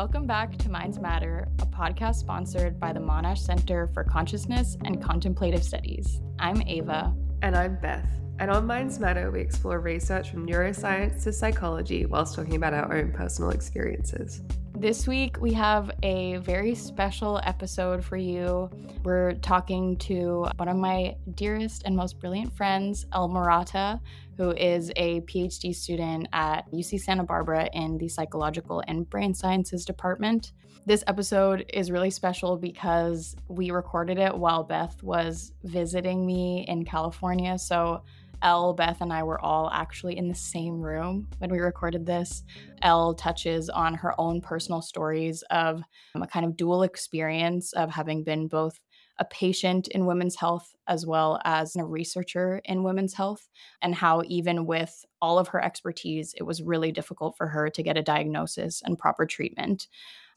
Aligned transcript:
Welcome 0.00 0.26
back 0.26 0.56
to 0.56 0.70
Minds 0.70 0.98
Matter, 0.98 1.46
a 1.58 1.66
podcast 1.66 2.14
sponsored 2.14 2.80
by 2.80 2.90
the 2.90 2.98
Monash 2.98 3.36
Center 3.36 3.86
for 3.92 4.02
Consciousness 4.02 4.78
and 4.86 5.02
Contemplative 5.02 5.62
Studies. 5.62 6.22
I'm 6.38 6.62
Ava. 6.62 7.14
And 7.42 7.54
I'm 7.54 7.78
Beth. 7.82 8.08
And 8.38 8.50
on 8.50 8.66
Minds 8.66 8.98
Matter, 8.98 9.30
we 9.30 9.42
explore 9.42 9.78
research 9.78 10.30
from 10.30 10.46
neuroscience 10.46 11.22
to 11.24 11.34
psychology 11.34 12.06
whilst 12.06 12.34
talking 12.34 12.54
about 12.54 12.72
our 12.72 12.96
own 12.96 13.12
personal 13.12 13.50
experiences. 13.50 14.40
This 14.80 15.06
week, 15.06 15.38
we 15.42 15.52
have 15.52 15.90
a 16.02 16.38
very 16.38 16.74
special 16.74 17.38
episode 17.44 18.02
for 18.02 18.16
you. 18.16 18.70
We're 19.04 19.34
talking 19.34 19.98
to 19.98 20.46
one 20.56 20.68
of 20.68 20.76
my 20.78 21.16
dearest 21.34 21.82
and 21.84 21.94
most 21.94 22.18
brilliant 22.18 22.56
friends, 22.56 23.04
Elle 23.12 23.28
Murata, 23.28 24.00
who 24.38 24.52
is 24.52 24.90
a 24.96 25.20
PhD 25.20 25.74
student 25.74 26.28
at 26.32 26.62
UC 26.72 26.98
Santa 26.98 27.24
Barbara 27.24 27.68
in 27.74 27.98
the 27.98 28.08
Psychological 28.08 28.82
and 28.88 29.08
Brain 29.10 29.34
Sciences 29.34 29.84
Department. 29.84 30.52
This 30.86 31.04
episode 31.06 31.66
is 31.74 31.90
really 31.90 32.10
special 32.10 32.56
because 32.56 33.36
we 33.48 33.70
recorded 33.70 34.18
it 34.18 34.34
while 34.34 34.64
Beth 34.64 35.02
was 35.02 35.52
visiting 35.62 36.24
me 36.24 36.64
in 36.66 36.86
California. 36.86 37.58
So 37.58 38.02
Elle, 38.42 38.72
Beth, 38.74 39.00
and 39.00 39.12
I 39.12 39.22
were 39.22 39.40
all 39.40 39.70
actually 39.70 40.16
in 40.16 40.28
the 40.28 40.34
same 40.34 40.80
room 40.80 41.28
when 41.38 41.50
we 41.50 41.58
recorded 41.58 42.06
this. 42.06 42.42
Elle 42.82 43.14
touches 43.14 43.68
on 43.68 43.94
her 43.94 44.18
own 44.18 44.40
personal 44.40 44.82
stories 44.82 45.42
of 45.50 45.82
um, 46.14 46.22
a 46.22 46.26
kind 46.26 46.46
of 46.46 46.56
dual 46.56 46.82
experience 46.82 47.72
of 47.72 47.90
having 47.90 48.24
been 48.24 48.48
both 48.48 48.78
a 49.18 49.24
patient 49.26 49.86
in 49.88 50.06
women's 50.06 50.36
health 50.36 50.74
as 50.88 51.06
well 51.06 51.38
as 51.44 51.76
a 51.76 51.84
researcher 51.84 52.62
in 52.64 52.82
women's 52.82 53.14
health, 53.14 53.48
and 53.82 53.94
how, 53.94 54.22
even 54.26 54.64
with 54.64 55.04
all 55.20 55.38
of 55.38 55.48
her 55.48 55.62
expertise, 55.62 56.34
it 56.38 56.42
was 56.42 56.62
really 56.62 56.90
difficult 56.90 57.36
for 57.36 57.46
her 57.46 57.68
to 57.68 57.82
get 57.82 57.98
a 57.98 58.02
diagnosis 58.02 58.80
and 58.82 58.98
proper 58.98 59.26
treatment. 59.26 59.88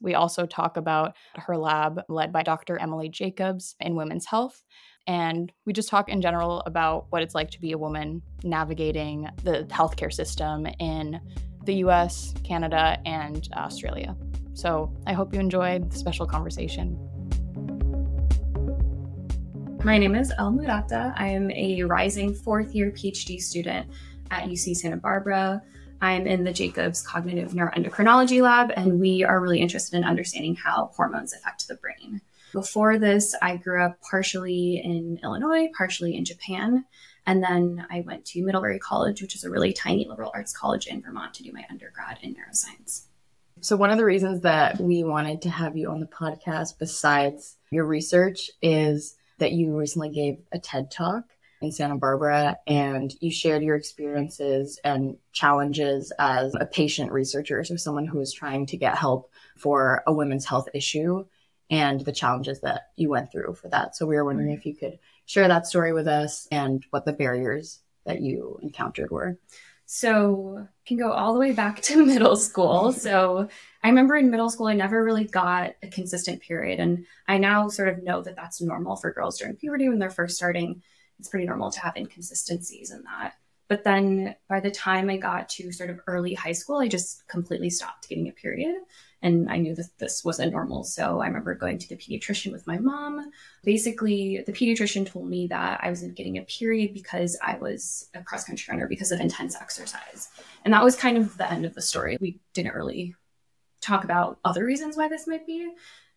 We 0.01 0.15
also 0.15 0.45
talk 0.45 0.75
about 0.75 1.15
her 1.35 1.57
lab 1.57 2.01
led 2.09 2.33
by 2.33 2.43
Dr. 2.43 2.77
Emily 2.77 3.07
Jacobs 3.07 3.75
in 3.79 3.95
women's 3.95 4.25
health 4.25 4.61
and 5.07 5.51
we 5.65 5.73
just 5.73 5.89
talk 5.89 6.09
in 6.09 6.21
general 6.21 6.61
about 6.65 7.07
what 7.09 7.21
it's 7.21 7.35
like 7.35 7.51
to 7.51 7.59
be 7.59 7.71
a 7.71 7.77
woman 7.77 8.21
navigating 8.43 9.27
the 9.43 9.65
healthcare 9.69 10.13
system 10.13 10.67
in 10.79 11.19
the 11.65 11.75
US, 11.75 12.33
Canada, 12.43 12.99
and 13.05 13.47
Australia. 13.53 14.15
So 14.53 14.93
I 15.07 15.13
hope 15.13 15.33
you 15.33 15.39
enjoyed 15.39 15.91
the 15.91 15.97
special 15.97 16.25
conversation. 16.25 16.97
My 19.83 19.97
name 19.97 20.15
is 20.15 20.31
Elle 20.37 20.51
Murata. 20.51 21.13
I 21.17 21.27
am 21.27 21.51
a 21.51 21.83
rising 21.83 22.33
fourth 22.33 22.73
year 22.73 22.91
PhD 22.91 23.41
student 23.41 23.89
at 24.31 24.43
UC 24.43 24.77
Santa 24.77 24.97
Barbara. 24.97 25.61
I'm 26.01 26.27
in 26.27 26.43
the 26.43 26.53
Jacobs 26.53 27.01
Cognitive 27.01 27.51
Neuroendocrinology 27.51 28.41
Lab, 28.41 28.71
and 28.75 28.99
we 28.99 29.23
are 29.23 29.41
really 29.41 29.59
interested 29.59 29.97
in 29.97 30.03
understanding 30.03 30.55
how 30.55 30.91
hormones 30.95 31.33
affect 31.33 31.67
the 31.67 31.75
brain. 31.75 32.21
Before 32.53 32.99
this, 32.99 33.35
I 33.41 33.57
grew 33.57 33.83
up 33.83 33.99
partially 34.09 34.79
in 34.83 35.19
Illinois, 35.23 35.69
partially 35.75 36.15
in 36.15 36.23
Japan. 36.23 36.85
And 37.25 37.43
then 37.43 37.85
I 37.89 38.01
went 38.01 38.25
to 38.25 38.43
Middlebury 38.43 38.77
College, 38.77 39.23
which 39.23 39.35
is 39.35 39.43
a 39.43 39.49
really 39.49 39.73
tiny 39.73 40.05
liberal 40.07 40.31
arts 40.35 40.55
college 40.55 40.85
in 40.85 41.01
Vermont, 41.01 41.33
to 41.33 41.43
do 41.43 41.51
my 41.51 41.65
undergrad 41.71 42.19
in 42.21 42.35
neuroscience. 42.35 43.05
So, 43.61 43.75
one 43.75 43.89
of 43.89 43.97
the 43.97 44.05
reasons 44.05 44.41
that 44.41 44.79
we 44.79 45.03
wanted 45.03 45.41
to 45.43 45.49
have 45.49 45.75
you 45.75 45.89
on 45.89 45.99
the 45.99 46.05
podcast, 46.05 46.77
besides 46.77 47.57
your 47.71 47.85
research, 47.85 48.51
is 48.61 49.15
that 49.39 49.53
you 49.53 49.75
recently 49.75 50.09
gave 50.09 50.37
a 50.51 50.59
TED 50.59 50.91
talk 50.91 51.23
in 51.61 51.71
Santa 51.71 51.95
Barbara 51.95 52.57
and 52.67 53.15
you 53.19 53.31
shared 53.31 53.63
your 53.63 53.77
experiences 53.77 54.79
and 54.83 55.17
challenges 55.31 56.11
as 56.19 56.53
a 56.59 56.65
patient 56.65 57.11
researcher, 57.11 57.63
so 57.63 57.77
someone 57.77 58.05
who 58.05 58.19
is 58.19 58.31
trying 58.31 58.67
to 58.67 58.77
get 58.77 58.97
help 58.97 59.31
for 59.57 60.03
a 60.05 60.13
women's 60.13 60.45
health 60.45 60.67
issue 60.75 61.25
and 61.69 62.01
the 62.01 62.11
challenges 62.11 62.61
that 62.61 62.89
you 62.95 63.09
went 63.09 63.31
through 63.31 63.55
for 63.55 63.69
that. 63.69 63.95
So 63.95 64.05
we 64.05 64.15
were 64.15 64.25
wondering 64.25 64.51
if 64.51 64.65
you 64.65 64.75
could 64.75 64.99
share 65.25 65.47
that 65.47 65.67
story 65.67 65.93
with 65.93 66.07
us 66.07 66.47
and 66.51 66.85
what 66.89 67.05
the 67.05 67.13
barriers 67.13 67.79
that 68.05 68.21
you 68.21 68.59
encountered 68.61 69.11
were. 69.11 69.37
So 69.85 70.67
can 70.85 70.97
go 70.97 71.11
all 71.11 71.33
the 71.33 71.39
way 71.39 71.51
back 71.51 71.81
to 71.83 72.05
middle 72.05 72.35
school. 72.35 72.91
So 72.91 73.47
I 73.83 73.89
remember 73.89 74.15
in 74.15 74.31
middle 74.31 74.49
school, 74.49 74.67
I 74.67 74.73
never 74.73 75.03
really 75.03 75.25
got 75.25 75.75
a 75.81 75.87
consistent 75.87 76.41
period. 76.41 76.79
And 76.79 77.05
I 77.27 77.37
now 77.37 77.67
sort 77.67 77.89
of 77.89 78.03
know 78.03 78.21
that 78.21 78.35
that's 78.35 78.61
normal 78.61 78.95
for 78.95 79.11
girls 79.11 79.37
during 79.37 79.55
puberty 79.55 79.89
when 79.89 79.99
they're 79.99 80.09
first 80.09 80.35
starting. 80.35 80.81
It's 81.19 81.29
pretty 81.29 81.45
normal 81.45 81.71
to 81.71 81.79
have 81.79 81.95
inconsistencies 81.95 82.91
in 82.91 83.03
that. 83.03 83.33
But 83.67 83.83
then 83.83 84.35
by 84.49 84.59
the 84.59 84.71
time 84.71 85.09
I 85.09 85.17
got 85.17 85.49
to 85.49 85.71
sort 85.71 85.89
of 85.89 85.99
early 86.07 86.33
high 86.33 86.51
school, 86.51 86.77
I 86.77 86.87
just 86.87 87.27
completely 87.27 87.69
stopped 87.69 88.09
getting 88.09 88.27
a 88.27 88.31
period. 88.31 88.75
And 89.23 89.49
I 89.49 89.57
knew 89.57 89.73
that 89.73 89.97
this 89.99 90.25
wasn't 90.25 90.51
normal. 90.51 90.83
So 90.83 91.21
I 91.21 91.27
remember 91.27 91.55
going 91.55 91.77
to 91.79 91.87
the 91.87 91.95
pediatrician 91.95 92.51
with 92.51 92.67
my 92.67 92.77
mom. 92.77 93.31
Basically, 93.63 94.43
the 94.45 94.51
pediatrician 94.51 95.07
told 95.07 95.29
me 95.29 95.47
that 95.47 95.79
I 95.81 95.89
wasn't 95.89 96.15
getting 96.15 96.37
a 96.37 96.41
period 96.43 96.93
because 96.93 97.37
I 97.41 97.55
was 97.55 98.09
a 98.13 98.21
cross 98.21 98.43
country 98.43 98.69
runner 98.69 98.85
because 98.85 99.13
of 99.13 99.21
intense 99.21 99.55
exercise. 99.55 100.27
And 100.65 100.73
that 100.73 100.83
was 100.83 100.97
kind 100.97 101.17
of 101.17 101.37
the 101.37 101.49
end 101.49 101.65
of 101.65 101.73
the 101.73 101.81
story. 101.81 102.17
We 102.19 102.41
didn't 102.53 102.75
really 102.75 103.15
talk 103.79 104.03
about 104.03 104.39
other 104.43 104.65
reasons 104.65 104.97
why 104.97 105.07
this 105.07 105.25
might 105.25 105.47
be. 105.47 105.71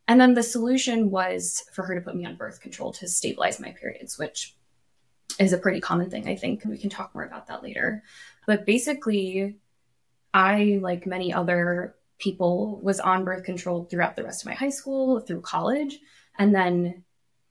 And 0.09 0.21
then 0.21 0.34
the 0.34 0.43
solution 0.43 1.11
was 1.11 1.65
for 1.72 1.84
her 1.84 1.95
to 1.95 2.00
put 2.00 2.16
me 2.16 2.27
on 2.27 2.34
birth 2.34 2.61
control 2.61 2.93
to 2.95 3.06
stabilize 3.06 3.61
my 3.61 3.71
periods, 3.71 4.19
which 4.19 4.56
is 5.39 5.53
a 5.53 5.59
pretty 5.59 5.81
common 5.81 6.11
thing, 6.11 6.28
I 6.28 6.34
think. 6.34 6.65
And 6.65 6.72
we 6.72 6.78
can 6.78 6.91
talk 6.91 7.15
more 7.15 7.25
about 7.25 7.47
that 7.47 7.62
later. 7.62 8.03
But 8.49 8.66
basically, 8.66 9.59
I, 10.34 10.81
like 10.83 11.06
many 11.06 11.33
other 11.33 11.95
people 12.19 12.81
was 12.82 13.00
on 13.00 13.25
birth 13.25 13.44
control 13.44 13.84
throughout 13.84 14.16
the 14.16 14.25
rest 14.25 14.43
of 14.43 14.47
my 14.47 14.54
high 14.54 14.71
school, 14.71 15.21
through 15.21 15.41
college. 15.43 15.99
And 16.38 16.54
then 16.54 17.04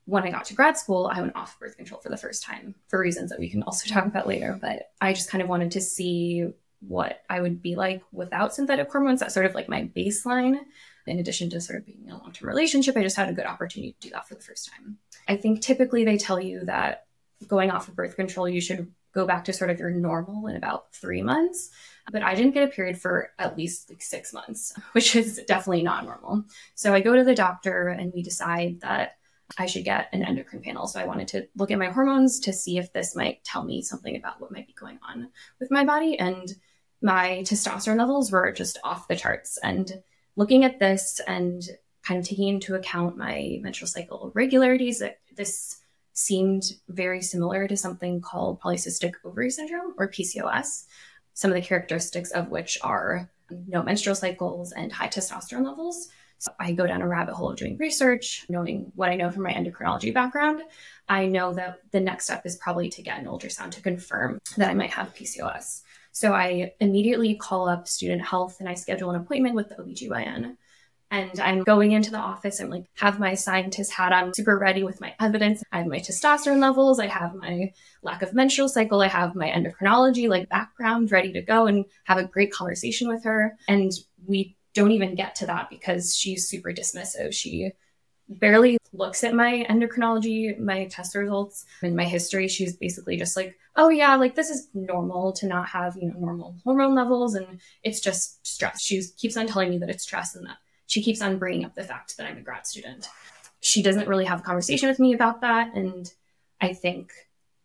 when 0.06 0.24
I 0.24 0.31
got 0.31 0.46
to 0.46 0.53
grad 0.53 0.78
school, 0.78 1.09
I 1.12 1.20
went 1.22 1.36
off 1.36 1.59
birth 1.59 1.78
control 1.78 2.00
for 2.00 2.09
the 2.09 2.18
first 2.18 2.44
time 2.44 2.76
for 2.88 3.00
reasons 3.00 3.31
that 3.31 3.40
we 3.40 3.50
can 3.50 3.64
also 3.64 3.88
talk 3.94 4.06
about 4.06 4.28
later. 4.28 4.58
But 4.59 4.90
I 5.02 5.14
just 5.14 5.30
kind 5.30 5.42
of 5.42 5.50
wanted 5.50 5.72
to 5.72 5.81
see 5.81 6.48
what 6.80 7.22
I 7.30 7.42
would 7.42 7.62
be 7.62 7.76
like 7.76 8.03
without 8.12 8.53
synthetic 8.53 8.92
hormones. 8.92 9.20
That's 9.20 9.34
sort 9.34 9.46
of 9.46 9.56
like 9.56 9.70
my 9.70 9.90
baseline. 9.96 10.59
In 11.08 11.20
addition 11.20 11.52
to 11.52 11.62
sort 11.62 11.78
of 11.80 11.86
being 11.86 12.03
in 12.06 12.12
a 12.12 12.18
long 12.18 12.32
term 12.32 12.47
relationship, 12.47 12.97
I 12.97 13.03
just 13.03 13.16
had 13.16 13.30
a 13.30 13.34
good 13.34 13.46
opportunity 13.46 13.96
to 14.00 14.08
do 14.08 14.14
that 14.14 14.28
for 14.28 14.34
the 14.36 14.42
first 14.42 14.72
time. 14.72 14.97
I 15.28 15.36
think 15.36 15.62
typically 15.62 16.03
they 16.03 16.18
tell 16.18 16.40
you 16.40 16.66
that 16.66 17.06
going 17.47 17.70
off 17.70 17.88
of 17.88 17.96
birth 17.96 18.16
control, 18.16 18.50
you 18.50 18.62
should 18.62 18.92
go 19.14 19.26
back 19.26 19.46
to 19.46 19.53
sort 19.53 19.70
of 19.70 19.80
your 19.80 19.92
normal 19.92 20.47
in 20.47 20.56
about 20.56 20.94
three 20.94 21.22
months. 21.22 21.70
But 22.12 22.22
I 22.22 22.36
didn't 22.36 22.54
get 22.54 22.64
a 22.64 22.72
period 22.72 23.00
for 23.00 23.32
at 23.40 23.58
least 23.58 23.90
like 23.90 24.02
six 24.02 24.34
months, 24.34 24.74
which 24.92 25.16
is 25.16 25.42
definitely 25.48 25.84
not 25.84 26.06
normal. 26.06 26.46
So 26.76 26.94
I 26.94 27.02
go 27.02 27.16
to 27.16 27.24
the 27.24 27.36
doctor 27.36 27.88
and 27.88 28.14
we 28.14 28.22
decide 28.22 28.82
that 28.82 29.18
I 29.58 29.68
should 29.68 29.86
get 29.86 30.10
an 30.12 30.24
endocrine 30.24 30.62
panel. 30.62 30.88
So 30.88 31.00
I 31.00 31.06
wanted 31.06 31.28
to 31.30 31.48
look 31.56 31.72
at 31.72 31.78
my 31.78 31.90
hormones 31.90 32.40
to 32.42 32.54
see 32.54 32.78
if 32.78 32.94
this 32.94 33.16
might 33.16 33.44
tell 33.44 33.64
me 33.64 33.82
something 33.82 34.16
about 34.16 34.42
what 34.42 34.52
might 34.52 34.68
be 34.68 34.74
going 34.74 35.00
on 35.08 35.30
with 35.60 35.72
my 35.72 35.84
body. 35.84 36.18
And 36.18 36.52
my 37.02 37.44
testosterone 37.44 38.00
levels 38.00 38.32
were 38.32 38.52
just 38.52 38.80
off 38.84 39.08
the 39.08 39.16
charts. 39.16 39.60
And 39.62 40.02
looking 40.36 40.64
at 40.64 40.80
this 40.80 41.22
and 41.28 41.62
kind 42.04 42.20
of 42.20 42.28
taking 42.28 42.48
into 42.48 42.76
account 42.76 43.18
my 43.18 43.60
menstrual 43.62 43.88
cycle 43.88 44.32
irregularities, 44.34 45.04
this 45.36 45.78
seemed 46.14 46.64
very 46.88 47.22
similar 47.22 47.68
to 47.68 47.76
something 47.76 48.22
called 48.22 48.62
polycystic 48.62 49.14
ovary 49.24 49.50
syndrome 49.50 49.94
or 49.98 50.10
PCOS, 50.10 50.86
some 51.35 51.51
of 51.51 51.56
the 51.56 51.62
characteristics 51.62 52.31
of 52.31 52.50
which 52.50 52.79
are 52.81 53.29
no 53.68 53.84
menstrual 53.84 54.16
cycles 54.16 54.72
and 54.72 54.91
high 54.91 55.07
testosterone 55.07 55.66
levels. 55.66 56.09
So 56.40 56.51
I 56.59 56.72
go 56.72 56.88
down 56.88 57.01
a 57.01 57.07
rabbit 57.07 57.35
hole 57.35 57.51
of 57.51 57.57
doing 57.57 57.78
research, 57.78 58.46
knowing 58.50 58.91
what 58.96 59.09
I 59.09 59.16
know 59.16 59.29
from 59.29 59.44
my 59.44 59.53
endocrinology 59.53 60.13
background. 60.13 60.62
I 61.07 61.28
know 61.28 61.53
that 61.53 61.79
the 61.91 62.00
next 62.00 62.25
step 62.25 62.46
is 62.46 62.57
probably 62.57 62.90
to 62.90 63.01
get 63.01 63.19
an 63.19 63.25
ultrasound 63.25 63.72
to 63.72 63.81
confirm 63.81 64.40
that 64.57 64.69
I 64.69 64.73
might 64.73 64.91
have 64.91 65.13
PCOS. 65.13 65.84
So 66.12 66.34
I 66.34 66.73
immediately 66.79 67.35
call 67.35 67.67
up 67.67 67.88
student 67.88 68.22
health 68.22 68.58
and 68.59 68.70
I 68.70 68.73
schedule 68.73 69.09
an 69.11 69.22
appointment 69.22 69.55
with 69.55 69.70
the 69.70 69.76
OBGYN. 69.76 70.55
And 71.11 71.40
I'm 71.40 71.63
going 71.63 71.91
into 71.91 72.11
the 72.11 72.17
office. 72.17 72.59
I'm 72.59 72.69
like, 72.69 72.85
have 72.96 73.19
my 73.19 73.35
scientist 73.35 73.91
hat 73.91 74.11
on, 74.11 74.34
super 74.34 74.57
ready 74.57 74.84
with 74.84 74.99
my 74.99 75.13
evidence. 75.19 75.63
I 75.72 75.78
have 75.78 75.87
my 75.87 75.99
testosterone 75.99 76.59
levels. 76.59 76.99
I 76.99 77.07
have 77.07 77.35
my 77.35 77.73
lack 78.02 78.22
of 78.22 78.34
menstrual 78.34 78.69
cycle. 78.69 79.02
I 79.02 79.07
have 79.07 79.35
my 79.35 79.49
endocrinology 79.49 80.28
like 80.28 80.49
background 80.49 81.11
ready 81.11 81.31
to 81.34 81.41
go 81.41 81.67
and 81.67 81.85
have 82.05 82.17
a 82.17 82.28
great 82.28 82.52
conversation 82.52 83.07
with 83.07 83.23
her. 83.23 83.55
And 83.67 83.91
we 84.25 84.57
don't 84.73 84.91
even 84.91 85.16
get 85.16 85.35
to 85.35 85.46
that 85.46 85.69
because 85.69 86.16
she's 86.16 86.49
super 86.49 86.72
dismissive. 86.72 87.34
She 87.34 87.72
barely 88.28 88.78
looks 88.91 89.23
at 89.23 89.35
my 89.35 89.66
endocrinology, 89.69 90.57
my 90.59 90.85
test 90.85 91.16
results, 91.16 91.66
and 91.81 91.96
my 91.96 92.05
history. 92.05 92.47
She's 92.47 92.75
basically 92.75 93.17
just 93.17 93.37
like, 93.37 93.55
oh 93.75 93.90
yeah, 93.90 94.16
like 94.16 94.35
this 94.35 94.49
is 94.49 94.67
normal 94.73 95.34
to 95.34 95.47
not 95.47 95.67
have, 95.69 95.96
you 95.96 96.09
know, 96.09 96.19
normal 96.19 96.55
hormone 96.63 96.96
levels 96.96 97.35
and 97.35 97.59
it's 97.84 97.99
just 97.99 98.46
stress. 98.46 98.81
She 98.81 99.02
keeps 99.17 99.37
on 99.37 99.47
telling 99.47 99.69
me 99.69 99.78
that 99.79 99.90
it's 99.90 100.03
stress 100.03 100.35
and 100.35 100.47
that 100.47 100.57
she 100.87 101.02
keeps 101.02 101.22
on 101.22 101.37
bringing 101.37 101.66
up 101.66 101.76
the 101.76 101.84
fact 101.84 102.17
that 102.17 102.28
I'm 102.28 102.37
a 102.37 102.41
grad 102.41 102.67
student. 102.67 103.08
She 103.61 103.82
doesn't 103.82 104.08
really 104.08 104.26
have 104.26 104.40
a 104.40 104.43
conversation 104.43 104.90
with 104.90 104.99
me 104.99 105.14
about 105.14 105.41
that. 105.41 105.73
And 105.76 106.11
I 106.61 106.73
think 106.73 107.11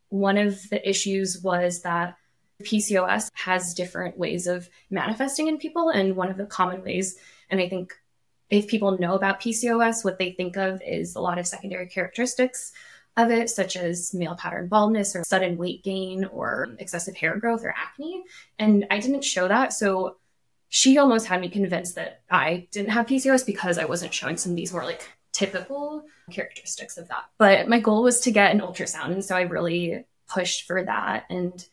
one 0.08 0.38
of 0.38 0.68
the 0.70 0.88
issues 0.88 1.40
was 1.42 1.82
that 1.82 2.16
PCOS 2.62 3.30
has 3.34 3.74
different 3.74 4.18
ways 4.18 4.46
of 4.46 4.68
manifesting 4.90 5.48
in 5.48 5.58
people. 5.58 5.90
And 5.90 6.16
one 6.16 6.30
of 6.30 6.36
the 6.36 6.46
common 6.46 6.82
ways, 6.82 7.16
and 7.50 7.60
I 7.60 7.68
think 7.68 7.94
if 8.48 8.66
people 8.66 8.98
know 8.98 9.14
about 9.14 9.40
PCOS, 9.40 10.04
what 10.04 10.18
they 10.18 10.32
think 10.32 10.56
of 10.56 10.82
is 10.82 11.14
a 11.14 11.20
lot 11.20 11.38
of 11.38 11.46
secondary 11.46 11.86
characteristics 11.86 12.72
of 13.16 13.30
it, 13.30 13.50
such 13.50 13.76
as 13.76 14.14
male 14.14 14.34
pattern 14.34 14.68
baldness 14.68 15.14
or 15.14 15.24
sudden 15.24 15.56
weight 15.56 15.82
gain 15.82 16.24
or 16.26 16.74
excessive 16.78 17.16
hair 17.16 17.36
growth 17.36 17.64
or 17.64 17.74
acne. 17.76 18.24
And 18.58 18.86
I 18.90 18.98
didn't 18.98 19.24
show 19.24 19.48
that. 19.48 19.72
So 19.72 20.16
she 20.70 20.98
almost 20.98 21.26
had 21.26 21.40
me 21.40 21.48
convinced 21.48 21.96
that 21.96 22.22
I 22.30 22.68
didn't 22.70 22.92
have 22.92 23.06
PCOS 23.06 23.44
because 23.44 23.76
I 23.76 23.84
wasn't 23.84 24.14
showing 24.14 24.36
some 24.36 24.52
of 24.52 24.56
these 24.56 24.72
more 24.72 24.84
like 24.84 25.06
typical 25.32 26.04
characteristics 26.30 26.96
of 26.96 27.08
that. 27.08 27.24
But 27.38 27.68
my 27.68 27.80
goal 27.80 28.04
was 28.04 28.20
to 28.20 28.30
get 28.30 28.54
an 28.54 28.60
ultrasound. 28.60 29.10
And 29.10 29.24
so 29.24 29.36
I 29.36 29.42
really 29.42 30.06
pushed 30.28 30.66
for 30.66 30.84
that. 30.84 31.24
And 31.28 31.64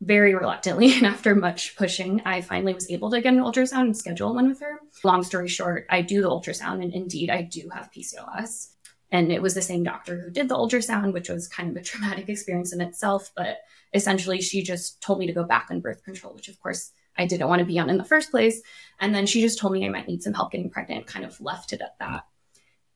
very 0.00 0.34
reluctantly 0.34 0.92
and 0.96 1.06
after 1.06 1.36
much 1.36 1.76
pushing, 1.76 2.22
I 2.24 2.40
finally 2.40 2.74
was 2.74 2.90
able 2.90 3.08
to 3.12 3.20
get 3.20 3.32
an 3.32 3.40
ultrasound 3.40 3.82
and 3.82 3.96
schedule 3.96 4.34
one 4.34 4.48
with 4.48 4.60
her. 4.60 4.80
Long 5.04 5.22
story 5.22 5.48
short, 5.48 5.86
I 5.88 6.02
do 6.02 6.20
the 6.20 6.28
ultrasound 6.28 6.82
and 6.82 6.92
indeed 6.92 7.30
I 7.30 7.42
do 7.42 7.70
have 7.72 7.92
PCOS. 7.92 8.70
And 9.12 9.30
it 9.30 9.40
was 9.40 9.54
the 9.54 9.62
same 9.62 9.84
doctor 9.84 10.20
who 10.20 10.30
did 10.30 10.48
the 10.48 10.56
ultrasound, 10.56 11.12
which 11.12 11.28
was 11.28 11.46
kind 11.46 11.70
of 11.70 11.76
a 11.80 11.84
traumatic 11.84 12.28
experience 12.28 12.72
in 12.72 12.80
itself. 12.80 13.30
But 13.36 13.58
essentially, 13.92 14.40
she 14.40 14.64
just 14.64 15.00
told 15.00 15.20
me 15.20 15.28
to 15.28 15.32
go 15.32 15.44
back 15.44 15.68
on 15.70 15.78
birth 15.78 16.02
control, 16.02 16.34
which 16.34 16.48
of 16.48 16.60
course 16.60 16.90
I 17.16 17.26
didn't 17.26 17.48
want 17.48 17.60
to 17.60 17.66
be 17.66 17.78
on 17.78 17.90
in 17.90 17.98
the 17.98 18.04
first 18.04 18.30
place. 18.30 18.60
And 19.00 19.14
then 19.14 19.26
she 19.26 19.40
just 19.40 19.58
told 19.58 19.72
me 19.72 19.84
I 19.84 19.88
might 19.88 20.08
need 20.08 20.22
some 20.22 20.34
help 20.34 20.52
getting 20.52 20.70
pregnant, 20.70 21.06
kind 21.06 21.24
of 21.24 21.40
left 21.40 21.72
it 21.72 21.80
at 21.80 21.98
that. 22.00 22.26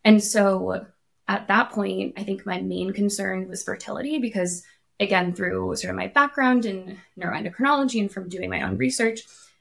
And 0.05 0.23
so 0.23 0.87
at 1.27 1.49
that 1.49 1.71
point, 1.71 2.15
I 2.17 2.25
think 2.25 2.47
my 2.47 2.61
main 2.61 2.93
concern 2.93 3.49
was 3.49 3.63
fertility 3.63 4.19
because 4.19 4.65
again, 5.01 5.33
through 5.33 5.77
sort 5.77 5.91
of 5.91 5.97
my 5.97 6.09
background 6.09 6.67
in 6.67 6.99
neuroendocrinology 7.19 8.01
and 8.01 8.11
from 8.11 8.29
doing 8.29 8.51
my 8.51 8.63
own 8.63 8.77
research, 8.77 9.21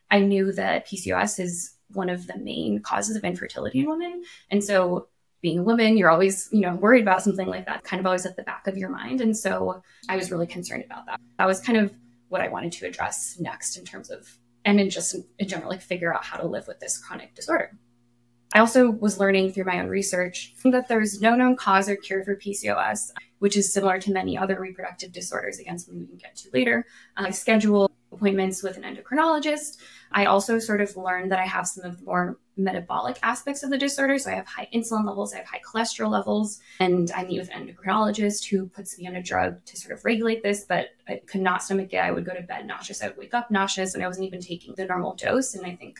I 0.10 0.20
knew 0.20 0.52
that 0.54 0.88
PCOS 0.88 1.40
is 1.40 1.74
one 1.94 2.10
of 2.10 2.28
the 2.28 2.38
main 2.38 2.82
causes 2.82 3.16
of 3.16 3.24
infertility 3.24 3.80
in 3.80 3.90
women. 3.90 4.24
And 4.50 4.64
so 4.64 5.08
being 5.42 5.60
a 5.60 5.64
woman, 5.64 5.98
you're 5.98 6.10
always, 6.10 6.50
you 6.52 6.62
know, 6.62 6.76
worried 6.76 7.04
about 7.04 7.22
something 7.22 7.48
like 7.48 7.66
that, 7.68 7.84
kind 7.84 8.00
of 8.00 8.06
always 8.06 8.26
at 8.26 8.36
the 8.36 8.44
back 8.44 8.68
of 8.68 8.78
your 8.78 8.90
mind. 8.90 9.22
And 9.22 9.38
so 9.38 9.84
I 10.10 10.16
was 10.16 10.32
really 10.32 10.48
concerned 10.48 10.84
about 10.86 11.06
that. 11.06 11.20
That 11.38 11.46
was 11.46 11.60
kind 11.60 11.78
of 11.78 11.94
what 12.30 12.42
I 12.42 12.48
wanted 12.48 12.72
to 12.74 12.88
address 12.88 13.38
next 13.40 13.78
in 13.78 13.86
terms 13.86 14.10
of, 14.10 14.28
and 14.68 14.82
in 14.82 14.90
just 14.90 15.16
in 15.40 15.48
general, 15.48 15.70
like 15.70 15.82
figure 15.82 16.14
out 16.14 16.26
how 16.26 16.38
to 16.38 16.46
live 16.46 16.68
with 16.68 16.80
this 16.82 16.98
chronic 16.98 17.34
disorder. 17.34 17.72
I 18.54 18.60
also 18.60 18.92
was 18.92 19.18
learning 19.18 19.54
through 19.54 19.64
my 19.64 19.80
own 19.80 19.88
research 19.88 20.54
that 20.66 20.90
there's 20.90 21.22
no 21.22 21.36
known 21.36 21.56
cause 21.56 21.90
or 21.90 21.96
cure 21.96 22.24
for 22.24 22.36
PCOS 22.36 23.12
which 23.40 23.58
is 23.58 23.72
similar 23.72 24.00
to 24.00 24.12
many 24.12 24.38
other 24.38 24.60
reproductive 24.60 25.12
disorders, 25.12 25.60
again, 25.60 25.78
something 25.78 26.00
we 26.00 26.08
can 26.08 26.18
get 26.18 26.36
to 26.38 26.50
later. 26.54 26.86
I 27.16 27.32
schedule 27.32 27.92
appointments 28.12 28.64
with 28.64 28.78
an 28.78 28.84
endocrinologist. 28.84 29.78
I 30.12 30.26
also 30.26 30.60
sort 30.60 30.82
of 30.82 30.96
learned 30.96 31.32
that 31.32 31.40
I 31.40 31.46
have 31.46 31.68
some 31.68 31.86
of 31.86 32.00
the 32.00 32.06
more 32.06 32.38
metabolic 32.56 33.20
aspects 33.22 33.64
of 33.64 33.70
the 33.70 33.78
disorder. 33.78 34.18
So 34.18 34.32
I 34.32 34.36
have 34.36 34.48
high 34.48 34.68
insulin 34.74 35.06
levels, 35.06 35.34
I 35.34 35.38
have 35.38 35.46
high 35.46 35.62
cholesterol 35.66 36.10
levels, 36.10 36.60
and 36.80 37.12
I 37.12 37.26
meet 37.26 37.40
with 37.40 37.52
an 37.54 37.68
endocrinologist 37.68 38.50
who 38.50 38.68
puts 38.68 38.98
me 38.98 39.08
on 39.08 39.16
a 39.16 39.22
drug 39.22 39.64
to 39.66 39.78
sort 39.78 39.94
of 39.94 40.06
regulate 40.06 40.42
this, 40.42 40.64
but 40.64 40.88
I 41.08 41.22
could 41.28 41.42
not 41.42 41.64
stomach 41.64 41.94
it. 41.94 41.98
I 41.98 42.12
would 42.12 42.26
go 42.26 42.34
to 42.34 42.42
bed 42.42 42.66
nauseous, 42.66 43.04
I 43.04 43.08
would 43.08 43.18
wake 43.18 43.34
up 43.34 43.52
nauseous, 43.52 43.94
and 43.94 44.04
I 44.04 44.08
wasn't 44.08 44.28
even 44.28 44.42
taking 44.42 44.74
the 44.76 44.86
normal 44.86 45.16
dose. 45.16 45.54
And 45.54 45.66
I 45.66 45.76
think 45.76 46.00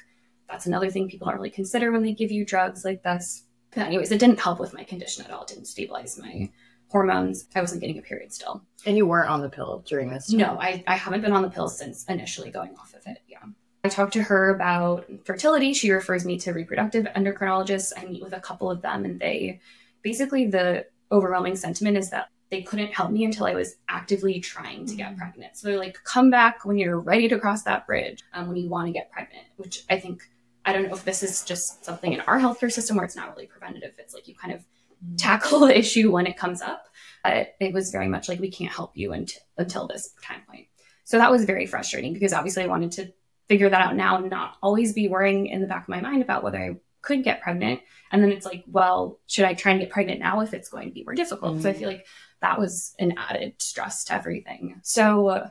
that's 0.50 0.66
another 0.66 0.90
thing 0.90 1.10
people 1.10 1.28
don't 1.28 1.36
really 1.36 1.50
consider 1.50 1.92
when 1.92 2.04
they 2.04 2.14
give 2.14 2.32
you 2.32 2.46
drugs 2.46 2.86
like 2.86 3.04
this. 3.04 3.44
But 3.72 3.86
anyways, 3.86 4.12
it 4.12 4.20
didn't 4.20 4.40
help 4.40 4.60
with 4.60 4.74
my 4.74 4.84
condition 4.84 5.26
at 5.26 5.32
all. 5.32 5.44
It 5.44 5.50
didn't 5.50 5.66
stabilize 5.66 6.18
my 6.18 6.50
hormones. 6.90 7.48
I 7.56 7.62
wasn't 7.62 7.82
getting 7.82 7.98
a 7.98 8.02
period 8.02 8.34
still. 8.34 8.64
And 8.86 8.96
you 8.96 9.06
weren't 9.06 9.30
on 9.30 9.42
the 9.42 9.50
pill 9.50 9.84
during 9.88 10.10
this 10.10 10.28
time? 10.28 10.40
No, 10.40 10.58
I, 10.60 10.84
I 10.88 10.96
haven't 10.96 11.22
been 11.22 11.34
on 11.34 11.42
the 11.42 11.50
pill 11.50 11.68
since 11.68 12.06
initially 12.06 12.50
going 12.50 12.76
off 12.78 12.94
of 12.94 13.02
it. 13.06 13.20
Yeah. 13.28 13.44
I 13.84 13.90
talked 13.90 14.14
to 14.14 14.24
her 14.24 14.54
about 14.54 15.06
fertility. 15.26 15.74
She 15.74 15.92
refers 15.92 16.26
me 16.26 16.38
to 16.40 16.52
reproductive 16.52 17.06
endocrinologists. 17.16 17.94
I 17.96 18.06
meet 18.06 18.24
with 18.24 18.34
a 18.34 18.40
couple 18.40 18.72
of 18.72 18.82
them, 18.82 19.06
and 19.06 19.20
they 19.20 19.60
basically 20.02 20.48
the 20.48 20.86
overwhelming 21.12 21.56
sentiment 21.56 21.98
is 21.98 22.10
that 22.10 22.30
they 22.50 22.62
couldn't 22.62 22.94
help 22.94 23.12
me 23.12 23.26
until 23.26 23.46
I 23.46 23.54
was 23.54 23.76
actively 23.90 24.40
trying 24.40 24.86
to 24.86 24.96
get 24.96 25.14
mm. 25.14 25.18
pregnant. 25.18 25.58
So 25.58 25.68
they're 25.68 25.78
like, 25.78 25.98
come 26.04 26.30
back 26.30 26.64
when 26.64 26.78
you're 26.78 27.00
ready 27.00 27.28
to 27.28 27.40
cross 27.40 27.64
that 27.64 27.86
bridge, 27.86 28.24
um, 28.34 28.48
when 28.48 28.58
you 28.58 28.70
want 28.70 28.88
to 28.88 28.94
get 28.94 29.12
pregnant, 29.12 29.46
which 29.58 29.84
I 29.90 30.00
think, 30.00 30.24
I 30.66 30.74
don't 30.74 30.88
know 30.88 30.96
if 30.96 31.04
this 31.04 31.24
is 31.24 31.44
just 31.44 31.84
something 31.84 32.14
in 32.14 32.22
our 32.22 32.40
healthcare 32.40 32.72
system 32.72 32.96
where 32.96 33.06
it's 33.06 33.16
not 33.16 33.30
really 33.30 33.48
preventative. 33.48 33.94
It's 33.98 34.14
like 34.14 34.28
you 34.28 34.36
kind 34.36 34.54
of 34.54 34.66
tackle 35.18 35.62
the 35.62 35.78
issue 35.78 36.12
when 36.12 36.28
it 36.28 36.38
comes 36.38 36.62
up. 36.62 36.86
But 37.24 37.56
it 37.60 37.74
was 37.74 37.92
very 37.92 38.08
much 38.08 38.30
like 38.30 38.40
we 38.40 38.52
can't 38.52 38.72
help 38.72 38.96
you 38.96 39.12
until, 39.12 39.42
until 39.58 39.88
this 39.88 40.14
time 40.22 40.42
point. 40.48 40.68
So 41.04 41.18
that 41.18 41.32
was 41.32 41.46
very 41.46 41.66
frustrating 41.66 42.14
because 42.14 42.34
obviously 42.34 42.64
I 42.64 42.68
wanted 42.68 42.92
to 42.94 43.14
figure 43.48 43.70
that 43.70 43.82
out 43.82 43.96
now 43.96 44.18
and 44.18 44.30
not 44.30 44.58
always 44.62 44.94
be 44.94 45.08
worrying 45.08 45.48
in 45.48 45.62
the 45.62 45.68
back 45.68 45.84
of 45.84 45.90
my 45.90 46.02
mind 46.02 46.22
about 46.22 46.44
whether 46.44 46.58
I 46.58 46.76
could 47.02 47.24
get 47.24 47.42
pregnant. 47.42 47.82
And 48.12 48.22
then 48.22 48.32
it's 48.32 48.46
like, 48.46 48.64
well, 48.68 49.20
should 49.28 49.46
I 49.46 49.54
try 49.54 49.72
and 49.72 49.82
get 49.82 49.90
pregnant 49.90 50.20
now 50.20 50.42
if 50.42 50.54
it's 50.54 50.70
going 50.70 50.90
to 50.90 50.94
be 50.94 51.04
more 51.04 51.16
difficult? 51.16 51.54
Mm-hmm. 51.54 51.62
So 51.62 51.70
I 51.70 51.74
feel 51.74 51.88
like 51.88 52.06
that 52.42 52.60
was 52.60 52.94
an 53.00 53.14
added 53.18 53.54
stress 53.60 54.04
to 54.06 54.14
everything. 54.14 54.80
So 54.84 55.28
uh, 55.28 55.50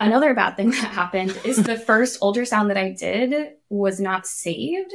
another 0.00 0.34
bad 0.34 0.56
thing 0.56 0.70
that 0.72 0.78
happened 0.78 1.38
is 1.44 1.62
the 1.62 1.78
first 1.78 2.20
ultrasound 2.20 2.68
that 2.68 2.76
I 2.76 2.90
did 2.90 3.52
was 3.68 4.00
not 4.00 4.26
saved 4.26 4.92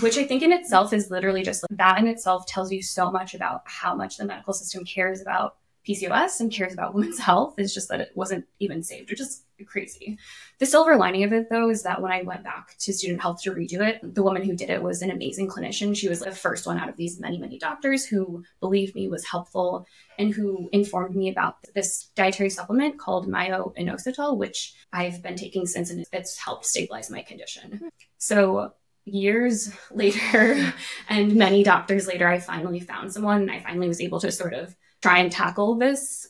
which 0.00 0.16
I 0.16 0.24
think 0.24 0.42
in 0.42 0.52
itself 0.52 0.92
is 0.92 1.10
literally 1.10 1.42
just 1.42 1.62
like, 1.62 1.78
that 1.78 1.98
in 1.98 2.06
itself 2.06 2.46
tells 2.46 2.72
you 2.72 2.82
so 2.82 3.10
much 3.10 3.34
about 3.34 3.62
how 3.66 3.94
much 3.94 4.16
the 4.16 4.24
medical 4.24 4.54
system 4.54 4.84
cares 4.84 5.20
about 5.20 5.56
PCOS 5.86 6.40
and 6.40 6.52
cares 6.52 6.72
about 6.72 6.94
women's 6.94 7.18
health. 7.18 7.54
Is 7.58 7.74
just 7.74 7.88
that 7.88 8.00
it 8.00 8.12
wasn't 8.14 8.46
even 8.58 8.82
saved, 8.82 9.10
which 9.10 9.20
is 9.20 9.42
crazy. 9.66 10.18
The 10.58 10.66
silver 10.66 10.96
lining 10.96 11.24
of 11.24 11.32
it, 11.32 11.48
though, 11.48 11.70
is 11.70 11.82
that 11.84 12.02
when 12.02 12.12
I 12.12 12.22
went 12.22 12.44
back 12.44 12.76
to 12.80 12.92
student 12.92 13.22
health 13.22 13.42
to 13.42 13.52
redo 13.52 13.80
it, 13.80 14.00
the 14.14 14.22
woman 14.22 14.44
who 14.44 14.56
did 14.56 14.70
it 14.70 14.82
was 14.82 15.02
an 15.02 15.10
amazing 15.10 15.48
clinician. 15.48 15.96
She 15.96 16.08
was 16.08 16.20
the 16.20 16.32
first 16.32 16.66
one 16.66 16.78
out 16.78 16.88
of 16.88 16.96
these 16.96 17.20
many, 17.20 17.38
many 17.38 17.58
doctors 17.58 18.04
who 18.04 18.44
believed 18.60 18.94
me, 18.94 19.08
was 19.08 19.24
helpful, 19.24 19.86
and 20.18 20.32
who 20.32 20.68
informed 20.72 21.16
me 21.16 21.30
about 21.30 21.56
this 21.74 22.10
dietary 22.16 22.50
supplement 22.50 22.98
called 22.98 23.28
myo-inositol, 23.28 24.36
which 24.36 24.74
I've 24.92 25.22
been 25.22 25.36
taking 25.36 25.66
since, 25.66 25.90
and 25.90 26.04
it's 26.12 26.38
helped 26.38 26.66
stabilize 26.66 27.10
my 27.10 27.22
condition. 27.22 27.90
So 28.18 28.72
years 29.06 29.72
later 29.90 30.74
and 31.08 31.34
many 31.34 31.62
doctors 31.62 32.06
later, 32.06 32.28
I 32.28 32.38
finally 32.38 32.80
found 32.80 33.12
someone 33.12 33.42
and 33.42 33.50
I 33.50 33.60
finally 33.60 33.88
was 33.88 34.00
able 34.00 34.20
to 34.20 34.30
sort 34.30 34.52
of 34.52 34.76
try 35.00 35.18
and 35.18 35.32
tackle 35.32 35.76
this 35.76 36.28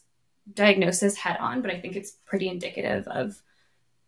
diagnosis 0.52 1.16
head 1.16 1.38
on. 1.40 1.62
But 1.62 1.72
I 1.72 1.80
think 1.80 1.96
it's 1.96 2.12
pretty 2.24 2.48
indicative 2.48 3.08
of 3.08 3.42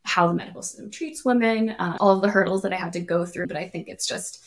how 0.05 0.29
the 0.29 0.35
medical 0.35 0.63
system 0.63 0.91
treats 0.91 1.25
women, 1.25 1.71
uh, 1.71 1.97
all 2.01 2.15
of 2.15 2.23
the 2.23 2.31
hurdles 2.31 2.63
that 2.63 2.73
I 2.73 2.77
had 2.77 2.93
to 2.95 3.01
go 3.01 3.27
through. 3.27 3.49
But 3.49 3.57
I 3.57 3.69
think 3.69 3.89
it's 3.89 4.07
just 4.07 4.45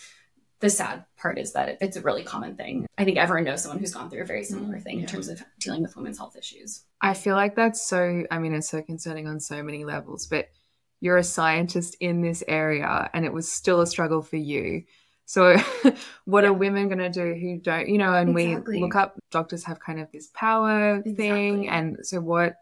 the 0.62 0.70
sad 0.70 1.06
part 1.18 1.38
is 1.38 1.54
that 1.54 1.78
it's 1.82 1.98
a 1.98 2.02
really 2.02 2.24
common 2.24 2.56
thing. 2.56 2.86
I 2.98 3.04
think 3.04 3.18
everyone 3.18 3.44
knows 3.44 3.64
someone 3.64 3.80
who's 3.80 3.94
gone 3.94 4.10
through 4.10 4.22
a 4.22 4.26
very 4.26 4.44
similar 4.44 4.80
thing 4.80 4.98
yeah. 4.98 5.02
in 5.02 5.08
terms 5.08 5.28
of 5.28 5.44
dealing 5.60 5.82
with 5.82 5.96
women's 5.96 6.20
health 6.20 6.36
issues. 6.38 6.84
I 7.02 7.16
feel 7.16 7.36
like 7.36 7.56
that's 7.56 7.86
so, 7.86 8.24
I 8.30 8.38
mean, 8.38 8.54
it's 8.54 8.70
so 8.70 8.82
concerning 8.82 9.28
on 9.28 9.40
so 9.40 9.64
many 9.64 9.84
levels, 9.84 10.28
but 10.28 10.50
you're 11.02 11.18
a 11.18 11.24
scientist 11.24 11.98
in 12.00 12.22
this 12.22 12.44
area 12.48 13.10
and 13.14 13.26
it 13.26 13.34
was 13.34 13.52
still 13.52 13.82
a 13.82 13.88
struggle 13.88 14.22
for 14.22 14.38
you. 14.38 14.84
So, 15.26 15.58
what 16.26 16.44
yeah. 16.44 16.50
are 16.50 16.54
women 16.54 16.88
going 16.88 17.00
to 17.00 17.10
do 17.10 17.34
who 17.34 17.58
don't, 17.58 17.88
you 17.88 17.98
know, 17.98 18.14
and 18.14 18.38
exactly. 18.38 18.76
we 18.76 18.82
look 18.82 18.96
up, 18.96 19.18
doctors 19.32 19.64
have 19.64 19.80
kind 19.80 20.00
of 20.00 20.12
this 20.12 20.30
power 20.34 20.98
exactly. 20.98 21.14
thing. 21.16 21.70
And 21.70 21.98
so, 22.04 22.22
what, 22.22 22.56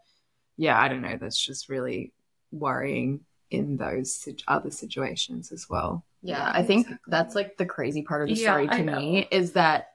yeah, 0.56 0.80
I 0.80 0.88
don't 0.88 1.02
know, 1.02 1.18
that's 1.20 1.38
just 1.38 1.68
really 1.68 2.12
worrying 2.50 3.20
in 3.50 3.76
those 3.76 4.28
other 4.48 4.70
situations 4.70 5.52
as 5.52 5.68
well. 5.68 6.04
Yeah, 6.22 6.38
yeah 6.38 6.52
I 6.54 6.62
think 6.62 6.86
exactly. 6.86 7.10
that's 7.10 7.34
like 7.34 7.56
the 7.56 7.66
crazy 7.66 8.02
part 8.02 8.22
of 8.22 8.28
the 8.28 8.36
story 8.36 8.66
yeah, 8.66 8.76
to 8.76 8.82
me 8.84 9.28
is 9.30 9.52
that 9.52 9.88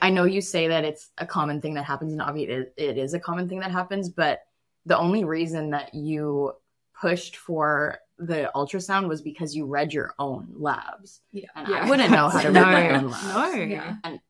I 0.00 0.10
know 0.10 0.24
you 0.24 0.40
say 0.40 0.68
that 0.68 0.84
it's 0.84 1.10
a 1.18 1.26
common 1.26 1.60
thing 1.60 1.74
that 1.74 1.84
happens, 1.84 2.12
and 2.12 2.22
obviously 2.22 2.66
it 2.76 2.98
is 2.98 3.14
a 3.14 3.20
common 3.20 3.48
thing 3.48 3.60
that 3.60 3.72
happens, 3.72 4.08
but 4.08 4.40
the 4.86 4.98
only 4.98 5.24
reason 5.24 5.70
that 5.70 5.94
you 5.94 6.52
pushed 7.00 7.36
for 7.36 7.98
the 8.18 8.50
ultrasound 8.54 9.08
was 9.08 9.20
because 9.20 9.54
you 9.54 9.66
read 9.66 9.92
your 9.92 10.14
own 10.18 10.48
labs. 10.56 11.20
Yeah. 11.32 11.48
And 11.56 11.68
yeah. 11.68 11.84
I 11.84 11.88
wouldn't 11.88 12.10
know 12.10 12.28
how 12.28 12.40
to 12.40 12.48
read 12.48 12.54
no, 12.54 12.62
my 12.62 12.90
own 12.90 13.10
labs. 13.10 13.26
No. 13.26 13.52
Yeah. 13.62 13.96
And 14.04 14.20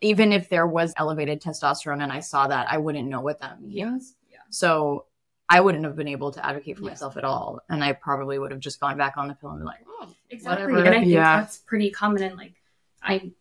even 0.00 0.32
if 0.32 0.48
there 0.48 0.66
was 0.66 0.94
elevated 0.96 1.42
testosterone 1.42 2.02
and 2.02 2.12
I 2.12 2.20
saw 2.20 2.48
that, 2.48 2.70
I 2.70 2.78
wouldn't 2.78 3.08
know 3.08 3.20
what 3.20 3.40
that 3.40 3.60
means. 3.60 4.14
Yeah. 4.28 4.36
yeah. 4.36 4.40
So 4.50 5.06
I 5.48 5.60
wouldn't 5.60 5.84
have 5.84 5.96
been 5.96 6.08
able 6.08 6.32
to 6.32 6.44
advocate 6.44 6.78
for 6.78 6.84
myself 6.84 7.16
at 7.16 7.24
all. 7.24 7.60
And 7.68 7.84
I 7.84 7.92
probably 7.92 8.38
would 8.38 8.50
have 8.50 8.60
just 8.60 8.80
gone 8.80 8.96
back 8.96 9.16
on 9.16 9.28
the 9.28 9.34
pill 9.34 9.50
and 9.50 9.60
be 9.60 9.66
like, 9.66 9.84
oh, 9.86 10.08
exactly. 10.30 10.72
Whatever. 10.72 10.86
And 10.86 10.94
I 10.94 11.00
think 11.00 11.12
yeah. 11.12 11.40
that's 11.40 11.58
pretty 11.58 11.90
common. 11.90 12.22
And 12.22 12.36
like, 12.36 12.54
I, 13.02 13.32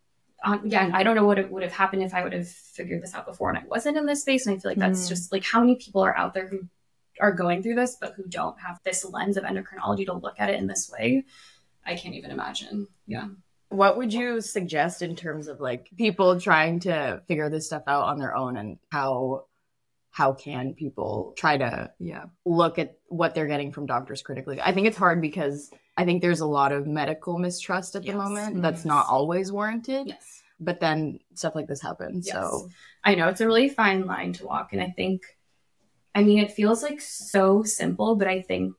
um, 0.44 0.66
again, 0.66 0.94
I 0.94 1.04
don't 1.04 1.16
know 1.16 1.26
what 1.26 1.40
it 1.40 1.50
would 1.50 1.64
have 1.64 1.72
happened 1.72 2.04
if 2.04 2.14
I 2.14 2.24
would 2.24 2.34
have 2.34 2.48
figured 2.48 3.02
this 3.02 3.14
out 3.14 3.26
before 3.26 3.50
and 3.50 3.58
I 3.58 3.64
wasn't 3.66 3.96
in 3.98 4.06
this 4.06 4.22
space. 4.22 4.46
And 4.46 4.58
I 4.58 4.60
feel 4.60 4.72
like 4.72 4.78
that's 4.78 5.06
mm. 5.06 5.10
just 5.10 5.32
like 5.32 5.46
how 5.46 5.62
many 5.62 5.76
people 5.76 6.02
are 6.02 6.18
out 6.18 6.34
there 6.34 6.48
who 6.48 6.68
are 7.22 7.32
going 7.32 7.64
through 7.64 7.76
this, 7.76 7.96
but 8.02 8.14
who 8.16 8.24
don't 8.28 8.60
have 8.60 8.80
this 8.84 9.06
lens 9.06 9.38
of 9.38 9.44
endocrinology 9.44 10.06
to 10.08 10.14
look 10.14 10.40
at 10.40 10.50
it 10.50 10.60
in 10.60 10.68
this 10.68 10.92
way, 10.92 11.24
I 11.86 11.96
can't 11.96 12.16
even 12.16 12.32
imagine. 12.32 12.88
Yeah. 13.08 13.28
What 13.70 13.98
would 13.98 14.12
you 14.12 14.42
suggest 14.42 15.02
in 15.02 15.16
terms 15.16 15.48
of 15.48 15.62
like 15.62 15.90
people 15.98 16.40
trying 16.40 16.82
to 16.82 17.22
figure 17.28 17.50
this 17.50 17.68
stuff 17.68 17.84
out 17.88 18.04
on 18.04 18.18
their 18.20 18.36
own 18.36 18.58
and 18.58 18.78
how 18.92 19.46
how 20.14 20.34
can 20.34 20.74
people 20.74 21.34
try 21.38 21.58
to 21.58 21.90
Yeah. 21.98 22.26
look 22.44 22.78
at 22.78 22.98
what 23.08 23.34
they're 23.34 23.48
getting 23.48 23.72
from 23.72 23.86
doctors 23.86 24.22
critically. 24.22 24.60
I 24.60 24.74
think 24.74 24.88
it's 24.88 24.98
hard 24.98 25.22
because 25.22 25.72
I 25.96 26.04
think 26.04 26.22
there's 26.22 26.42
a 26.42 26.46
lot 26.46 26.74
of 26.74 26.86
medical 26.86 27.38
mistrust 27.40 27.96
at 27.96 28.02
the 28.02 28.10
Yes. 28.10 28.18
moment 28.18 28.54
mm-hmm. 28.56 28.62
that's 28.62 28.80
Yes. 28.80 28.86
not 28.86 29.06
always 29.08 29.54
warranted. 29.54 30.08
Yes. 30.08 30.44
But 30.60 30.82
then 30.82 31.20
stuff 31.36 31.56
like 31.56 31.68
this 31.68 31.82
happens. 31.82 32.28
Yes. 32.28 32.36
So 32.36 32.70
I 33.06 33.16
know 33.16 33.30
it's 33.30 33.40
a 33.40 33.46
really 33.48 33.70
fine 33.70 34.06
line 34.06 34.34
to 34.34 34.46
walk. 34.46 34.74
And 34.74 34.82
I 34.82 34.90
think, 34.90 35.22
I 36.14 36.24
mean, 36.24 36.40
it 36.40 36.52
feels 36.52 36.84
like 36.84 37.02
so 37.02 37.64
simple, 37.64 38.16
but 38.16 38.28
I 38.28 38.42
think 38.42 38.76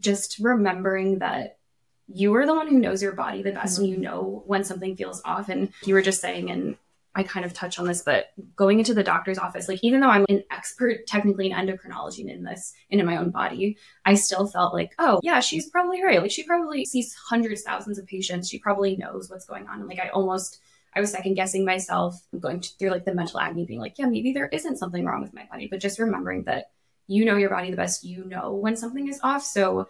just 0.00 0.38
remembering 0.38 1.20
that 1.20 1.58
you 2.06 2.34
are 2.34 2.46
the 2.46 2.54
one 2.54 2.68
who 2.68 2.78
knows 2.78 3.02
your 3.02 3.12
body 3.12 3.42
the 3.42 3.52
best 3.52 3.78
and 3.78 3.88
you 3.88 3.94
mm-hmm. 3.94 4.04
know 4.04 4.42
when 4.46 4.64
something 4.64 4.94
feels 4.96 5.22
off. 5.24 5.48
And 5.48 5.72
you 5.84 5.94
were 5.94 6.02
just 6.02 6.20
saying, 6.20 6.50
and 6.50 6.76
I 7.14 7.22
kind 7.22 7.46
of 7.46 7.54
touched 7.54 7.78
on 7.78 7.86
this, 7.86 8.02
but 8.02 8.26
going 8.56 8.80
into 8.80 8.92
the 8.92 9.04
doctor's 9.04 9.38
office, 9.38 9.68
like 9.68 9.82
even 9.82 10.00
though 10.00 10.10
I'm 10.10 10.26
an 10.28 10.42
expert 10.50 11.06
technically 11.06 11.50
in 11.50 11.56
endocrinology 11.56 12.20
and 12.20 12.30
in 12.30 12.42
this 12.42 12.74
and 12.90 13.00
in 13.00 13.06
my 13.06 13.16
own 13.16 13.30
body, 13.30 13.78
I 14.04 14.14
still 14.14 14.46
felt 14.46 14.74
like, 14.74 14.94
oh 14.98 15.20
yeah, 15.22 15.40
she's 15.40 15.70
probably 15.70 16.02
right. 16.02 16.20
Like 16.20 16.32
she 16.32 16.42
probably 16.42 16.84
sees 16.84 17.14
hundreds, 17.14 17.62
thousands 17.62 17.98
of 17.98 18.06
patients. 18.06 18.50
She 18.50 18.58
probably 18.58 18.96
knows 18.96 19.30
what's 19.30 19.46
going 19.46 19.68
on. 19.68 19.80
And 19.80 19.88
like 19.88 20.00
I 20.00 20.08
almost 20.08 20.60
I 20.96 21.00
was 21.00 21.10
second 21.10 21.34
guessing 21.34 21.64
myself, 21.64 22.20
going 22.38 22.60
through 22.60 22.90
like 22.90 23.04
the 23.04 23.14
mental 23.14 23.40
agony, 23.40 23.64
being 23.64 23.80
like, 23.80 23.98
yeah, 23.98 24.06
maybe 24.06 24.32
there 24.32 24.48
isn't 24.48 24.78
something 24.78 25.04
wrong 25.04 25.22
with 25.22 25.34
my 25.34 25.46
body, 25.50 25.68
but 25.68 25.80
just 25.80 25.98
remembering 25.98 26.44
that 26.44 26.70
you 27.06 27.24
know 27.24 27.36
your 27.36 27.50
body 27.50 27.70
the 27.70 27.76
best, 27.76 28.04
you 28.04 28.24
know 28.24 28.54
when 28.54 28.76
something 28.76 29.08
is 29.08 29.20
off. 29.22 29.42
So 29.42 29.88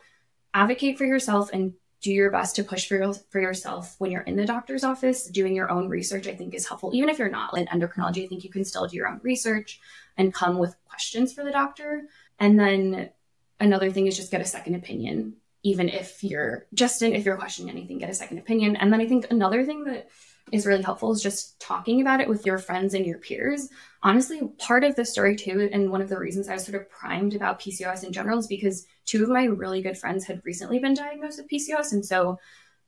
advocate 0.53 0.99
for 0.99 1.05
yourself 1.05 1.51
and 1.53 1.75
do 2.01 2.13
your 2.13 2.31
best 2.31 2.57
to 2.57 2.65
push 2.65 2.87
for, 2.87 2.97
your, 2.97 3.15
for 3.31 3.41
yourself 3.41 3.95
when 3.99 4.11
you're 4.11 4.23
in 4.23 4.37
the 4.37 4.45
doctor's 4.45 4.85
office. 4.85 5.27
Doing 5.27 5.57
your 5.57 5.71
own 5.71 5.89
research, 5.89 6.27
I 6.27 6.35
think, 6.35 6.55
is 6.55 6.69
helpful. 6.69 6.91
Even 6.95 7.09
if 7.09 7.19
you're 7.19 7.31
not 7.31 7.57
in 7.57 7.67
endocrinology, 7.67 8.25
I 8.25 8.29
think 8.29 8.45
you 8.45 8.51
can 8.51 8.65
still 8.65 8.87
do 8.87 8.97
your 8.97 9.09
own 9.09 9.21
research 9.23 9.81
and 10.17 10.35
come 10.35 10.59
with 10.59 10.77
questions 10.87 11.33
for 11.33 11.45
the 11.45 11.51
doctor. 11.51 12.03
And 12.39 12.61
then 12.61 13.11
another 13.59 13.91
thing 13.91 14.07
is 14.07 14.17
just 14.17 14.31
get 14.31 14.43
a 14.43 14.45
second 14.47 14.75
opinion, 14.75 15.37
even 15.63 15.89
if 15.89 16.23
you're 16.23 16.67
just 16.75 17.01
in, 17.01 17.15
if 17.15 17.25
you're 17.25 17.37
questioning 17.37 17.75
anything, 17.75 17.99
get 17.99 18.11
a 18.11 18.15
second 18.15 18.39
opinion. 18.39 18.77
And 18.77 18.93
then 18.93 19.01
I 19.01 19.07
think 19.07 19.29
another 19.31 19.65
thing 19.65 19.85
that 19.85 20.11
is 20.53 20.67
really 20.67 20.83
helpful 20.83 21.11
is 21.11 21.23
just 21.23 21.59
talking 21.59 22.03
about 22.03 22.21
it 22.21 22.29
with 22.29 22.45
your 22.45 22.59
friends 22.59 22.93
and 22.93 23.07
your 23.07 23.19
peers. 23.19 23.71
Honestly, 24.05 24.43
part 24.59 24.85
of 24.85 24.95
the 24.97 25.05
story 25.05 25.35
too, 25.35 25.71
and 25.73 25.91
one 25.91 26.03
of 26.03 26.11
the 26.11 26.19
reasons 26.19 26.47
I 26.47 26.53
was 26.53 26.67
sort 26.67 26.81
of 26.81 26.91
primed 26.91 27.35
about 27.35 27.59
PCOS 27.59 28.05
in 28.05 28.13
general 28.13 28.39
is 28.39 28.47
because 28.47 28.87
two 29.07 29.23
of 29.23 29.31
my 29.31 29.45
really 29.45 29.81
good 29.81 29.97
friends 29.97 30.27
had 30.27 30.43
recently 30.45 30.79
been 30.79 30.93
diagnosed 30.93 31.39
with 31.39 31.51
PCOS. 31.51 31.93
And 31.93 32.05
so 32.05 32.39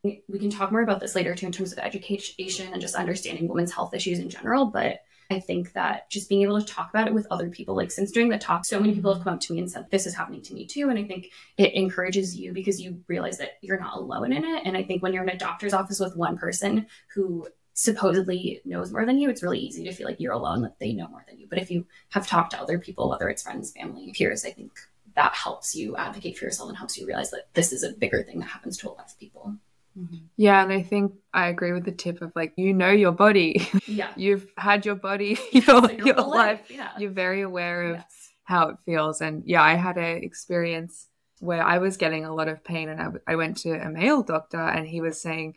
we 0.05 0.39
can 0.39 0.51
talk 0.51 0.71
more 0.71 0.83
about 0.83 1.01
this 1.01 1.15
later 1.15 1.35
too 1.35 1.47
in 1.47 1.53
terms 1.53 1.73
of 1.73 1.79
education 1.79 2.71
and 2.71 2.83
just 2.83 2.95
understanding 2.95 3.49
women's 3.49 3.73
health 3.73 3.95
issues 3.95 4.19
in 4.19 4.29
general. 4.29 4.67
But 4.67 5.01
I 5.31 5.41
think 5.41 5.73
that 5.73 6.11
just 6.11 6.29
being 6.29 6.43
able 6.43 6.61
to 6.61 6.67
talk 6.67 6.91
about 6.91 7.09
it 7.09 7.15
with 7.15 7.27
other 7.31 7.49
people, 7.49 7.75
like 7.75 7.91
since 7.91 8.13
doing 8.13 8.29
the 8.29 8.37
talk, 8.37 8.67
so 8.67 8.79
many 8.79 8.95
people 8.95 9.15
have 9.15 9.25
come 9.25 9.35
up 9.35 9.41
to 9.41 9.55
me 9.55 9.59
and 9.59 9.71
said, 9.71 9.91
This 9.91 10.07
is 10.07 10.15
happening 10.15 10.43
to 10.43 10.55
me 10.55 10.67
too. 10.67 10.91
And 10.91 10.99
I 10.99 11.05
think 11.05 11.31
it 11.57 11.75
encourages 11.75 12.37
you 12.37 12.53
because 12.53 12.79
you 12.79 13.03
realize 13.09 13.39
that 13.39 13.53
you're 13.63 13.81
not 13.81 13.97
alone 13.97 14.35
in 14.35 14.45
it. 14.45 14.63
And 14.67 14.77
I 14.77 14.83
think 14.83 15.03
when 15.03 15.15
you're 15.15 15.25
in 15.25 15.31
a 15.31 15.39
doctor's 15.39 15.73
office 15.73 15.99
with 15.99 16.15
one 16.15 16.37
person 16.37 16.87
who 17.15 17.49
supposedly 17.77 18.61
knows 18.65 18.91
more 18.91 19.05
than 19.05 19.19
you, 19.19 19.29
it's 19.31 19.43
really 19.43 19.59
easy 19.61 19.85
to 19.85 19.93
feel 19.93 20.07
like 20.09 20.19
you're 20.19 20.33
alone, 20.33 20.63
that 20.63 20.79
they 20.81 20.93
know 20.95 21.07
more 21.09 21.25
than 21.29 21.39
you. 21.39 21.47
But 21.49 21.59
if 21.59 21.71
you 21.71 21.85
have 22.11 22.27
talked 22.27 22.53
to 22.53 22.61
other 22.61 22.79
people, 22.79 23.09
whether 23.11 23.29
it's 23.29 23.43
friends, 23.43 23.71
family, 23.71 24.11
peers, 24.17 24.45
I 24.47 24.51
think 24.51 24.73
that 25.15 25.35
helps 25.35 25.77
you 25.77 25.95
advocate 25.97 26.39
for 26.39 26.47
yourself 26.47 26.71
and 26.71 26.77
helps 26.79 26.97
you 26.99 27.07
realize 27.07 27.31
that 27.31 27.49
this 27.53 27.73
is 27.73 27.83
a 27.83 27.93
bigger 27.93 28.23
thing 28.23 28.41
that 28.41 28.47
happens 28.47 28.79
to 28.79 28.89
a 28.89 28.93
lot 28.93 29.07
of 29.11 29.19
people. 29.21 29.55
Mm-hmm. 29.97 30.17
Yeah, 30.37 30.63
and 30.63 30.73
I 30.73 30.83
think 30.83 31.13
I 31.35 31.49
agree 31.49 31.73
with 31.73 31.85
the 31.85 31.93
tip 31.93 32.23
of 32.23 32.33
like 32.35 32.55
you 32.57 32.73
know 32.73 32.91
your 32.91 33.13
body. 33.13 33.69
Yeah. 33.87 34.11
You've 34.17 34.47
had 34.57 34.85
your 34.85 34.97
body 34.97 35.39
your, 35.53 35.91
your 35.93 36.15
whole 36.17 36.31
life. 36.31 36.71
Yeah. 36.71 36.91
You're 36.99 37.11
very 37.13 37.43
aware 37.43 37.83
of 37.93 37.97
Yes. 37.97 38.33
how 38.45 38.69
it 38.71 38.77
feels. 38.85 39.21
And 39.21 39.43
yeah, 39.47 39.63
I 39.63 39.75
had 39.75 39.97
a 39.97 40.17
experience 40.17 41.07
where 41.41 41.63
I 41.63 41.79
was 41.79 41.97
getting 41.99 42.25
a 42.25 42.35
lot 42.35 42.49
of 42.49 42.65
pain, 42.65 42.89
and 42.89 43.21
I 43.27 43.37
went 43.37 43.59
to 43.59 43.71
a 43.73 43.91
male 43.91 44.23
doctor, 44.23 44.61
and 44.61 44.87
he 44.87 45.01
was 45.03 45.21
saying, 45.21 45.55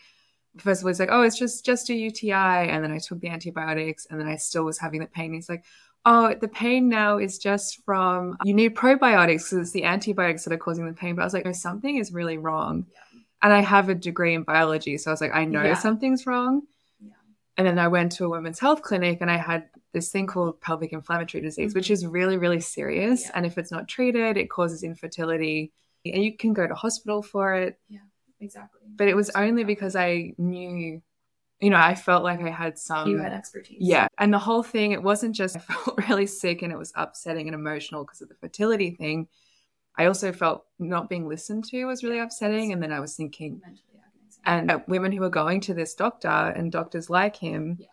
first 0.62 0.82
of 0.82 0.86
all, 0.86 0.89
he's 0.89 1.00
like, 1.00 1.10
"Oh, 1.12 1.22
it's 1.22 1.38
just 1.38 1.66
just 1.66 1.89
a 1.89 1.94
UTI," 1.94 2.70
and 2.70 2.84
then 2.84 2.92
I 2.92 3.00
took 3.00 3.20
the 3.20 3.30
antibiotics, 3.30 4.08
and 4.10 4.20
then 4.20 4.28
I 4.28 4.36
still 4.36 4.63
was 4.63 4.78
having 4.78 5.00
the 5.01 5.08
pain. 5.08 5.34
He's 5.34 5.50
like. 5.50 5.66
Oh, 6.06 6.34
the 6.34 6.48
pain 6.48 6.88
now 6.88 7.18
is 7.18 7.38
just 7.38 7.84
from 7.84 8.38
you 8.46 8.54
need 8.54 8.74
probiotics 8.74 9.44
because 9.44 9.54
it's 9.54 9.72
the 9.72 9.84
antibiotics 9.84 10.46
that 10.46 10.54
are 10.54 10.58
causing 10.58 10.88
the 10.88 10.94
pain. 10.94 11.13
But 11.13 11.24
I 11.24 11.25
was 11.25 11.34
like, 11.34 11.44
no, 11.44 11.51
something 11.51 11.98
is 11.98 12.13
really 12.13 12.38
wrong. 12.38 12.86
And 13.42 13.54
I 13.54 13.60
have 13.60 13.89
a 13.89 13.96
degree 13.96 14.34
in 14.34 14.44
biology, 14.44 14.98
so 14.98 15.12
I 15.12 15.13
was 15.13 15.22
like, 15.22 15.36
I 15.36 15.44
know 15.44 15.62
Yeah. 15.63 15.74
something's 15.75 16.25
wrong. 16.25 16.63
Yeah. 17.01 17.12
And 17.58 17.68
then 17.68 17.80
I 17.80 17.89
went 17.89 18.13
to 18.13 18.25
a 18.25 18.30
women's 18.30 18.60
health 18.60 18.82
clinic 18.82 19.20
and 19.20 19.30
I 19.30 19.38
had 19.38 19.70
this 19.94 20.10
thing 20.10 20.25
called 20.25 20.62
pelvic 20.62 20.94
inflammatory 20.94 21.42
disease, 21.42 21.74
which 21.74 21.86
mm-hmm. 21.86 21.94
is 21.94 22.08
really, 22.08 22.38
really 22.38 22.62
serious. 22.62 23.25
Yeah. 23.25 23.32
And 23.36 23.46
if 23.46 23.58
it's 23.58 23.72
not 23.72 23.88
treated, 23.88 24.38
it 24.38 24.50
causes 24.50 24.84
infertility. 24.84 25.74
And 26.06 26.24
you 26.24 26.38
can 26.38 26.54
go 26.54 26.66
to 26.66 26.75
hospital 26.75 27.22
for 27.22 27.56
it. 27.56 27.78
Exactly. 28.39 28.81
But 28.96 29.08
it 29.08 29.15
was 29.15 29.29
only 29.31 29.63
because 29.63 29.96
I 29.96 30.34
knew, 30.38 31.01
you 31.60 31.69
know, 31.69 31.77
I 31.77 31.96
felt 31.96 32.24
like 32.24 32.41
I 32.41 32.50
had 32.50 32.77
some. 32.77 33.08
you 33.10 33.17
had 33.17 33.34
expertise. 33.34 33.77
Yeah. 33.79 34.08
And 34.17 34.34
the 34.34 34.39
whole 34.39 34.63
thing, 34.63 34.91
it 34.91 35.03
wasn't 35.03 35.36
just 35.36 35.55
I 35.58 35.60
felt 35.60 36.08
really 36.10 36.25
sick 36.27 36.62
and 36.62 36.72
it 36.72 36.77
was 36.77 36.93
upsetting 36.96 37.48
and 37.48 37.55
emotional 37.55 38.03
because 38.03 38.22
of 38.22 38.29
the 38.29 38.36
fertility 38.36 38.91
thing. 38.91 39.27
I 39.98 40.05
also 40.05 40.31
felt 40.31 40.65
not 40.79 41.10
being 41.10 41.27
listened 41.27 41.65
to 41.65 41.86
was 41.86 42.03
really 42.03 42.19
upsetting. 42.19 42.72
And 42.72 42.81
then 42.81 42.91
I 42.93 43.00
was 43.01 43.15
thinking, 43.15 43.60
Mentally 43.62 43.84
agonizing. 43.98 44.43
and 44.46 44.72
uh, 44.72 44.79
women 44.88 45.12
who 45.12 45.24
are 45.24 45.29
going 45.29 45.60
to 45.62 45.74
this 45.74 45.93
doctor 45.96 46.27
and 46.29 46.72
doctors 46.72 47.10
like 47.10 47.36
him 47.36 47.77
Yeah. 47.79 47.88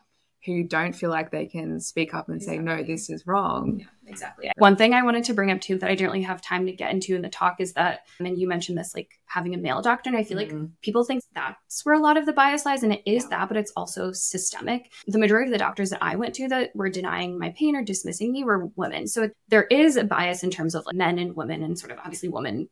Who 0.47 0.63
don't 0.63 0.93
feel 0.93 1.11
like 1.11 1.31
they 1.31 1.47
can 1.47 1.81
speak 1.81 2.15
up 2.15 2.29
and 2.29 2.41
say, 2.41 2.57
no, 2.57 2.83
this 2.83 3.11
is 3.11 3.27
wrong. 3.27 3.81
Yeah, 3.81 3.87
exactly. 4.07 4.51
One 4.57 4.77
thing 4.77 4.95
I 4.95 5.03
wanted 5.03 5.25
to 5.25 5.35
bring 5.35 5.51
up 5.51 5.61
too 5.61 5.77
that 5.79 5.91
I 5.91 5.95
didn't 5.95 6.13
really 6.13 6.23
have 6.23 6.41
time 6.41 6.67
to 6.67 6.73
get 6.73 6.93
into 6.93 7.17
in 7.17 7.23
the 7.23 7.29
talk 7.29 7.57
is 7.61 7.73
that, 7.73 8.07
and 8.21 8.39
you 8.39 8.47
mentioned 8.47 8.79
this, 8.79 8.95
like 8.95 9.19
having 9.27 9.55
a 9.55 9.59
male 9.59 9.83
doctor, 9.83 10.09
and 10.09 10.17
I 10.17 10.23
feel 10.23 10.37
like 10.37 10.51
Mhm. 10.53 10.71
people 10.83 11.05
think 11.05 11.23
that's 11.35 11.85
where 11.85 11.97
a 11.97 11.99
lot 12.01 12.17
of 12.17 12.25
the 12.25 12.33
bias 12.33 12.65
lies, 12.65 12.85
and 12.85 12.93
it 12.93 13.03
is 13.05 13.25
Yeah. 13.25 13.31
that, 13.31 13.49
but 13.49 13.57
it's 13.57 13.73
also 13.77 14.13
systemic. 14.13 14.93
The 15.09 15.19
majority 15.19 15.49
of 15.49 15.53
the 15.53 15.59
doctors 15.59 15.91
that 15.91 16.03
I 16.03 16.17
went 16.17 16.35
to 16.37 16.49
that 16.49 16.75
were 16.75 16.89
denying 16.89 17.39
my 17.39 17.51
pain 17.59 17.75
or 17.75 17.83
dismissing 17.83 18.31
me 18.33 18.45
were 18.45 18.67
women. 18.77 19.09
So 19.09 19.31
there 19.49 19.65
is 19.65 19.97
a 19.97 20.05
bias 20.05 20.45
in 20.45 20.51
terms 20.51 20.75
of 20.75 20.87
like 20.87 20.95
men 20.95 21.19
and 21.19 21.35
women, 21.35 21.63
and 21.63 21.79
sort 21.79 21.91
of 21.93 21.99
obviously 21.99 22.29
women 22.29 22.69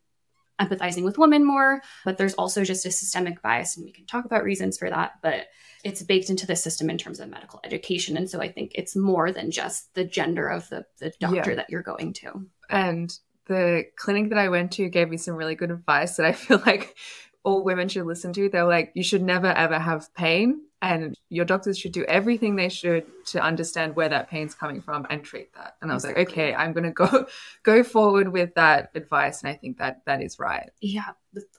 empathizing 0.60 1.02
with 1.02 1.18
women 1.18 1.44
more, 1.44 1.82
but 2.04 2.16
there's 2.16 2.34
also 2.34 2.62
just 2.62 2.86
a 2.86 2.90
systemic 2.92 3.42
bias, 3.42 3.76
and 3.76 3.84
we 3.84 3.90
can 3.90 4.06
talk 4.06 4.24
about 4.24 4.44
reasons 4.44 4.78
for 4.78 4.88
that, 4.88 5.14
but 5.20 5.48
it's 5.84 6.02
baked 6.02 6.30
into 6.30 6.46
the 6.46 6.56
system 6.56 6.88
in 6.90 6.98
terms 6.98 7.20
of 7.20 7.28
medical 7.28 7.60
education. 7.62 8.16
And 8.16 8.28
so 8.28 8.40
I 8.40 8.50
think 8.50 8.72
it's 8.74 8.96
more 8.96 9.30
than 9.30 9.50
just 9.50 9.92
the 9.94 10.04
gender 10.04 10.48
of 10.48 10.68
the, 10.70 10.86
the 10.98 11.12
doctor 11.20 11.50
Yeah. 11.50 11.56
that 11.56 11.70
you're 11.70 11.82
going 11.82 12.14
to. 12.14 12.46
And 12.70 13.16
the 13.46 13.84
clinic 13.96 14.30
that 14.30 14.38
I 14.38 14.48
went 14.48 14.72
to 14.72 14.88
gave 14.88 15.10
me 15.10 15.18
some 15.18 15.34
really 15.34 15.54
good 15.54 15.70
advice 15.70 16.16
that 16.16 16.26
I 16.26 16.32
feel 16.32 16.62
like 16.64 16.96
all 17.42 17.62
women 17.62 17.88
should 17.88 18.06
listen 18.06 18.32
to. 18.32 18.48
They're 18.48 18.64
like, 18.64 18.92
you 18.94 19.02
should 19.02 19.22
never 19.22 19.48
ever 19.48 19.78
have 19.78 20.12
pain, 20.14 20.62
and 20.84 21.16
your 21.30 21.44
doctors 21.46 21.78
should 21.78 21.92
do 21.92 22.04
everything 22.04 22.56
they 22.56 22.68
should 22.68 23.06
to 23.26 23.40
understand 23.42 23.96
where 23.96 24.08
that 24.10 24.28
pain's 24.28 24.54
coming 24.54 24.82
from 24.82 25.06
and 25.08 25.24
treat 25.24 25.52
that. 25.54 25.76
And 25.80 25.90
I 25.90 25.94
was 25.94 26.04
like, 26.04 26.18
okay, 26.18 26.54
I'm 26.54 26.72
gonna 26.74 26.92
go 26.92 27.26
go 27.62 27.82
forward 27.82 28.28
with 28.28 28.54
that 28.54 28.90
advice, 28.94 29.42
and 29.42 29.50
I 29.50 29.54
think 29.54 29.78
that 29.78 30.02
that 30.06 30.22
is 30.22 30.38
right. 30.38 30.70
Yeah. 30.80 31.10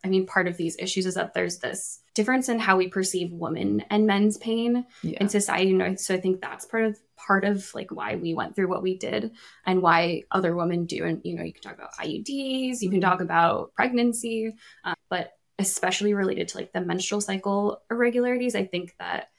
I 0.05 0.07
mean, 0.07 0.25
part 0.25 0.47
of 0.47 0.55
these 0.55 0.77
issues 0.79 1.05
is 1.05 1.15
that 1.15 1.33
there's 1.33 1.57
this 1.57 1.99
difference 2.13 2.47
in 2.47 2.59
how 2.59 2.77
we 2.77 2.87
perceive 2.87 3.31
women 3.33 3.83
and 3.89 4.05
men's 4.07 4.37
pain 4.37 4.85
Yeah. 5.01 5.17
in 5.19 5.27
society. 5.27 5.73
Know, 5.73 5.95
so 5.95 6.13
I 6.13 6.19
think 6.19 6.39
that's 6.39 6.65
part 6.65 6.85
of 6.85 6.99
part 7.17 7.43
of 7.43 7.73
like 7.73 7.91
why 7.91 8.15
we 8.15 8.33
went 8.35 8.55
through 8.55 8.67
what 8.67 8.83
we 8.83 8.97
did 8.97 9.31
and 9.65 9.81
why 9.81 10.21
other 10.31 10.55
women 10.55 10.85
do. 10.85 11.03
And 11.03 11.21
you 11.23 11.35
know, 11.35 11.43
you 11.43 11.51
can 11.53 11.63
talk 11.63 11.73
about 11.73 11.93
IUDs, 11.95 12.81
you 12.81 12.89
can 12.91 13.01
talk 13.01 13.21
about 13.21 13.73
pregnancy, 13.73 14.53
uh, 14.83 14.93
but 15.09 15.31
especially 15.59 16.13
related 16.13 16.47
to 16.49 16.57
like 16.57 16.73
the 16.73 16.81
menstrual 16.81 17.21
cycle 17.21 17.81
irregularities, 17.89 18.55
I 18.55 18.65
think 18.65 18.95
that 18.99 19.29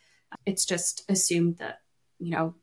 it's 0.44 0.64
just 0.64 1.08
assumed 1.10 1.58
that 1.58 1.80
you 2.18 2.30
know 2.30 2.54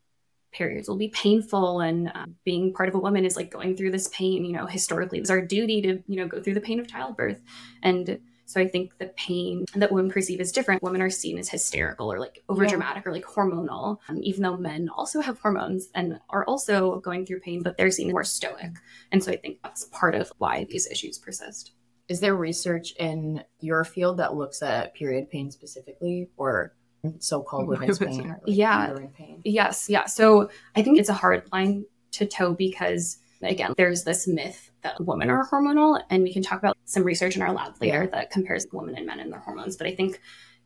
periods 0.52 0.88
will 0.88 0.96
be 0.96 1.08
painful 1.08 1.80
and 1.80 2.12
um, 2.14 2.36
being 2.44 2.72
part 2.72 2.88
of 2.88 2.94
a 2.94 2.98
woman 2.98 3.24
is 3.24 3.36
like 3.36 3.50
going 3.50 3.76
through 3.76 3.90
this 3.90 4.08
pain 4.12 4.44
you 4.44 4.52
know 4.52 4.66
historically 4.66 5.18
it's 5.18 5.30
our 5.30 5.40
duty 5.40 5.82
to 5.82 6.00
you 6.06 6.16
know 6.16 6.28
go 6.28 6.40
through 6.40 6.54
the 6.54 6.60
pain 6.60 6.80
of 6.80 6.88
childbirth. 6.88 7.40
And 7.82 8.20
so 8.46 8.60
i 8.60 8.68
think 8.68 8.96
the 8.98 9.06
pain 9.16 9.64
that 9.74 9.90
women 9.90 10.10
perceive 10.10 10.40
is 10.40 10.52
different 10.52 10.82
women 10.82 11.00
are 11.00 11.10
seen 11.10 11.38
as 11.38 11.48
hysterical 11.48 12.12
or 12.12 12.18
like 12.20 12.42
over 12.48 12.66
dramatic 12.66 13.06
or 13.06 13.12
like 13.12 13.24
hormonal 13.24 13.98
um, 14.08 14.18
even 14.22 14.42
though 14.42 14.56
men 14.56 14.90
also 14.94 15.20
have 15.20 15.38
hormones 15.40 15.88
and 15.94 16.20
are 16.28 16.44
also 16.44 17.00
going 17.00 17.24
through 17.24 17.40
pain 17.40 17.62
but 17.62 17.76
they're 17.76 17.90
seen 17.90 18.10
more 18.10 18.22
stoic. 18.22 18.72
And 19.12 19.24
so 19.24 19.32
i 19.32 19.36
think 19.36 19.60
that's 19.62 19.84
part 19.86 20.14
of 20.14 20.30
why 20.38 20.66
these 20.68 20.86
issues 20.86 21.18
persist 21.18 21.72
Is 22.08 22.20
there 22.20 22.34
research 22.34 22.92
in 22.98 23.42
your 23.60 23.84
field 23.84 24.18
that 24.18 24.34
looks 24.34 24.62
at 24.62 24.94
period 24.94 25.30
pain 25.30 25.50
specifically 25.50 26.28
or 26.36 26.74
so-called 27.18 27.68
women's 27.68 27.98
Women's 28.00 28.18
pain? 28.18 28.28
like 28.28 28.40
Yeah. 28.46 28.94
pain? 29.16 29.40
Yes, 29.44 29.88
yeah. 29.88 30.06
So 30.06 30.50
I 30.76 30.82
think 30.82 30.98
it's 30.98 31.08
a 31.08 31.14
hard 31.14 31.48
line 31.52 31.86
to 32.12 32.26
toe 32.26 32.54
because 32.54 33.18
again, 33.42 33.74
there's 33.76 34.04
this 34.04 34.26
myth 34.26 34.70
that 34.82 35.04
women 35.04 35.28
are 35.30 35.46
hormonal, 35.46 36.00
and 36.10 36.22
we 36.22 36.32
can 36.32 36.42
talk 36.42 36.58
about 36.58 36.76
some 36.84 37.02
research 37.04 37.36
in 37.36 37.42
our 37.42 37.52
lab 37.52 37.74
later 37.80 38.06
that 38.06 38.30
compares 38.30 38.66
women 38.72 38.96
and 38.96 39.06
men 39.06 39.20
and 39.20 39.32
their 39.32 39.40
hormones. 39.40 39.76
But 39.76 39.86
I 39.86 39.94
think 39.94 40.20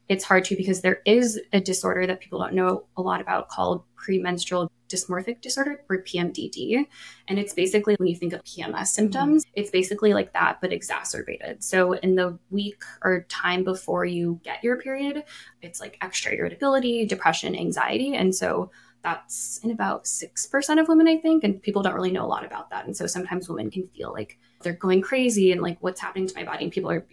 it's 0.08 0.24
hard 0.24 0.44
to 0.46 0.56
because 0.56 0.80
there 0.80 1.00
is 1.04 1.40
a 1.52 1.60
disorder 1.60 2.06
that 2.06 2.20
people 2.20 2.38
don't 2.38 2.54
know 2.54 2.84
a 2.96 3.02
lot 3.02 3.20
about 3.20 3.48
called 3.48 3.82
premenstrual 3.96 4.70
dysphoric 4.88 5.40
disorder 5.40 5.82
or 5.90 6.02
PMDD. 6.02 6.86
And 7.28 7.38
it's 7.38 7.52
basically 7.52 7.94
when 7.96 8.08
you 8.08 8.16
think 8.16 8.32
of 8.32 8.42
PMS 8.44 8.88
symptoms, 8.88 9.44
mm-hmm. 9.44 9.60
it's 9.60 9.70
basically 9.70 10.14
like 10.14 10.32
that, 10.32 10.60
but 10.60 10.72
exacerbated. 10.72 11.62
So 11.62 11.92
in 11.92 12.14
the 12.14 12.38
week 12.50 12.82
or 13.02 13.26
time 13.28 13.64
before 13.64 14.06
you 14.06 14.40
get 14.44 14.64
your 14.64 14.80
period, 14.80 15.24
it's 15.60 15.80
like 15.80 15.98
extra 16.00 16.32
irritability, 16.32 17.04
depression, 17.04 17.54
anxiety. 17.54 18.14
And 18.14 18.34
so 18.34 18.70
that's 19.02 19.60
in 19.62 19.70
about 19.70 20.04
6% 20.04 20.80
of 20.80 20.88
women, 20.88 21.06
I 21.06 21.18
think. 21.18 21.44
And 21.44 21.62
people 21.62 21.82
don't 21.82 21.94
really 21.94 22.10
know 22.10 22.24
a 22.24 22.26
lot 22.26 22.44
about 22.44 22.70
that. 22.70 22.86
And 22.86 22.96
so 22.96 23.06
sometimes 23.06 23.48
women 23.48 23.70
can 23.70 23.86
feel 23.88 24.12
like 24.12 24.38
they're 24.62 24.72
going 24.72 25.02
crazy 25.02 25.52
and 25.52 25.60
like 25.60 25.78
what's 25.80 26.00
happening 26.00 26.26
to 26.26 26.34
my 26.34 26.44
body. 26.44 26.64
And 26.64 26.72
people 26.72 26.90
are 26.90 27.06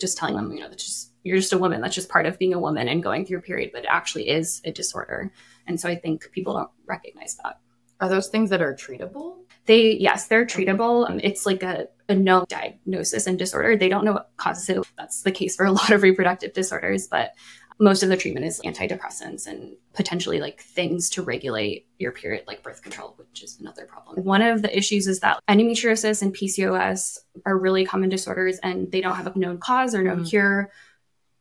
just 0.00 0.18
telling 0.18 0.34
them, 0.34 0.52
you 0.52 0.60
know, 0.60 0.68
that's 0.68 0.84
just 0.84 1.09
you're 1.22 1.38
just 1.38 1.52
a 1.52 1.58
woman. 1.58 1.80
That's 1.80 1.94
just 1.94 2.08
part 2.08 2.26
of 2.26 2.38
being 2.38 2.54
a 2.54 2.58
woman 2.58 2.88
and 2.88 3.02
going 3.02 3.26
through 3.26 3.38
a 3.38 3.42
period, 3.42 3.70
but 3.72 3.84
it 3.84 3.88
actually 3.90 4.28
is 4.28 4.60
a 4.64 4.72
disorder. 4.72 5.32
And 5.66 5.80
so 5.80 5.88
I 5.88 5.96
think 5.96 6.30
people 6.32 6.54
don't 6.54 6.70
recognize 6.86 7.36
that. 7.42 7.58
Are 8.00 8.08
those 8.08 8.28
things 8.28 8.50
that 8.50 8.62
are 8.62 8.74
treatable? 8.74 9.36
They, 9.66 9.92
yes, 9.92 10.26
they're 10.26 10.46
treatable. 10.46 11.08
Um, 11.08 11.20
it's 11.22 11.44
like 11.44 11.62
a, 11.62 11.88
a 12.08 12.14
no 12.14 12.46
diagnosis 12.48 13.26
and 13.26 13.38
disorder. 13.38 13.76
They 13.76 13.90
don't 13.90 14.04
know 14.04 14.12
what 14.12 14.30
causes 14.38 14.68
it. 14.70 14.86
That's 14.96 15.22
the 15.22 15.32
case 15.32 15.54
for 15.54 15.66
a 15.66 15.72
lot 15.72 15.90
of 15.90 16.02
reproductive 16.02 16.54
disorders, 16.54 17.06
but 17.06 17.34
most 17.80 18.02
of 18.02 18.10
the 18.10 18.16
treatment 18.16 18.44
is 18.44 18.60
antidepressants 18.60 19.46
and 19.46 19.74
potentially 19.94 20.38
like 20.38 20.60
things 20.60 21.08
to 21.08 21.22
regulate 21.22 21.86
your 21.98 22.12
period, 22.12 22.44
like 22.46 22.62
birth 22.62 22.82
control, 22.82 23.14
which 23.16 23.42
is 23.42 23.58
another 23.58 23.86
problem. 23.86 24.22
One 24.22 24.42
of 24.42 24.60
the 24.60 24.76
issues 24.76 25.06
is 25.06 25.20
that 25.20 25.40
endometriosis 25.48 26.20
and 26.20 26.34
PCOS 26.34 27.18
are 27.46 27.56
really 27.56 27.86
common 27.86 28.10
disorders 28.10 28.58
and 28.58 28.92
they 28.92 29.00
don't 29.00 29.16
have 29.16 29.34
a 29.34 29.38
known 29.38 29.58
cause 29.58 29.94
or 29.94 30.02
known 30.02 30.18
mm-hmm. 30.18 30.26
cure 30.26 30.70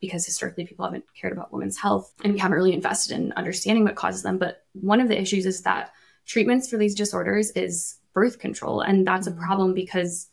because 0.01 0.25
historically 0.25 0.65
people 0.65 0.85
haven't 0.85 1.05
cared 1.13 1.33
about 1.33 1.51
women's 1.51 1.77
health 1.77 2.13
and 2.23 2.33
we 2.33 2.39
haven't 2.39 2.57
really 2.57 2.73
invested 2.73 3.15
in 3.15 3.33
understanding 3.33 3.83
what 3.83 3.95
causes 3.95 4.23
them. 4.23 4.37
But 4.37 4.63
one 4.73 5.01
of 5.01 5.07
the 5.07 5.19
issues 5.19 5.45
is 5.45 5.61
that 5.63 5.91
treatments 6.25 6.69
for 6.69 6.77
these 6.77 6.95
disorders 6.95 7.51
is 7.51 7.97
birth 8.13 8.39
control. 8.39 8.81
And 8.81 9.05
that's 9.05 9.27
a 9.27 9.31
mm-hmm. 9.31 9.41
problem 9.41 9.73
because 9.73 10.27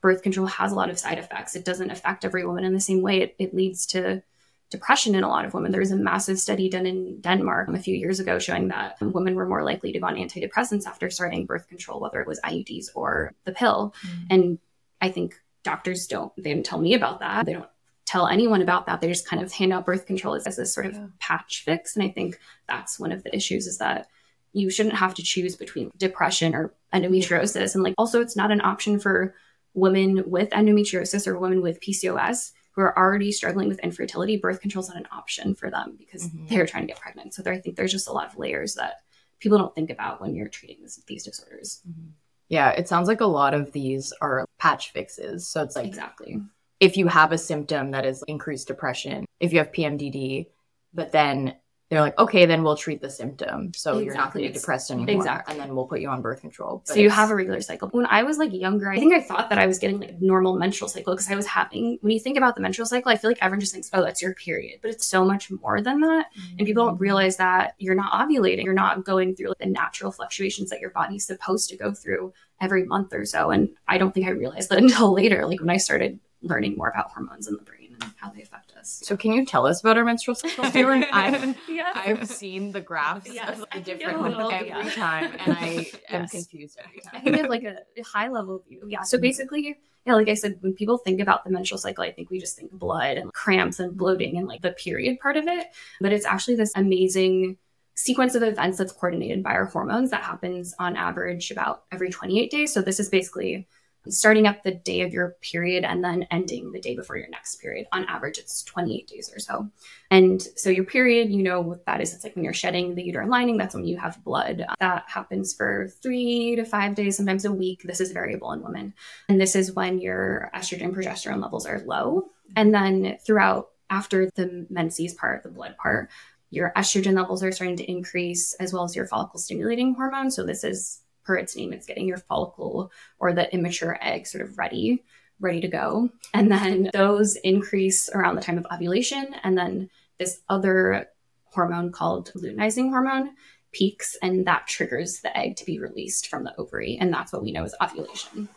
birth 0.00 0.22
control 0.22 0.46
has 0.46 0.72
a 0.72 0.74
lot 0.74 0.90
of 0.90 0.98
side 0.98 1.18
effects. 1.18 1.56
It 1.56 1.64
doesn't 1.64 1.90
affect 1.90 2.24
every 2.24 2.46
woman 2.46 2.64
in 2.64 2.72
the 2.72 2.80
same 2.80 3.02
way. 3.02 3.20
It, 3.22 3.36
it 3.38 3.54
leads 3.54 3.86
to 3.86 4.22
depression 4.70 5.14
in 5.14 5.24
a 5.24 5.28
lot 5.28 5.44
of 5.44 5.52
women. 5.52 5.72
There 5.72 5.80
was 5.80 5.90
a 5.90 5.96
massive 5.96 6.38
study 6.38 6.70
done 6.70 6.86
in 6.86 7.20
Denmark 7.20 7.68
a 7.68 7.78
few 7.78 7.94
years 7.94 8.20
ago 8.20 8.38
showing 8.38 8.68
that 8.68 8.96
women 9.00 9.34
were 9.34 9.46
more 9.46 9.64
likely 9.64 9.92
to 9.92 9.98
go 9.98 10.06
on 10.06 10.14
antidepressants 10.14 10.86
after 10.86 11.10
starting 11.10 11.44
birth 11.44 11.68
control, 11.68 12.00
whether 12.00 12.20
it 12.20 12.28
was 12.28 12.40
IUDs 12.40 12.86
or 12.94 13.34
the 13.44 13.52
pill. 13.52 13.94
Mm-hmm. 14.06 14.26
And 14.30 14.58
I 15.00 15.10
think 15.10 15.34
doctors 15.64 16.06
don't, 16.06 16.32
they 16.36 16.54
didn't 16.54 16.66
tell 16.66 16.80
me 16.80 16.94
about 16.94 17.20
that. 17.20 17.46
They 17.46 17.54
don't 17.54 17.68
tell 18.10 18.26
anyone 18.26 18.60
about 18.60 18.86
that. 18.86 19.00
They 19.00 19.06
just 19.06 19.28
kind 19.28 19.40
of 19.40 19.52
hand 19.52 19.72
out 19.72 19.86
birth 19.86 20.04
control 20.04 20.34
as, 20.34 20.44
as 20.44 20.56
this 20.56 20.74
sort 20.74 20.86
of 20.86 20.94
yeah. 20.94 21.06
patch 21.20 21.62
fix. 21.64 21.94
And 21.94 22.04
I 22.04 22.08
think 22.08 22.40
that's 22.66 22.98
one 22.98 23.12
of 23.12 23.22
the 23.22 23.34
issues 23.34 23.68
is 23.68 23.78
that 23.78 24.08
you 24.52 24.68
shouldn't 24.68 24.96
have 24.96 25.14
to 25.14 25.22
choose 25.22 25.54
between 25.54 25.92
depression 25.96 26.52
or 26.52 26.74
endometriosis. 26.92 27.76
And 27.76 27.84
like 27.84 27.94
also 27.96 28.20
it's 28.20 28.34
not 28.34 28.50
an 28.50 28.62
option 28.62 28.98
for 28.98 29.32
women 29.74 30.24
with 30.28 30.50
endometriosis 30.50 31.28
or 31.28 31.38
women 31.38 31.62
with 31.62 31.80
PCOS 31.80 32.50
who 32.72 32.82
are 32.82 32.98
already 32.98 33.30
struggling 33.30 33.68
with 33.68 33.78
infertility, 33.78 34.36
birth 34.36 34.60
control 34.60 34.82
is 34.82 34.88
not 34.88 34.98
an 34.98 35.06
option 35.12 35.54
for 35.54 35.70
them 35.70 35.94
because 35.96 36.26
mm-hmm. 36.26 36.46
they're 36.48 36.66
trying 36.66 36.82
to 36.82 36.92
get 36.92 37.00
pregnant. 37.00 37.32
So 37.32 37.42
there, 37.42 37.52
I 37.52 37.60
think 37.60 37.76
there's 37.76 37.92
just 37.92 38.08
a 38.08 38.12
lot 38.12 38.26
of 38.26 38.36
layers 38.36 38.74
that 38.74 39.02
people 39.38 39.56
don't 39.56 39.74
think 39.74 39.88
about 39.88 40.20
when 40.20 40.34
you're 40.34 40.48
treating 40.48 40.82
this, 40.82 41.00
these 41.06 41.22
disorders. 41.22 41.80
Mm-hmm. 41.88 42.08
Yeah, 42.48 42.70
it 42.70 42.88
sounds 42.88 43.06
like 43.06 43.20
a 43.20 43.26
lot 43.26 43.54
of 43.54 43.70
these 43.70 44.12
are 44.20 44.44
patch 44.58 44.90
fixes. 44.90 45.48
So 45.48 45.62
it's 45.62 45.76
like 45.76 45.86
exactly 45.86 46.40
if 46.80 46.96
you 46.96 47.06
have 47.06 47.30
a 47.30 47.38
symptom 47.38 47.92
that 47.92 48.06
is 48.06 48.24
increased 48.26 48.66
depression, 48.66 49.26
if 49.38 49.52
you 49.52 49.58
have 49.58 49.70
PMDD, 49.70 50.46
but 50.92 51.12
then 51.12 51.54
they're 51.90 52.00
like, 52.00 52.16
okay, 52.20 52.46
then 52.46 52.62
we'll 52.62 52.76
treat 52.76 53.02
the 53.02 53.10
symptom. 53.10 53.74
So 53.74 53.90
exactly. 53.90 54.04
you're 54.04 54.14
not 54.14 54.32
going 54.32 54.44
to 54.44 54.52
be 54.52 54.58
depressed 54.58 54.92
anymore. 54.92 55.16
Exactly. 55.16 55.52
And 55.52 55.60
then 55.60 55.74
we'll 55.74 55.86
put 55.86 56.00
you 56.00 56.08
on 56.08 56.22
birth 56.22 56.40
control. 56.40 56.84
But 56.86 56.94
so 56.94 57.00
you 57.00 57.10
have 57.10 57.30
a 57.30 57.34
regular 57.34 57.60
cycle. 57.60 57.88
When 57.88 58.06
I 58.06 58.22
was 58.22 58.38
like 58.38 58.52
younger, 58.52 58.92
I 58.92 58.96
think 58.96 59.12
I 59.12 59.20
thought 59.20 59.50
that 59.50 59.58
I 59.58 59.66
was 59.66 59.80
getting 59.80 59.98
like 59.98 60.20
normal 60.20 60.56
menstrual 60.56 60.88
cycle 60.88 61.14
because 61.14 61.28
I 61.28 61.34
was 61.34 61.46
having, 61.46 61.98
when 62.00 62.12
you 62.12 62.20
think 62.20 62.36
about 62.36 62.54
the 62.54 62.60
menstrual 62.60 62.86
cycle, 62.86 63.10
I 63.10 63.16
feel 63.16 63.28
like 63.28 63.38
everyone 63.42 63.58
just 63.58 63.72
thinks, 63.72 63.90
oh, 63.92 64.04
that's 64.04 64.22
your 64.22 64.34
period. 64.34 64.78
But 64.82 64.92
it's 64.92 65.04
so 65.04 65.24
much 65.24 65.50
more 65.50 65.82
than 65.82 66.00
that. 66.00 66.26
Mm-hmm. 66.38 66.58
And 66.58 66.66
people 66.66 66.86
don't 66.86 67.00
realize 67.00 67.38
that 67.38 67.74
you're 67.78 67.96
not 67.96 68.12
ovulating. 68.12 68.62
You're 68.62 68.72
not 68.72 69.04
going 69.04 69.34
through 69.34 69.48
like 69.48 69.58
the 69.58 69.66
natural 69.66 70.12
fluctuations 70.12 70.70
that 70.70 70.78
your 70.78 70.90
body's 70.90 71.26
supposed 71.26 71.70
to 71.70 71.76
go 71.76 71.92
through 71.92 72.32
every 72.60 72.84
month 72.84 73.12
or 73.12 73.24
so. 73.24 73.50
And 73.50 73.68
I 73.88 73.98
don't 73.98 74.14
think 74.14 74.28
I 74.28 74.30
realized 74.30 74.70
that 74.70 74.78
until 74.82 75.12
later, 75.12 75.44
like 75.44 75.58
when 75.58 75.70
I 75.70 75.78
started 75.78 76.20
learning 76.42 76.76
more 76.76 76.88
about 76.88 77.10
hormones 77.10 77.46
in 77.48 77.54
the 77.54 77.62
brain 77.62 77.96
and 78.00 78.12
how 78.16 78.30
they 78.30 78.42
affect 78.42 78.72
us. 78.76 79.00
So, 79.04 79.16
can 79.16 79.32
you 79.32 79.44
tell 79.44 79.66
us 79.66 79.80
about 79.80 79.98
our 79.98 80.04
menstrual 80.04 80.34
cycle? 80.34 80.64
I've, 81.12 81.56
yes. 81.68 81.96
I've 81.96 82.28
seen 82.28 82.72
the 82.72 82.80
graphs 82.80 83.32
yes, 83.32 83.60
of 83.60 83.66
the 83.72 83.80
different 83.80 84.22
little, 84.22 84.50
every 84.50 84.68
yeah. 84.68 84.90
time, 84.90 85.32
and 85.38 85.56
I 85.58 85.90
am 86.08 86.28
confused 86.28 86.78
every 86.82 87.00
time. 87.00 87.12
I 87.14 87.20
think 87.20 87.44
of 87.44 87.50
like 87.50 87.64
a, 87.64 87.78
a 87.96 88.02
high 88.02 88.28
level 88.28 88.62
view. 88.66 88.84
Yeah. 88.88 89.02
So 89.02 89.18
basically, 89.18 89.78
yeah, 90.06 90.14
like 90.14 90.28
I 90.28 90.34
said, 90.34 90.58
when 90.60 90.72
people 90.72 90.98
think 90.98 91.20
about 91.20 91.44
the 91.44 91.50
menstrual 91.50 91.78
cycle, 91.78 92.04
I 92.04 92.12
think 92.12 92.30
we 92.30 92.40
just 92.40 92.56
think 92.56 92.72
blood 92.72 93.18
and 93.18 93.32
cramps 93.32 93.78
and 93.78 93.96
bloating 93.96 94.38
and 94.38 94.48
like 94.48 94.62
the 94.62 94.72
period 94.72 95.20
part 95.20 95.36
of 95.36 95.46
it. 95.46 95.66
But 96.00 96.12
it's 96.12 96.24
actually 96.24 96.56
this 96.56 96.72
amazing 96.74 97.58
sequence 97.94 98.34
of 98.34 98.42
events 98.42 98.78
that's 98.78 98.92
coordinated 98.92 99.42
by 99.42 99.50
our 99.50 99.66
hormones 99.66 100.10
that 100.10 100.22
happens 100.22 100.74
on 100.78 100.96
average 100.96 101.50
about 101.50 101.84
every 101.92 102.08
28 102.08 102.50
days. 102.50 102.72
So 102.72 102.80
this 102.80 102.98
is 102.98 103.10
basically 103.10 103.68
starting 104.08 104.46
up 104.46 104.62
the 104.62 104.70
day 104.70 105.02
of 105.02 105.12
your 105.12 105.36
period 105.42 105.84
and 105.84 106.02
then 106.02 106.26
ending 106.30 106.72
the 106.72 106.80
day 106.80 106.96
before 106.96 107.16
your 107.16 107.28
next 107.28 107.56
period. 107.56 107.86
On 107.92 108.04
average, 108.06 108.38
it's 108.38 108.62
28 108.64 109.06
days 109.06 109.30
or 109.34 109.38
so. 109.38 109.68
And 110.10 110.42
so 110.56 110.70
your 110.70 110.84
period, 110.84 111.30
you 111.30 111.42
know 111.42 111.60
what 111.60 111.84
that 111.86 112.00
is. 112.00 112.14
It's 112.14 112.24
like 112.24 112.34
when 112.34 112.44
you're 112.44 112.54
shedding 112.54 112.94
the 112.94 113.02
uterine 113.02 113.28
lining, 113.28 113.58
that's 113.58 113.74
when 113.74 113.84
you 113.84 113.98
have 113.98 114.22
blood. 114.24 114.64
That 114.80 115.04
happens 115.06 115.52
for 115.52 115.88
three 116.02 116.56
to 116.56 116.64
five 116.64 116.94
days, 116.94 117.16
sometimes 117.16 117.44
a 117.44 117.52
week. 117.52 117.82
This 117.84 118.00
is 118.00 118.12
variable 118.12 118.52
in 118.52 118.62
women. 118.62 118.94
And 119.28 119.40
this 119.40 119.54
is 119.54 119.72
when 119.72 119.98
your 119.98 120.50
estrogen 120.54 120.94
progesterone 120.94 121.42
levels 121.42 121.66
are 121.66 121.80
low. 121.80 122.28
And 122.56 122.74
then 122.74 123.18
throughout, 123.24 123.68
after 123.90 124.30
the 124.34 124.66
menses 124.70 125.14
part, 125.14 125.42
the 125.42 125.50
blood 125.50 125.76
part, 125.76 126.10
your 126.50 126.72
estrogen 126.76 127.14
levels 127.14 127.42
are 127.42 127.52
starting 127.52 127.76
to 127.76 127.90
increase 127.90 128.54
as 128.54 128.72
well 128.72 128.84
as 128.84 128.96
your 128.96 129.06
follicle 129.06 129.38
stimulating 129.38 129.94
hormone. 129.94 130.30
So 130.30 130.44
this 130.44 130.64
is 130.64 131.00
per 131.30 131.36
its 131.36 131.54
name, 131.54 131.72
it's 131.72 131.86
getting 131.86 132.08
your 132.08 132.18
follicle 132.18 132.90
or 133.20 133.32
the 133.32 133.54
immature 133.54 133.96
egg 134.02 134.26
sort 134.26 134.42
of 134.42 134.58
ready, 134.58 135.04
ready 135.38 135.60
to 135.60 135.68
go. 135.68 136.10
And 136.34 136.50
then 136.50 136.90
those 136.92 137.36
increase 137.36 138.10
around 138.12 138.34
the 138.34 138.42
time 138.42 138.58
of 138.58 138.66
ovulation. 138.74 139.36
And 139.44 139.56
then 139.56 139.90
this 140.18 140.40
other 140.48 141.06
hormone 141.44 141.92
called 141.92 142.32
luteinizing 142.34 142.88
hormone 142.88 143.36
peaks, 143.70 144.16
and 144.20 144.44
that 144.48 144.66
triggers 144.66 145.20
the 145.20 145.38
egg 145.38 145.54
to 145.54 145.64
be 145.64 145.78
released 145.78 146.26
from 146.26 146.42
the 146.42 146.56
ovary. 146.56 146.98
And 147.00 147.14
that's 147.14 147.32
what 147.32 147.44
we 147.44 147.52
know 147.52 147.62
as 147.62 147.76
ovulation. 147.80 148.48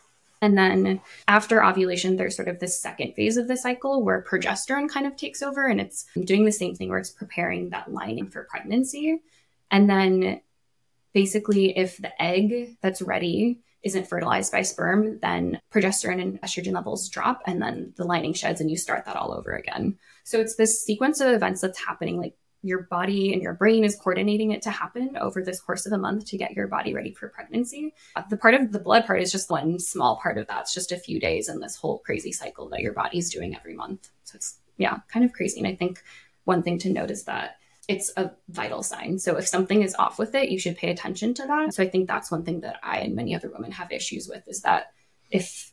And 0.41 0.57
then 0.57 0.99
after 1.27 1.63
ovulation, 1.63 2.15
there's 2.15 2.36
sort 2.36 2.47
of 2.47 2.57
this 2.57 2.81
second 2.81 3.13
phase 3.13 3.38
of 3.38 3.47
the 3.47 3.55
cycle 3.55 4.01
where 4.01 4.25
progesterone 4.27 4.89
kind 4.89 5.05
of 5.05 5.15
takes 5.15 5.43
over 5.43 5.67
and 5.67 5.79
it's 5.79 6.07
doing 6.23 6.43
the 6.43 6.51
same 6.51 6.73
thing 6.73 6.89
where 6.89 6.97
it's 6.97 7.12
preparing 7.12 7.69
that 7.69 7.93
lining 7.93 8.31
for 8.31 8.47
pregnancy. 8.49 9.21
And 9.69 9.88
then 9.88 10.41
basically, 11.13 11.78
if 11.78 11.97
the 11.97 12.21
egg 12.21 12.78
that's 12.82 13.02
ready 13.02 13.62
isn't 13.84 14.08
fertilized 14.08 14.52
by 14.52 14.62
sperm, 14.62 15.19
then 15.19 15.60
progesterone 15.71 16.21
and 16.21 16.41
estrogen 16.41 16.73
levels 16.73 17.10
drop 17.10 17.41
and 17.45 17.62
then 17.62 17.93
the 17.97 18.06
lining 18.06 18.34
sheds 18.34 18.62
and 18.62 18.71
you 18.71 18.78
start 18.78 19.06
that 19.06 19.17
all 19.17 19.34
over 19.34 19.52
again. 19.52 19.97
So 20.23 20.39
it's 20.39 20.56
this 20.56 20.84
sequence 20.84 21.19
of 21.19 21.34
events 21.34 21.62
that's 21.62 21.84
happening 21.84 22.17
like 22.17 22.36
your 22.65 22.84
body 22.84 23.34
and 23.34 23.41
your 23.41 23.54
brain 23.54 23.84
is 23.84 23.97
coordinating 23.97 24.52
it 24.52 24.62
to 24.62 24.71
happen 24.71 25.17
over 25.19 25.43
this 25.43 25.60
course 25.60 25.86
of 25.86 25.91
a 25.91 25.97
month 25.97 26.26
to 26.26 26.38
get 26.38 26.54
your 26.54 26.67
body 26.67 26.93
ready 26.93 27.13
for 27.13 27.28
pregnancy. 27.28 27.93
Uh, 28.15 28.23
the 28.30 28.38
part 28.38 28.54
of 28.54 28.71
the 28.71 28.80
blood 28.80 29.06
part 29.06 29.21
is 29.21 29.34
just 29.34 29.52
one 29.52 29.78
small 29.80 30.15
part 30.15 30.38
of 30.38 30.47
that. 30.47 30.62
It's 30.62 30.73
just 30.73 30.93
a 30.93 30.97
few 30.97 31.19
days 31.19 31.49
in 31.49 31.60
this 31.60 31.76
whole 31.76 31.99
crazy 31.99 32.32
cycle 32.32 32.69
that 32.69 32.80
your 32.80 32.93
body's 32.93 33.30
doing 33.30 33.54
every 33.54 33.76
month. 33.76 34.10
So 34.23 34.38
it's, 34.38 34.60
yeah, 34.78 34.99
kind 35.10 35.26
of 35.26 35.34
crazy. 35.34 35.60
And 35.60 35.67
I 35.67 35.76
think 35.76 36.02
one 36.45 36.63
thing 36.63 36.80
to 36.80 36.89
note 36.89 37.12
is 37.12 37.26
that 37.26 37.58
it's 37.87 38.11
a 38.15 38.31
vital 38.49 38.81
sign. 38.81 39.19
So 39.19 39.37
if 39.37 39.47
something 39.47 39.81
is 39.81 39.95
off 39.95 40.17
with 40.17 40.35
it, 40.35 40.49
you 40.49 40.57
should 40.57 40.77
pay 40.77 40.89
attention 40.89 41.33
to 41.35 41.45
that. 41.47 41.73
So 41.73 41.83
I 41.83 41.89
think 41.89 42.07
that's 42.07 42.31
one 42.31 42.43
thing 42.43 42.61
that 42.61 42.79
I 42.81 42.99
and 42.99 43.15
many 43.15 43.35
other 43.35 43.49
women 43.49 43.71
have 43.71 43.91
issues 43.91 44.27
with 44.27 44.47
is 44.47 44.61
that 44.61 44.93
if 45.29 45.71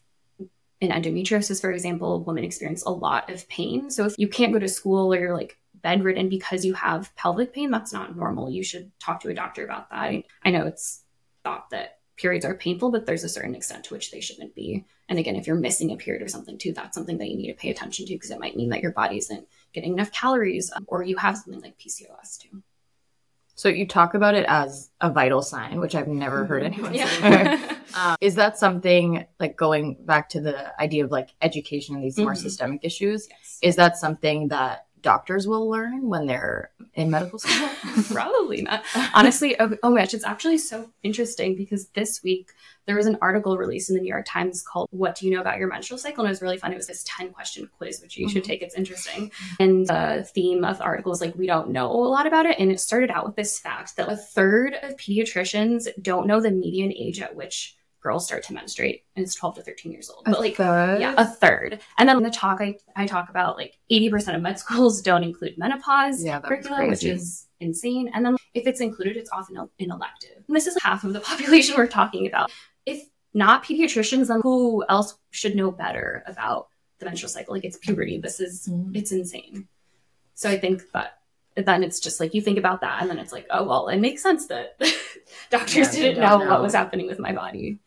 in 0.81 0.91
endometriosis, 0.91 1.61
for 1.61 1.71
example, 1.71 2.25
women 2.25 2.43
experience 2.43 2.83
a 2.85 2.91
lot 2.91 3.31
of 3.31 3.49
pain. 3.49 3.91
So 3.91 4.07
if 4.07 4.15
you 4.19 4.29
can't 4.29 4.53
go 4.53 4.59
to 4.59 4.69
school 4.69 5.13
or 5.13 5.19
you're 5.19 5.37
like 5.37 5.59
bedridden 5.75 6.29
because 6.29 6.65
you 6.65 6.75
have 6.75 7.15
pelvic 7.17 7.53
pain, 7.53 7.71
that's 7.71 7.93
not 7.93 8.17
normal. 8.17 8.51
You 8.51 8.65
should 8.65 8.91
talk 8.99 9.21
to 9.21 9.29
a 9.29 9.35
doctor 9.35 9.65
about 9.65 9.91
that. 9.91 10.25
I 10.43 10.51
know 10.51 10.67
it's 10.67 11.05
thought 11.45 11.71
that 11.71 11.99
periods 12.17 12.45
are 12.45 12.55
painful, 12.55 12.91
but 12.91 13.07
there's 13.07 13.25
a 13.25 13.29
certain 13.29 13.55
extent 13.55 13.85
to 13.85 13.95
which 13.95 14.11
they 14.11 14.21
shouldn't 14.21 14.55
be. 14.55 14.85
And 15.09 15.19
again, 15.19 15.37
if 15.37 15.47
you're 15.47 15.57
missing 15.57 15.91
a 15.91 15.97
period 15.97 16.23
or 16.23 16.29
something 16.29 16.59
too, 16.59 16.73
that's 16.73 16.95
something 16.95 17.19
that 17.19 17.29
you 17.29 17.37
need 17.37 17.49
to 17.49 17.59
pay 17.59 17.71
attention 17.71 18.07
to 18.07 18.15
because 18.15 18.31
it 18.31 18.41
might 18.41 18.57
mean 18.57 18.71
that 18.71 18.83
your 18.83 18.93
body 18.93 19.19
isn't 19.19 19.47
getting 19.73 19.93
enough 19.93 20.13
calories 20.13 20.73
um, 20.75 20.85
or 20.89 21.03
you 21.03 21.17
have 21.17 21.37
something 21.37 21.61
like 21.61 21.79
PCOS 21.79 22.39
too. 22.39 22.63
So 23.61 23.69
you 23.69 23.87
talk 23.87 24.15
about 24.15 24.35
it 24.35 24.47
as 24.49 24.91
a 25.03 25.11
vital 25.11 25.43
sign, 25.43 25.81
which 25.81 25.95
I've 25.95 26.09
never 26.09 26.47
heard 26.47 26.63
mm-hmm. 26.63 26.73
anyone 26.73 26.95
yeah. 26.95 27.59
say. 27.59 27.77
um, 27.95 28.17
is 28.21 28.37
that 28.37 28.57
something 28.57 29.27
like 29.39 29.57
going 29.57 29.99
back 30.01 30.31
to 30.31 30.41
the 30.41 30.81
idea 30.81 31.05
of 31.05 31.11
like 31.11 31.29
education 31.43 31.95
and 31.95 32.03
these 32.03 32.15
mm-hmm. 32.15 32.25
more 32.25 32.35
systemic 32.35 32.81
issues? 32.85 33.29
Yes. 33.29 33.59
Is 33.61 33.77
that 33.77 33.99
something 33.99 34.49
that 34.49 34.87
doctors 35.03 35.47
will 35.47 35.69
learn 35.69 36.09
when 36.09 36.27
they're 36.27 36.71
in 36.95 37.11
medical 37.11 37.39
school? 37.39 37.69
Probably 38.11 38.63
not. 38.63 38.85
Honestly, 39.15 39.59
oh, 39.61 39.77
oh 39.83 39.91
my 39.91 40.01
gosh, 40.01 40.15
it's 40.15 40.25
actually 40.25 40.59
so 40.59 40.91
interesting 41.03 41.55
because 41.55 41.89
this 41.89 42.23
week 42.23 42.53
there 42.87 42.97
was 42.97 43.07
an 43.07 43.19
article 43.21 43.57
released 43.57 43.91
in 43.91 43.97
the 43.97 44.03
New 44.03 44.09
York 44.09 44.27
Times 44.27 44.63
called 44.63 44.89
What 44.91 45.17
Do 45.17 45.27
You 45.27 45.35
Know 45.35 45.41
About 45.41 45.59
Your 45.59 45.69
Menstrual 45.69 45.99
Cycle? 45.99 46.25
And 46.25 46.29
it 46.29 46.33
was 46.33 46.43
really 46.43 46.59
fun. 46.59 46.73
It 46.73 46.77
was 46.77 46.87
this 46.87 47.05
10 47.07 47.33
question 47.33 47.69
quiz, 47.79 48.01
which 48.01 48.17
you 48.17 48.29
should 48.29 48.43
mm-hmm. 48.43 48.51
take. 48.51 48.63
It's 48.63 48.75
interesting. 48.75 49.31
And 49.59 49.87
the 49.87 50.29
theme 50.35 50.65
of 50.65 50.79
the 50.79 50.85
article 50.85 51.13
is 51.13 51.21
like, 51.21 51.37
we 51.37 51.47
don't 51.47 51.71
know 51.71 51.91
a 51.91 52.09
lot 52.09 52.27
about 52.27 52.47
it. 52.47 52.59
And 52.59 52.73
it 52.73 52.81
started 52.81 53.11
out 53.11 53.27
with 53.27 53.37
this 53.37 53.59
fact 53.59 53.97
that 53.97 54.11
a 54.11 54.17
third 54.17 54.75
of 54.83 54.97
pediatricians 54.97 55.89
don't 56.03 56.27
know 56.27 56.41
the 56.41 56.51
median 56.51 56.93
age 56.93 57.21
at 57.21 57.37
which 57.37 57.77
girls 58.01 58.25
start 58.27 58.43
to 58.45 58.55
menstruate 58.55 59.05
and 59.15 59.23
it's 59.25 59.35
12 59.35 59.57
to 59.57 59.63
13 59.63 59.93
years 59.93 60.09
old. 60.11 60.27
A 60.27 60.31
But 60.31 60.41
like 60.41 60.57
third? 60.57 61.01
yeah, 61.01 61.15
a 61.17 61.25
third. 61.27 61.81
And 61.99 62.09
then 62.09 62.17
in 62.17 62.23
the 62.23 62.31
talk, 62.31 62.61
I, 62.61 62.77
I 62.97 63.07
talk 63.07 63.29
about 63.29 63.57
like 63.57 63.79
80% 63.91 64.35
of 64.37 64.43
med 64.43 64.59
schools 64.59 65.03
don't 65.11 65.23
include 65.25 65.59
menopause 65.59 66.25
Yeah, 66.25 66.41
curricula, 66.41 66.87
which 66.87 67.05
is 67.05 67.47
insane. 67.61 68.11
And 68.15 68.25
then 68.25 68.37
if 68.55 68.67
it's 68.67 68.81
included, 68.81 69.17
it's 69.17 69.31
often 69.31 69.57
an 69.59 69.69
elective. 69.79 70.43
And 70.49 70.57
this 70.57 70.67
is 70.67 70.77
half 70.83 71.05
of 71.05 71.13
the 71.13 71.21
population 71.31 71.77
we're 71.77 71.87
talking 71.87 72.27
about. 72.27 72.51
If 72.87 73.03
not 73.35 73.65
pediatricians, 73.65 74.29
then 74.29 74.41
who 74.43 74.85
else 74.89 75.17
should 75.31 75.55
know 75.55 75.71
better 75.71 76.25
about 76.27 76.69
the 76.99 77.05
menstrual 77.05 77.29
cycle? 77.31 77.55
Like 77.55 77.65
it's 77.65 77.77
puberty. 77.77 78.19
This 78.19 78.41
is, 78.41 78.67
Mm. 78.69 78.97
it's 78.97 79.13
insane. 79.13 79.69
So 80.35 80.49
I 80.49 80.59
think 80.59 80.83
that 80.93 81.19
then 81.57 81.83
it's 81.83 82.01
just 82.01 82.19
like 82.21 82.33
you 82.33 82.41
think 82.41 82.57
about 82.59 82.81
that 82.81 83.03
and 83.03 83.11
then 83.11 83.19
it's 83.19 83.33
like, 83.33 83.47
oh, 83.51 83.65
well, 83.65 83.89
it 83.89 83.99
makes 83.99 84.23
sense 84.23 84.47
that 84.47 84.81
doctors 85.51 85.77
Yeah, 85.95 86.03
didn't 86.03 86.21
know, 86.23 86.39
know. 86.39 86.49
what 86.51 86.63
was 86.63 86.73
happening 86.75 87.07
with 87.07 87.19
my 87.19 87.33
body. 87.33 87.79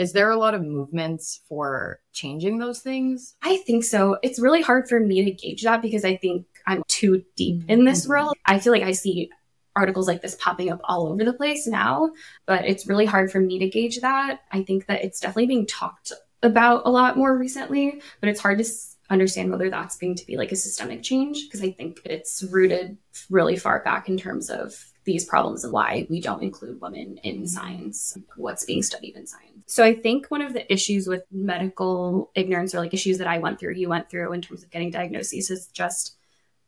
Is 0.00 0.14
there 0.14 0.30
a 0.30 0.36
lot 0.38 0.54
of 0.54 0.62
movements 0.62 1.42
for 1.46 2.00
changing 2.14 2.58
those 2.58 2.80
things? 2.80 3.34
I 3.42 3.58
think 3.58 3.84
so. 3.84 4.16
It's 4.22 4.38
really 4.40 4.62
hard 4.62 4.88
for 4.88 4.98
me 4.98 5.22
to 5.22 5.30
gauge 5.30 5.62
that 5.64 5.82
because 5.82 6.06
I 6.06 6.16
think 6.16 6.46
I'm 6.66 6.82
too 6.88 7.22
deep 7.36 7.64
in 7.68 7.84
this 7.84 8.06
Mhm. 8.06 8.08
world. 8.08 8.34
I 8.46 8.58
feel 8.60 8.72
like 8.72 8.82
I 8.82 8.92
see 8.92 9.28
articles 9.76 10.08
like 10.08 10.22
this 10.22 10.36
popping 10.36 10.70
up 10.70 10.80
all 10.84 11.06
over 11.08 11.22
the 11.22 11.34
place 11.34 11.66
now, 11.66 12.12
but 12.46 12.64
it's 12.64 12.86
really 12.86 13.04
hard 13.04 13.30
for 13.30 13.40
me 13.40 13.58
to 13.58 13.68
gauge 13.68 14.00
that. 14.00 14.40
I 14.50 14.62
think 14.62 14.86
that 14.86 15.04
it's 15.04 15.20
definitely 15.20 15.46
being 15.48 15.66
talked 15.66 16.12
about 16.42 16.86
a 16.86 16.90
lot 16.90 17.18
more 17.18 17.36
recently, 17.36 18.00
but 18.20 18.30
it's 18.30 18.40
hard 18.40 18.56
to 18.56 18.64
s- 18.64 18.96
understand 19.10 19.50
whether 19.50 19.68
that's 19.68 19.98
going 19.98 20.14
to 20.14 20.26
be 20.26 20.38
like 20.38 20.50
a 20.50 20.56
systemic 20.56 21.02
change 21.02 21.44
because 21.46 21.62
I 21.62 21.72
think 21.72 22.00
it's 22.06 22.42
rooted 22.44 22.96
really 23.28 23.56
far 23.56 23.82
back 23.84 24.08
in 24.08 24.16
terms 24.16 24.48
of 24.48 24.89
these 25.04 25.24
problems 25.24 25.64
and 25.64 25.72
why 25.72 26.06
we 26.10 26.20
don't 26.20 26.42
include 26.42 26.80
women 26.80 27.18
in 27.18 27.46
science, 27.46 28.16
what's 28.36 28.64
being 28.64 28.82
studied 28.82 29.16
in 29.16 29.26
science. 29.26 29.46
So 29.66 29.84
I 29.84 29.94
think 29.94 30.26
one 30.26 30.42
of 30.42 30.52
the 30.52 30.70
issues 30.72 31.06
with 31.06 31.24
medical 31.30 32.30
ignorance 32.34 32.74
or 32.74 32.80
like 32.80 32.92
issues 32.92 33.18
that 33.18 33.26
I 33.26 33.38
went 33.38 33.58
through, 33.58 33.74
you 33.74 33.88
went 33.88 34.10
through 34.10 34.32
in 34.32 34.42
terms 34.42 34.62
of 34.62 34.70
getting 34.70 34.90
diagnoses 34.90 35.50
is 35.50 35.66
just 35.68 36.16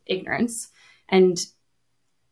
ignorance 0.07 0.69
and 1.09 1.39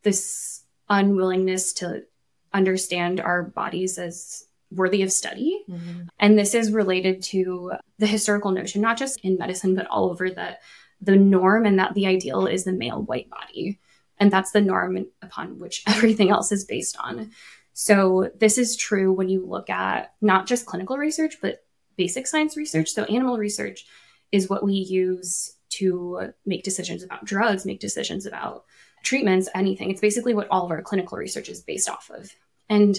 this 0.02 0.62
unwillingness 0.88 1.72
to 1.74 2.04
understand 2.52 3.20
our 3.20 3.42
bodies 3.42 3.98
as 3.98 4.46
worthy 4.72 5.02
of 5.02 5.12
study. 5.12 5.64
Mhm. 5.68 6.08
And 6.18 6.38
this 6.38 6.54
is 6.54 6.72
related 6.72 7.22
to 7.24 7.72
the 7.98 8.06
historical 8.06 8.50
notion, 8.50 8.80
not 8.80 8.96
just 8.96 9.20
in 9.20 9.36
medicine, 9.36 9.74
but 9.74 9.86
all 9.86 10.10
over 10.10 10.30
that 10.30 10.60
the 11.00 11.16
norm 11.16 11.66
and 11.66 11.78
that 11.78 11.94
the 11.94 12.06
ideal 12.06 12.46
is 12.46 12.64
the 12.64 12.72
male 12.72 13.02
white 13.02 13.28
body. 13.30 13.78
And 14.20 14.30
that's 14.30 14.52
the 14.52 14.60
norm 14.60 15.06
upon 15.22 15.58
which 15.58 15.82
everything 15.86 16.30
else 16.30 16.52
is 16.52 16.64
based 16.64 16.96
on. 16.98 17.32
So 17.72 18.30
this 18.38 18.58
is 18.58 18.76
true 18.76 19.12
when 19.12 19.28
you 19.28 19.46
look 19.46 19.70
at 19.70 20.12
not 20.20 20.46
just 20.46 20.66
clinical 20.66 20.98
research, 20.98 21.36
but 21.40 21.64
basic 21.96 22.26
science 22.26 22.56
research. 22.56 22.90
So 22.90 23.04
animal 23.04 23.38
research 23.38 23.86
is 24.30 24.48
what 24.48 24.62
we 24.62 24.74
use 24.74 25.56
to 25.70 26.32
make 26.44 26.62
decisions 26.62 27.02
about 27.02 27.24
drugs, 27.24 27.64
make 27.64 27.80
decisions 27.80 28.26
about 28.26 28.64
treatments, 29.02 29.48
anything. 29.54 29.90
It's 29.90 30.00
basically 30.00 30.34
what 30.34 30.48
all 30.50 30.66
of 30.66 30.70
our 30.70 30.82
clinical 30.82 31.16
research 31.16 31.48
is 31.48 31.62
based 31.62 31.88
off 31.88 32.10
of. 32.12 32.34
And 32.68 32.98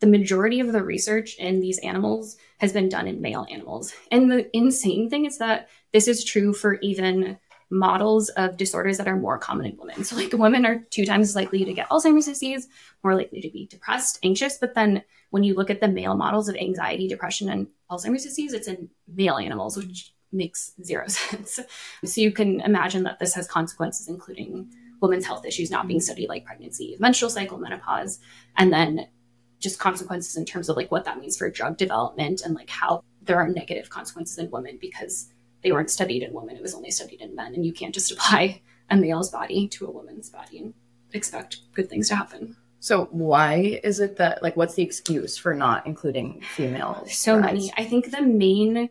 the 0.00 0.06
majority 0.06 0.60
of 0.60 0.72
the 0.72 0.82
research 0.82 1.36
in 1.36 1.60
these 1.60 1.78
animals 1.80 2.36
has 2.58 2.72
been 2.72 2.88
done 2.88 3.08
in 3.08 3.20
male 3.20 3.46
animals. 3.50 3.92
And 4.10 4.30
the 4.30 4.48
insane 4.56 5.10
thing 5.10 5.24
is 5.24 5.38
that 5.38 5.68
this 5.92 6.06
is 6.06 6.24
true 6.24 6.52
for 6.52 6.74
even 6.80 7.38
models 7.70 8.28
of 8.30 8.56
disorders 8.56 8.98
that 8.98 9.08
are 9.08 9.16
more 9.16 9.38
common 9.38 9.66
in 9.66 9.76
women. 9.76 10.04
So, 10.04 10.16
like, 10.16 10.32
women 10.32 10.64
are 10.64 10.78
two 10.90 11.04
times 11.04 11.28
as 11.28 11.36
likely 11.36 11.64
to 11.64 11.72
get 11.72 11.88
Alzheimer's 11.90 12.26
disease, 12.26 12.68
more 13.04 13.14
likely 13.14 13.40
to 13.40 13.50
be 13.50 13.66
depressed, 13.66 14.18
anxious. 14.22 14.56
But 14.58 14.74
then 14.74 15.02
when 15.30 15.42
you 15.42 15.54
look 15.54 15.70
at 15.70 15.80
the 15.80 15.88
male 15.88 16.14
models 16.14 16.48
of 16.48 16.56
anxiety, 16.56 17.08
depression, 17.08 17.48
and 17.48 17.68
Alzheimer's 17.90 18.24
disease, 18.24 18.54
it's 18.54 18.68
in 18.68 18.88
male 19.06 19.36
animals, 19.36 19.76
which 19.76 20.14
makes 20.32 20.72
zero 20.82 21.06
sense. 21.08 21.60
So, 22.04 22.20
you 22.20 22.32
can 22.32 22.60
imagine 22.60 23.02
that 23.04 23.18
this 23.18 23.34
has 23.34 23.46
consequences, 23.46 24.08
including 24.08 24.72
women's 25.00 25.26
health 25.26 25.44
issues 25.44 25.70
not 25.70 25.86
being 25.86 26.00
studied, 26.00 26.28
like 26.28 26.44
pregnancy, 26.44 26.96
menstrual 26.98 27.30
cycle, 27.30 27.58
menopause, 27.58 28.18
and 28.56 28.72
then 28.72 29.08
just 29.60 29.78
consequences 29.78 30.36
in 30.36 30.44
terms 30.44 30.68
of 30.68 30.76
like 30.76 30.90
what 30.90 31.04
that 31.04 31.18
means 31.18 31.36
for 31.36 31.50
drug 31.50 31.76
development 31.76 32.42
and 32.42 32.54
like 32.54 32.70
how 32.70 33.02
there 33.22 33.36
are 33.36 33.48
negative 33.48 33.90
consequences 33.90 34.38
in 34.38 34.50
women 34.50 34.78
because 34.80 35.32
they 35.62 35.72
weren't 35.72 35.90
studied 35.90 36.22
in 36.22 36.32
women. 36.32 36.56
It 36.56 36.62
was 36.62 36.74
only 36.74 36.90
studied 36.90 37.20
in 37.20 37.34
men. 37.34 37.54
And 37.54 37.64
you 37.64 37.72
can't 37.72 37.94
just 37.94 38.12
apply 38.12 38.62
a 38.90 38.96
male's 38.96 39.30
body 39.30 39.68
to 39.68 39.86
a 39.86 39.90
woman's 39.90 40.30
body 40.30 40.58
and 40.58 40.74
expect 41.12 41.60
good 41.74 41.88
things 41.88 42.08
to 42.08 42.16
happen. 42.16 42.56
So 42.80 43.06
why 43.10 43.80
is 43.82 44.00
it 44.00 44.16
that 44.16 44.42
like 44.42 44.56
what's 44.56 44.74
the 44.74 44.82
excuse 44.82 45.36
for 45.36 45.54
not 45.54 45.86
including 45.86 46.42
female? 46.54 47.04
So 47.08 47.36
rides? 47.36 47.46
many. 47.46 47.72
I 47.76 47.84
think 47.84 48.10
the 48.10 48.22
main 48.22 48.88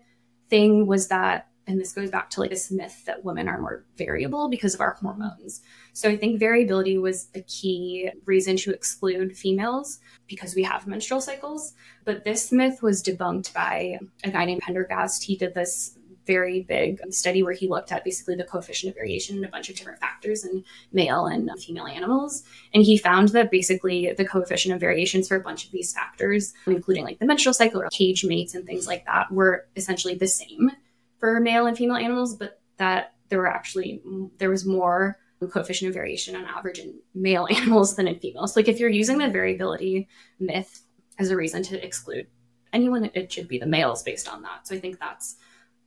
thing 0.50 0.88
was 0.88 1.08
that, 1.08 1.48
and 1.68 1.80
this 1.80 1.94
goes 1.94 2.12
back 2.12 2.30
to 2.32 2.42
like 2.42 2.50
this 2.50 2.70
myth 2.70 3.04
that 3.06 3.24
women 3.24 3.48
are 3.48 3.60
more 3.60 3.86
variable 3.98 4.50
because 4.50 4.74
of 4.74 4.82
our 4.82 4.94
hormones. 5.02 5.62
So 5.94 6.10
I 6.10 6.18
think 6.18 6.40
variability 6.40 6.98
was 6.98 7.30
a 7.34 7.42
key 7.42 8.10
reason 8.26 8.58
to 8.58 8.72
exclude 8.72 9.38
females 9.38 10.00
because 10.28 10.54
we 10.54 10.64
have 10.64 10.88
menstrual 10.88 11.22
cycles. 11.22 11.74
But 12.04 12.24
this 12.26 12.52
myth 12.52 12.82
was 12.82 13.02
debunked 13.02 13.54
by 13.54 14.00
a 14.24 14.32
guy 14.32 14.46
named 14.46 14.62
Prendergast. 14.62 15.24
He 15.24 15.38
did 15.38 15.54
this 15.54 15.97
very 16.28 16.62
big 16.62 17.00
study 17.10 17.42
where 17.42 17.54
he 17.54 17.68
looked 17.68 17.92
at 17.92 18.04
basically 18.04 18.36
the 18.36 18.44
coefficient 18.44 18.92
of 18.92 18.96
variation 18.96 19.38
in 19.38 19.46
a 19.46 19.50
bunch 19.50 19.70
of 19.70 19.76
different 19.76 20.00
factors 20.00 20.46
in 20.46 20.64
male 20.92 21.26
and 21.26 21.50
female 21.60 21.88
animals. 21.88 22.44
And 22.74 22.84
he 22.84 22.98
found 22.98 23.30
that 23.30 23.50
basically 23.50 24.14
the 24.14 24.26
coefficient 24.26 24.76
of 24.76 24.80
variations 24.80 25.28
for 25.28 25.38
a 25.38 25.42
bunch 25.42 25.66
of 25.66 25.72
these 25.72 25.94
factors, 25.94 26.54
including 26.68 27.04
like 27.04 27.20
the 27.20 27.26
menstrual 27.26 27.54
cycle 27.54 27.82
or 27.82 27.90
cage 27.90 28.26
mates 28.26 28.54
and 28.54 28.66
things 28.66 28.86
like 28.86 29.06
that, 29.06 29.32
were 29.32 29.66
essentially 29.76 30.16
the 30.16 30.28
same 30.28 30.72
for 31.20 31.40
male 31.40 31.66
and 31.66 31.78
female 31.78 31.98
animals, 31.98 32.36
but 32.36 32.60
that 32.78 33.14
there 33.30 33.40
were 33.40 33.48
actually 33.48 34.02
there 34.38 34.50
was 34.50 34.66
more 34.66 35.18
coefficient 35.52 35.90
of 35.90 35.94
variation 35.94 36.36
on 36.36 36.46
average 36.46 36.80
in 36.80 37.00
male 37.14 37.48
animals 37.52 37.96
than 37.96 38.08
in 38.08 38.20
females. 38.20 38.56
Like 38.56 38.68
if 38.68 38.80
you're 38.80 38.90
using 38.90 39.18
the 39.18 39.30
variability 39.30 40.08
myth 40.40 40.82
as 41.20 41.30
a 41.30 41.36
reason 41.36 41.64
to 41.64 41.84
exclude 41.84 42.28
anyone, 42.74 43.10
it 43.14 43.32
should 43.32 43.48
be 43.48 43.60
the 43.60 43.66
males 43.66 44.04
based 44.04 44.28
on 44.28 44.42
that. 44.44 44.68
So 44.68 44.76
I 44.76 44.80
think 44.80 45.00
that's 45.00 45.38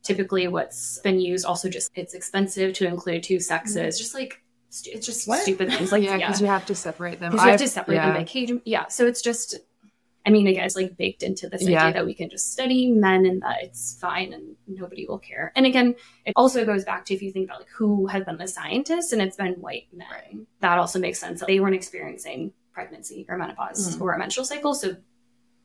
typically 0.03 0.47
what's 0.47 0.99
been 0.99 1.19
used. 1.19 1.45
Also, 1.45 1.69
just 1.69 1.91
it's 1.95 2.13
expensive 2.13 2.73
to 2.75 2.87
include 2.87 3.23
two 3.23 3.39
sexes. 3.39 3.97
Just 3.97 4.13
like 4.13 4.41
stu- 4.69 4.91
it's 4.93 5.05
just 5.05 5.27
What? 5.27 5.41
stupid 5.41 5.69
things. 5.69 5.91
Like 5.91 6.03
yeah, 6.03 6.15
yeah, 6.15 6.27
because 6.27 6.41
you 6.41 6.47
have 6.47 6.65
to 6.67 6.75
separate 6.75 7.19
them. 7.19 7.31
because 7.31 7.45
you 7.45 7.51
have 7.51 7.59
to 7.59 7.67
separate 7.67 7.95
yeah. 7.95 8.07
them 8.07 8.15
by 8.15 8.23
cage. 8.23 8.51
Yeah, 8.65 8.87
so 8.87 9.05
it's 9.07 9.21
just. 9.21 9.57
I 10.23 10.29
mean, 10.29 10.45
again, 10.45 10.65
it's 10.65 10.75
like 10.75 10.95
baked 10.97 11.23
into 11.23 11.49
this 11.49 11.63
Yeah. 11.67 11.81
idea 11.85 11.93
that 11.93 12.05
we 12.05 12.13
can 12.13 12.29
just 12.29 12.51
study 12.53 12.91
men 12.91 13.25
and 13.25 13.41
that 13.41 13.63
it's 13.63 13.97
fine 13.99 14.33
and 14.33 14.55
nobody 14.67 15.07
will 15.07 15.17
care. 15.17 15.51
And 15.55 15.65
again, 15.65 15.95
it 16.27 16.33
also 16.35 16.63
goes 16.63 16.85
back 16.85 17.05
to 17.05 17.15
if 17.15 17.23
you 17.23 17.31
think 17.31 17.47
about 17.49 17.61
like 17.61 17.69
who 17.75 18.05
has 18.05 18.23
been 18.23 18.37
the 18.37 18.47
scientists, 18.47 19.13
and 19.13 19.19
it's 19.21 19.35
been 19.35 19.53
white 19.53 19.87
men. 19.91 20.45
That 20.59 20.77
also 20.77 20.99
makes 20.99 21.19
sense. 21.19 21.39
that 21.39 21.47
They 21.47 21.59
weren't 21.59 21.73
experiencing 21.73 22.53
pregnancy 22.71 23.25
or 23.27 23.35
menopause 23.39 23.97
Mm. 23.97 24.01
or 24.01 24.11
a 24.13 24.19
menstrual 24.19 24.45
cycle, 24.45 24.75
so 24.75 24.95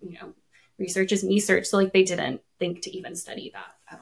you 0.00 0.14
know, 0.22 0.32
research 0.78 1.12
is 1.12 1.22
research. 1.22 1.66
So 1.66 1.76
like 1.76 1.92
they 1.92 2.02
didn't 2.04 2.40
think 2.58 2.80
to 2.82 2.90
even 2.96 3.14
study 3.14 3.50
that 3.52 3.75
at. 3.90 4.00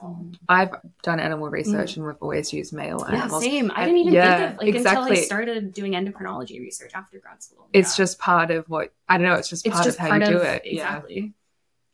I've 0.48 0.70
done 1.02 1.20
animal 1.20 1.48
research 1.48 1.96
and 1.96 2.06
we've 2.06 2.16
always 2.20 2.52
used 2.52 2.72
male 2.72 3.00
Mm. 3.00 3.10
Yeah, 3.12 3.22
animals. 3.22 3.42
same. 3.44 3.70
I 3.74 3.84
didn't 3.84 3.98
even 4.00 4.12
yeah, 4.14 4.36
think 4.38 4.52
of 4.52 4.66
like 4.66 4.74
until 4.76 5.02
I 5.12 5.14
started 5.22 5.72
doing 5.74 5.92
endocrinology 5.92 6.58
research 6.60 6.92
after 6.94 7.18
grad 7.18 7.42
school. 7.42 7.68
It's 7.72 7.96
just 7.96 8.18
part 8.18 8.50
of 8.50 8.68
what 8.68 8.92
I 9.08 9.18
don't 9.18 9.26
know. 9.26 9.34
It's 9.34 9.48
just 9.48 9.66
it's 9.66 9.74
part 9.74 9.84
just 9.84 9.98
of 9.98 10.02
how 10.02 10.08
part 10.08 10.22
you 10.22 10.28
do 10.28 10.36
of 10.38 10.42
it. 10.44 10.62
exactly. 10.64 11.32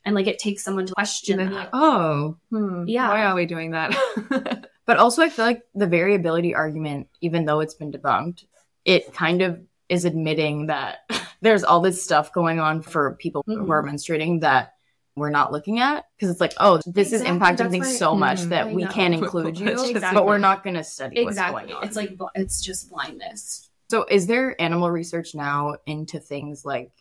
And 0.05 0.15
like 0.15 0.27
it 0.27 0.39
takes 0.39 0.63
someone 0.63 0.87
to 0.87 0.93
question 0.93 1.39
And 1.39 1.49
then 1.49 1.53
that. 1.55 1.59
like, 1.59 1.69
oh, 1.73 2.37
hmm, 2.49 2.85
Yeah. 2.87 3.09
Why 3.09 3.23
are 3.25 3.35
we 3.35 3.45
doing 3.45 3.71
that? 3.71 3.93
But 4.87 4.97
also 4.97 5.21
I 5.21 5.29
feel 5.29 5.45
like 5.45 5.61
the 5.75 5.85
variability 5.87 6.55
argument, 6.55 7.07
even 7.21 7.45
though 7.45 7.59
it's 7.59 7.75
been 7.75 7.91
debunked, 7.91 8.45
it 8.83 9.13
kind 9.13 9.41
of 9.43 9.61
is 9.89 10.05
admitting 10.05 10.67
that 10.67 10.99
there's 11.41 11.63
all 11.63 11.81
this 11.81 12.03
stuff 12.03 12.33
going 12.33 12.59
on 12.59 12.81
for 12.81 13.15
people 13.19 13.43
Mhm. 13.47 13.65
who 13.65 13.71
are 13.71 13.83
menstruating 13.83 14.41
that 14.41 14.73
we're 15.15 15.29
not 15.29 15.51
looking 15.51 15.79
at 15.79 16.05
because 16.15 16.29
it's 16.31 16.39
like, 16.41 16.53
oh, 16.59 16.79
this 16.85 17.11
is 17.11 17.21
impacting 17.21 17.57
that's 17.57 17.71
things 17.71 17.87
why- 17.87 17.93
so 17.93 18.15
much 18.15 18.39
Mhm. 18.41 18.49
that 18.49 18.67
I 18.67 18.73
we 18.73 18.83
know. 18.83 18.91
can't 18.91 19.13
include 19.13 19.59
you, 19.59 19.67
It's 19.67 19.89
just- 19.89 20.13
but 20.13 20.25
we're 20.25 20.37
not 20.37 20.63
going 20.63 20.75
to 20.75 20.83
study 20.83 21.23
what's 21.23 21.35
exactly. 21.35 21.63
going 21.63 21.73
on. 21.75 21.83
It's 21.83 21.95
like 21.97 22.17
it's 22.35 22.61
just 22.61 22.89
blindness. 22.89 23.69
So, 23.89 24.05
is 24.09 24.27
there 24.27 24.59
animal 24.61 24.89
research 24.89 25.35
now 25.35 25.75
into 25.85 26.17
things 26.19 26.63
like 26.63 26.91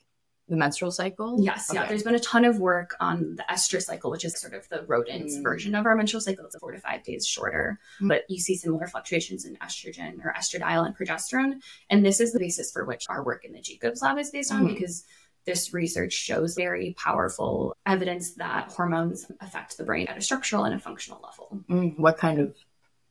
the 0.49 0.57
menstrual 0.57 0.91
cycle? 0.91 1.37
Yes, 1.41 1.71
yeah. 1.73 1.87
There's 1.87 2.03
been 2.03 2.17
a 2.17 2.19
ton 2.19 2.45
of 2.45 2.59
work 2.59 2.97
on 2.99 3.37
the 3.37 3.45
estrous 3.49 3.83
cycle, 3.87 4.11
which 4.11 4.25
is 4.25 4.41
sort 4.41 4.55
of 4.55 4.69
the 4.71 4.83
rodent's 4.89 5.37
Mm. 5.37 5.45
version 5.45 5.77
of 5.77 5.87
our 5.87 5.95
menstrual 5.95 6.21
cycle. 6.21 6.45
It's 6.47 6.57
four 6.59 6.73
to 6.73 6.81
five 6.81 7.05
days 7.05 7.25
shorter, 7.25 7.79
Mm. 8.01 8.09
but 8.09 8.25
you 8.29 8.41
see 8.41 8.57
similar 8.57 8.89
fluctuations 8.89 9.45
in 9.45 9.55
estrogen 9.59 10.19
or 10.25 10.35
estradiol 10.37 10.85
and 10.85 10.97
progesterone. 10.99 11.63
And 11.89 12.05
this 12.05 12.19
is 12.19 12.33
the 12.33 12.41
basis 12.41 12.73
for 12.73 12.85
which 12.85 13.07
our 13.09 13.23
work 13.25 13.45
in 13.45 13.53
the 13.53 13.61
Jacobs 13.61 14.03
lab 14.03 14.19
is 14.19 14.33
based 14.33 14.51
on 14.53 14.65
Mhm. 14.67 14.75
because 14.75 15.05
this 15.47 15.73
research 15.73 16.13
shows 16.13 16.55
very 16.55 16.95
powerful 16.99 17.77
evidence 17.87 18.33
that 18.35 18.71
hormones 18.73 19.31
affect 19.41 19.77
the 19.77 19.85
brain 19.85 20.07
at 20.09 20.17
a 20.17 20.21
structural 20.21 20.65
and 20.65 20.75
a 20.75 20.79
functional 20.79 21.21
level. 21.23 21.61
Mm, 21.69 21.99
what 21.99 22.19
kind 22.19 22.39
of 22.41 22.55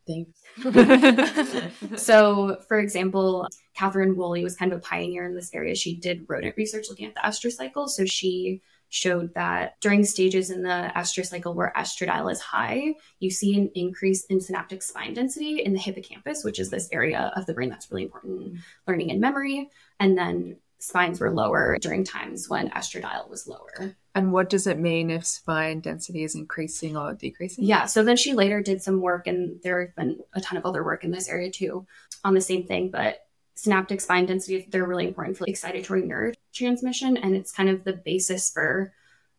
things? 0.06 0.28
so, 2.02 2.58
for 2.68 2.80
example, 2.80 3.48
Catherine 3.76 4.16
Woolley 4.16 4.44
was 4.44 4.56
kind 4.56 4.72
of 4.72 4.80
a 4.80 4.82
pioneer 4.82 5.26
in 5.26 5.36
this 5.36 5.54
area. 5.54 5.76
She 5.76 5.96
did 5.96 6.26
rodent 6.28 6.56
research 6.58 6.88
looking 6.90 7.06
at 7.06 7.16
the 7.16 7.22
estrous 7.22 7.58
cycle. 7.58 7.88
So, 7.88 8.06
she 8.06 8.62
showed 8.90 9.34
that 9.36 9.80
during 9.82 10.04
stages 10.04 10.50
in 10.50 10.64
the 10.64 10.92
estrous 10.96 11.30
cycle 11.30 11.54
where 11.54 11.72
estradiol 11.78 12.32
is 12.32 12.42
high, 12.42 12.96
you 13.20 13.30
see 13.30 13.56
an 13.56 13.70
increase 13.76 14.26
in 14.26 14.42
synaptic 14.42 14.82
spine 14.82 15.14
density 15.14 15.62
in 15.62 15.74
the 15.74 15.80
hippocampus, 15.80 16.44
which 16.44 16.60
is 16.60 16.70
this 16.70 16.90
area 16.92 17.32
of 17.36 17.46
the 17.46 17.54
brain 17.54 17.70
that's 17.70 17.92
really 17.92 18.04
important 18.04 18.42
in 18.42 18.64
learning 18.88 19.12
and 19.12 19.22
memory. 19.22 19.70
And 20.00 20.18
then 20.18 20.58
spines 20.80 21.20
were 21.20 21.32
lower 21.32 21.78
during 21.80 22.04
times 22.04 22.50
when 22.50 22.70
estradiol 22.72 23.30
was 23.30 23.48
lower. 23.48 23.96
And 24.16 24.32
what 24.32 24.50
does 24.50 24.66
it 24.66 24.80
mean 24.80 25.12
if 25.12 25.26
spine 25.26 25.82
density 25.82 26.24
is 26.24 26.36
increasing 26.36 26.98
or 26.98 27.14
decreasing? 27.14 27.66
Yeah. 27.66 27.86
So 27.86 28.04
then 28.04 28.18
she 28.18 28.34
later 28.34 28.62
did 28.62 28.82
some 28.82 29.02
work, 29.02 29.28
and 29.28 29.62
there 29.62 29.82
have 29.82 29.96
been 29.96 30.20
a 30.34 30.42
ton 30.42 30.58
of 30.58 30.66
other 30.66 30.84
work 30.84 31.04
in 31.04 31.12
this 31.12 31.30
area 31.30 31.52
too 31.52 31.86
on 32.24 32.34
the 32.34 32.42
same 32.42 32.66
thing. 32.66 32.90
But 32.90 33.26
synaptic 33.56 34.02
spine 34.02 34.26
density, 34.26 34.68
they're 34.72 34.86
really 34.86 35.08
important 35.08 35.38
for 35.38 35.46
excitatory 35.46 36.04
neurotransmission. 36.04 37.20
And 37.22 37.36
it's 37.36 37.52
kind 37.52 37.70
of 37.70 37.84
the 37.84 37.94
basis 37.94 38.50
for 38.50 38.94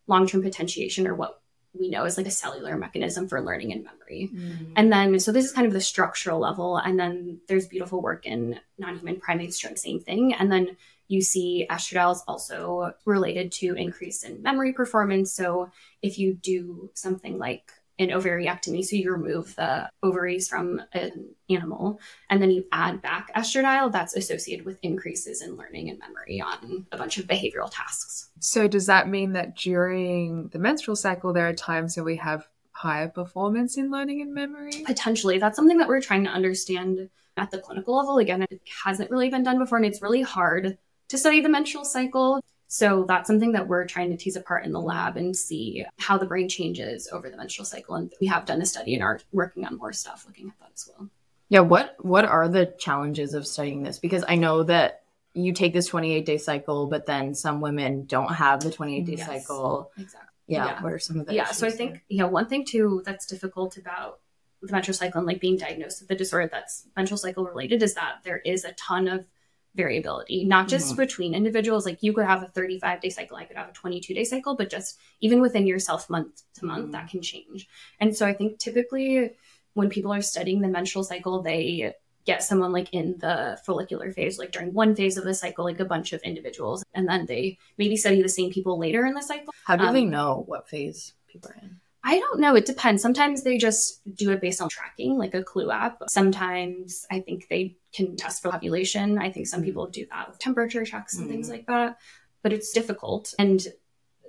long 0.06 0.26
term 0.26 0.42
potentiation, 0.42 1.06
or 1.06 1.14
what 1.14 1.40
we 1.72 1.88
know 1.88 2.04
is 2.04 2.18
like 2.18 2.26
a 2.26 2.30
cellular 2.32 2.76
mechanism 2.76 3.28
for 3.28 3.40
learning 3.40 3.72
and 3.72 3.84
memory. 3.84 4.30
Mm. 4.34 4.72
And 4.76 4.92
then, 4.92 5.20
so 5.20 5.32
this 5.32 5.46
is 5.46 5.52
kind 5.52 5.66
of 5.66 5.72
the 5.72 5.80
structural 5.80 6.38
level. 6.38 6.76
And 6.76 6.98
then 6.98 7.40
there's 7.48 7.66
beautiful 7.66 8.02
work 8.02 8.26
in 8.26 8.60
non 8.78 8.98
human 8.98 9.20
primates 9.20 9.58
showing 9.58 9.74
the 9.74 9.80
same 9.80 10.00
thing. 10.00 10.34
And 10.34 10.52
then 10.52 10.76
you 11.10 11.20
see 11.20 11.66
estradiol 11.68 12.12
is 12.12 12.22
also 12.28 12.92
related 13.04 13.50
to 13.50 13.74
increase 13.74 14.22
in 14.22 14.40
memory 14.42 14.72
performance. 14.72 15.32
So 15.32 15.70
if 16.02 16.20
you 16.20 16.34
do 16.34 16.88
something 16.94 17.36
like 17.36 17.72
an 17.98 18.10
ovariectomy, 18.10 18.84
so 18.84 18.94
you 18.94 19.10
remove 19.10 19.56
the 19.56 19.90
ovaries 20.04 20.48
from 20.48 20.80
an 20.92 21.34
animal 21.50 21.98
and 22.30 22.40
then 22.40 22.52
you 22.52 22.64
add 22.70 23.02
back 23.02 23.34
estradiol, 23.34 23.90
that's 23.90 24.14
associated 24.14 24.64
with 24.64 24.78
increases 24.82 25.42
in 25.42 25.56
learning 25.56 25.90
and 25.90 25.98
memory 25.98 26.40
on 26.40 26.86
a 26.92 26.96
bunch 26.96 27.18
of 27.18 27.26
behavioral 27.26 27.70
tasks. 27.72 28.30
So 28.38 28.68
does 28.68 28.86
that 28.86 29.08
mean 29.08 29.32
that 29.32 29.56
during 29.56 30.46
the 30.50 30.60
menstrual 30.60 30.94
cycle, 30.94 31.32
there 31.32 31.48
are 31.48 31.54
times 31.54 31.96
where 31.96 32.04
we 32.04 32.16
have 32.16 32.46
higher 32.70 33.08
performance 33.08 33.76
in 33.76 33.90
learning 33.90 34.22
and 34.22 34.32
memory? 34.32 34.84
Potentially, 34.86 35.38
that's 35.38 35.56
something 35.56 35.78
that 35.78 35.88
we're 35.88 36.00
trying 36.00 36.22
to 36.22 36.30
understand 36.30 37.10
at 37.36 37.50
the 37.50 37.58
clinical 37.58 37.96
level. 37.96 38.18
Again, 38.18 38.42
it 38.42 38.60
hasn't 38.84 39.10
really 39.10 39.28
been 39.28 39.42
done 39.42 39.58
before, 39.58 39.78
and 39.78 39.86
it's 39.86 40.00
really 40.00 40.22
hard 40.22 40.78
to 41.10 41.18
study 41.18 41.40
the 41.40 41.48
menstrual 41.48 41.84
cycle. 41.84 42.40
So 42.68 43.04
that's 43.08 43.26
something 43.26 43.52
that 43.52 43.66
we're 43.66 43.84
trying 43.84 44.10
to 44.10 44.16
tease 44.16 44.36
apart 44.36 44.64
in 44.64 44.70
the 44.72 44.80
lab 44.80 45.16
and 45.16 45.36
see 45.36 45.84
how 45.98 46.16
the 46.16 46.24
brain 46.26 46.48
changes 46.48 47.08
over 47.12 47.28
the 47.28 47.36
menstrual 47.36 47.66
cycle. 47.66 47.96
And 47.96 48.12
we 48.20 48.28
have 48.28 48.46
done 48.46 48.62
a 48.62 48.66
study 48.66 48.94
and 48.94 49.02
are 49.02 49.18
working 49.32 49.64
on 49.66 49.76
more 49.76 49.92
stuff 49.92 50.24
looking 50.26 50.48
at 50.48 50.58
that 50.60 50.70
as 50.74 50.88
well. 50.88 51.08
Yeah, 51.48 51.60
what 51.60 51.96
what 52.04 52.24
are 52.24 52.48
the 52.48 52.66
challenges 52.78 53.34
of 53.34 53.44
studying 53.44 53.82
this? 53.82 53.98
Because 53.98 54.24
I 54.28 54.36
know 54.36 54.62
that 54.62 55.02
you 55.34 55.52
take 55.52 55.72
this 55.72 55.86
28 55.86 56.24
day 56.24 56.38
cycle, 56.38 56.86
but 56.86 57.06
then 57.06 57.34
some 57.34 57.60
women 57.60 58.06
don't 58.06 58.32
have 58.32 58.60
the 58.60 58.70
28 58.70 59.04
day 59.04 59.14
Yes. 59.16 59.26
cycle. 59.26 59.90
Exactly. 59.98 60.28
Yeah, 60.46 60.66
Yeah. 60.66 60.82
what 60.82 60.92
are 60.92 60.98
some 61.00 61.18
of 61.20 61.26
the 61.26 61.34
yeah 61.34 61.44
so 61.52 61.64
i 61.66 61.70
think 61.70 61.92
there? 61.92 62.02
you 62.08 62.18
know 62.18 62.26
one 62.26 62.48
thing 62.48 62.64
too 62.64 63.02
that's 63.04 63.24
difficult 63.24 63.76
about 63.76 64.18
the 64.62 64.72
menstrual 64.72 64.94
cycle 64.96 65.18
and 65.18 65.26
like 65.28 65.40
being 65.40 65.56
diagnosed 65.56 66.00
with 66.02 66.10
a 66.10 66.16
disorder 66.16 66.48
that's 66.50 66.86
menstrual 66.96 67.18
cycle 67.18 67.44
related 67.44 67.80
is 67.84 67.94
that 67.94 68.16
there 68.24 68.38
is 68.38 68.64
a 68.64 68.72
ton 68.72 69.06
of 69.06 69.26
variability 69.74 70.44
not 70.44 70.68
just 70.68 70.92
Mhm. 70.94 70.96
between 70.96 71.34
individuals 71.34 71.86
like 71.86 72.02
you 72.02 72.12
could 72.12 72.26
have 72.26 72.42
a 72.42 72.48
35 72.48 73.00
day 73.00 73.08
cycle 73.10 73.36
i 73.36 73.44
could 73.44 73.56
have 73.56 73.68
a 73.68 73.72
22 73.72 74.14
day 74.14 74.24
cycle 74.24 74.56
but 74.56 74.68
just 74.68 74.98
even 75.20 75.40
within 75.40 75.66
yourself 75.66 76.10
month 76.10 76.42
to 76.54 76.66
month 76.66 76.88
Mhm. 76.88 76.92
that 76.92 77.08
can 77.08 77.22
change 77.22 77.68
and 78.00 78.16
so 78.16 78.26
i 78.26 78.32
think 78.32 78.58
typically 78.58 79.30
when 79.74 79.88
people 79.88 80.12
are 80.12 80.22
studying 80.22 80.60
the 80.60 80.68
menstrual 80.68 81.04
cycle 81.04 81.40
they 81.42 81.94
get 82.26 82.42
someone 82.42 82.72
like 82.72 82.92
in 82.92 83.16
the 83.18 83.58
follicular 83.64 84.12
phase 84.12 84.38
like 84.38 84.52
during 84.52 84.74
one 84.74 84.94
phase 84.94 85.16
of 85.16 85.24
the 85.24 85.34
cycle 85.34 85.64
like 85.64 85.80
a 85.80 85.84
bunch 85.84 86.12
of 86.12 86.20
individuals 86.22 86.84
and 86.92 87.08
then 87.08 87.24
they 87.26 87.56
maybe 87.78 87.96
study 87.96 88.20
the 88.20 88.28
same 88.28 88.50
people 88.50 88.78
later 88.78 89.06
in 89.06 89.14
the 89.14 89.22
cycle 89.22 89.54
How 89.64 89.76
do 89.76 89.90
they 89.92 90.02
um, 90.02 90.10
know 90.10 90.44
what 90.46 90.68
phase 90.68 91.14
people 91.28 91.50
are 91.50 91.58
in? 91.62 91.79
I 92.02 92.18
don't 92.18 92.40
know. 92.40 92.54
It 92.56 92.64
depends. 92.66 93.02
Sometimes 93.02 93.42
they 93.42 93.58
just 93.58 94.00
do 94.16 94.30
it 94.30 94.40
based 94.40 94.62
on 94.62 94.68
tracking, 94.70 95.18
like 95.18 95.34
a 95.34 95.42
Clue 95.42 95.70
app. 95.70 95.98
Sometimes 96.08 97.06
I 97.10 97.20
think 97.20 97.48
they 97.48 97.76
can 97.92 98.16
test 98.16 98.40
for 98.42 98.54
ovulation. 98.54 99.18
I 99.18 99.30
think 99.30 99.46
some 99.46 99.62
people 99.62 99.86
do 99.86 100.06
that 100.10 100.28
with 100.28 100.38
temperature 100.38 100.84
checks 100.84 101.16
and 101.18 101.28
things 101.28 101.48
Mm. 101.48 101.52
like 101.52 101.66
that. 101.66 101.98
But 102.42 102.52
it's 102.54 102.72
difficult. 102.72 103.34
And 103.38 103.66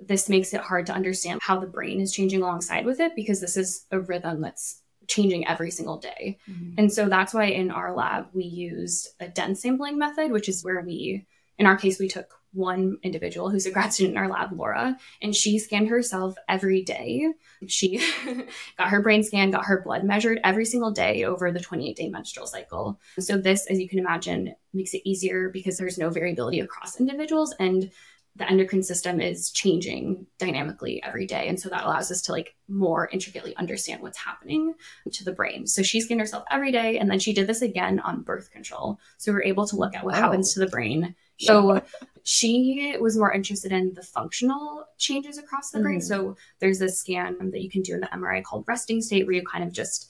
this 0.06 0.28
makes 0.28 0.52
it 0.52 0.60
hard 0.60 0.86
to 0.86 0.92
understand 0.92 1.40
how 1.42 1.60
the 1.60 1.66
brain 1.66 2.00
is 2.00 2.12
changing 2.12 2.42
alongside 2.42 2.84
with 2.84 3.00
it 3.00 3.14
because 3.16 3.40
this 3.40 3.56
is 3.56 3.86
a 3.90 4.00
rhythm 4.00 4.40
that's 4.42 4.82
changing 5.08 5.46
every 5.48 5.70
single 5.70 5.96
day. 5.98 6.38
And 6.76 6.92
so 6.92 7.08
that's 7.08 7.32
why 7.32 7.44
in 7.46 7.70
our 7.70 7.94
lab 7.94 8.26
we 8.34 8.44
used 8.44 9.08
a 9.20 9.28
dense 9.28 9.62
sampling 9.62 9.98
method, 9.98 10.30
which 10.30 10.48
is 10.48 10.62
where 10.64 10.80
we, 10.82 11.26
in 11.58 11.66
our 11.66 11.76
case, 11.76 11.98
we 11.98 12.08
took 12.08 12.34
one 12.52 12.98
individual 13.02 13.50
who's 13.50 13.66
a 13.66 13.70
grad 13.70 13.92
student 13.92 14.16
in 14.16 14.22
our 14.22 14.28
lab, 14.28 14.52
Laura, 14.52 14.96
and 15.20 15.34
she 15.34 15.58
scanned 15.58 15.88
herself 15.88 16.34
every 16.48 16.82
day. 16.82 17.32
She 17.66 18.02
got 18.78 18.88
her 18.88 19.00
brain 19.00 19.22
scanned, 19.22 19.52
got 19.52 19.64
her 19.64 19.82
blood 19.82 20.04
measured 20.04 20.40
every 20.44 20.64
single 20.64 20.90
day 20.90 21.24
over 21.24 21.50
the 21.50 21.60
28 21.60 21.96
day 21.96 22.08
menstrual 22.08 22.46
cycle. 22.46 23.00
So, 23.18 23.38
this, 23.38 23.66
as 23.66 23.78
you 23.78 23.88
can 23.88 23.98
imagine, 23.98 24.54
makes 24.72 24.94
it 24.94 25.02
easier 25.04 25.48
because 25.48 25.78
there's 25.78 25.98
no 25.98 26.10
variability 26.10 26.60
across 26.60 27.00
individuals 27.00 27.54
and 27.58 27.90
the 28.36 28.48
endocrine 28.48 28.82
system 28.82 29.20
is 29.20 29.50
changing 29.50 30.26
dynamically 30.38 31.02
every 31.02 31.26
day. 31.26 31.48
And 31.48 31.60
so 31.60 31.68
that 31.68 31.84
allows 31.84 32.10
us 32.10 32.22
to 32.22 32.32
like 32.32 32.54
more 32.66 33.08
intricately 33.12 33.54
understand 33.56 34.00
what's 34.00 34.16
happening 34.16 34.74
to 35.12 35.24
the 35.24 35.32
brain. 35.32 35.66
So 35.66 35.82
she 35.82 36.00
scanned 36.00 36.20
herself 36.20 36.44
every 36.50 36.72
day 36.72 36.98
and 36.98 37.10
then 37.10 37.18
she 37.18 37.34
did 37.34 37.46
this 37.46 37.60
again 37.60 38.00
on 38.00 38.22
birth 38.22 38.50
control. 38.50 38.98
So 39.18 39.32
we're 39.32 39.42
able 39.42 39.66
to 39.66 39.76
look 39.76 39.94
at 39.94 40.04
what 40.04 40.14
happens 40.14 40.54
to 40.54 40.60
the 40.60 40.66
brain. 40.66 41.14
So 41.38 41.82
she 42.24 42.96
was 43.00 43.16
more 43.16 43.32
interested 43.32 43.72
in 43.72 43.94
the 43.94 44.02
functional 44.02 44.84
changes 44.98 45.38
across 45.38 45.70
the 45.70 45.80
brain. 45.80 45.98
Mhm. 45.98 46.04
So 46.04 46.36
there's 46.60 46.78
this 46.78 46.98
scan 46.98 47.50
that 47.50 47.62
you 47.62 47.70
can 47.70 47.82
do 47.82 47.94
in 47.94 48.00
the 48.00 48.14
MRI 48.14 48.42
called 48.42 48.64
resting 48.68 49.00
state 49.02 49.26
where 49.26 49.34
you 49.34 49.42
kind 49.44 49.64
of 49.64 49.72
just 49.72 50.08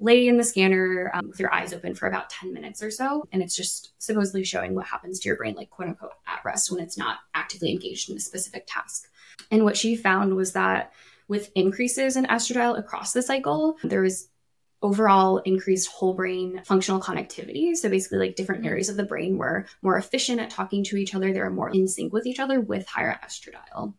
lay 0.00 0.26
in 0.26 0.36
the 0.36 0.42
scanner 0.42 1.12
um, 1.14 1.28
with 1.28 1.38
your 1.38 1.54
eyes 1.54 1.72
open 1.72 1.94
for 1.94 2.08
about 2.08 2.28
10 2.28 2.52
minutes 2.52 2.82
or 2.82 2.90
so. 2.90 3.28
And 3.30 3.40
it's 3.40 3.54
just 3.54 3.92
supposedly 3.98 4.42
showing 4.42 4.74
what 4.74 4.86
happens 4.86 5.20
to 5.20 5.28
your 5.28 5.36
brain, 5.36 5.54
like 5.54 5.70
quote 5.70 5.88
unquote, 5.88 6.10
at 6.26 6.44
rest 6.44 6.72
when 6.72 6.80
it's 6.80 6.98
not 6.98 7.18
actively 7.34 7.70
engaged 7.70 8.10
in 8.10 8.16
a 8.16 8.20
specific 8.20 8.64
task. 8.66 9.08
And 9.52 9.62
what 9.64 9.76
she 9.76 9.94
found 9.94 10.34
was 10.34 10.52
that 10.52 10.92
with 11.28 11.52
increases 11.54 12.16
in 12.16 12.24
estradiol 12.26 12.76
across 12.76 13.12
the 13.12 13.22
cycle, 13.22 13.76
there 13.84 14.00
was 14.02 14.28
overall 14.82 15.38
increased 15.38 15.88
whole 15.90 16.14
brain 16.14 16.62
functional 16.64 17.00
connectivity. 17.00 17.74
So 17.76 17.88
basically, 17.88 18.18
like 18.18 18.36
different 18.36 18.62
mm-hmm. 18.62 18.70
areas 18.70 18.88
of 18.88 18.96
the 18.96 19.04
brain 19.04 19.38
were 19.38 19.66
more 19.80 19.96
efficient 19.96 20.40
at 20.40 20.50
talking 20.50 20.84
to 20.84 20.96
each 20.96 21.14
other. 21.14 21.32
They 21.32 21.40
were 21.40 21.50
more 21.50 21.70
in 21.70 21.88
sync 21.88 22.12
with 22.12 22.26
each 22.26 22.40
other 22.40 22.60
with 22.60 22.86
higher 22.86 23.18
estradiol, 23.24 23.94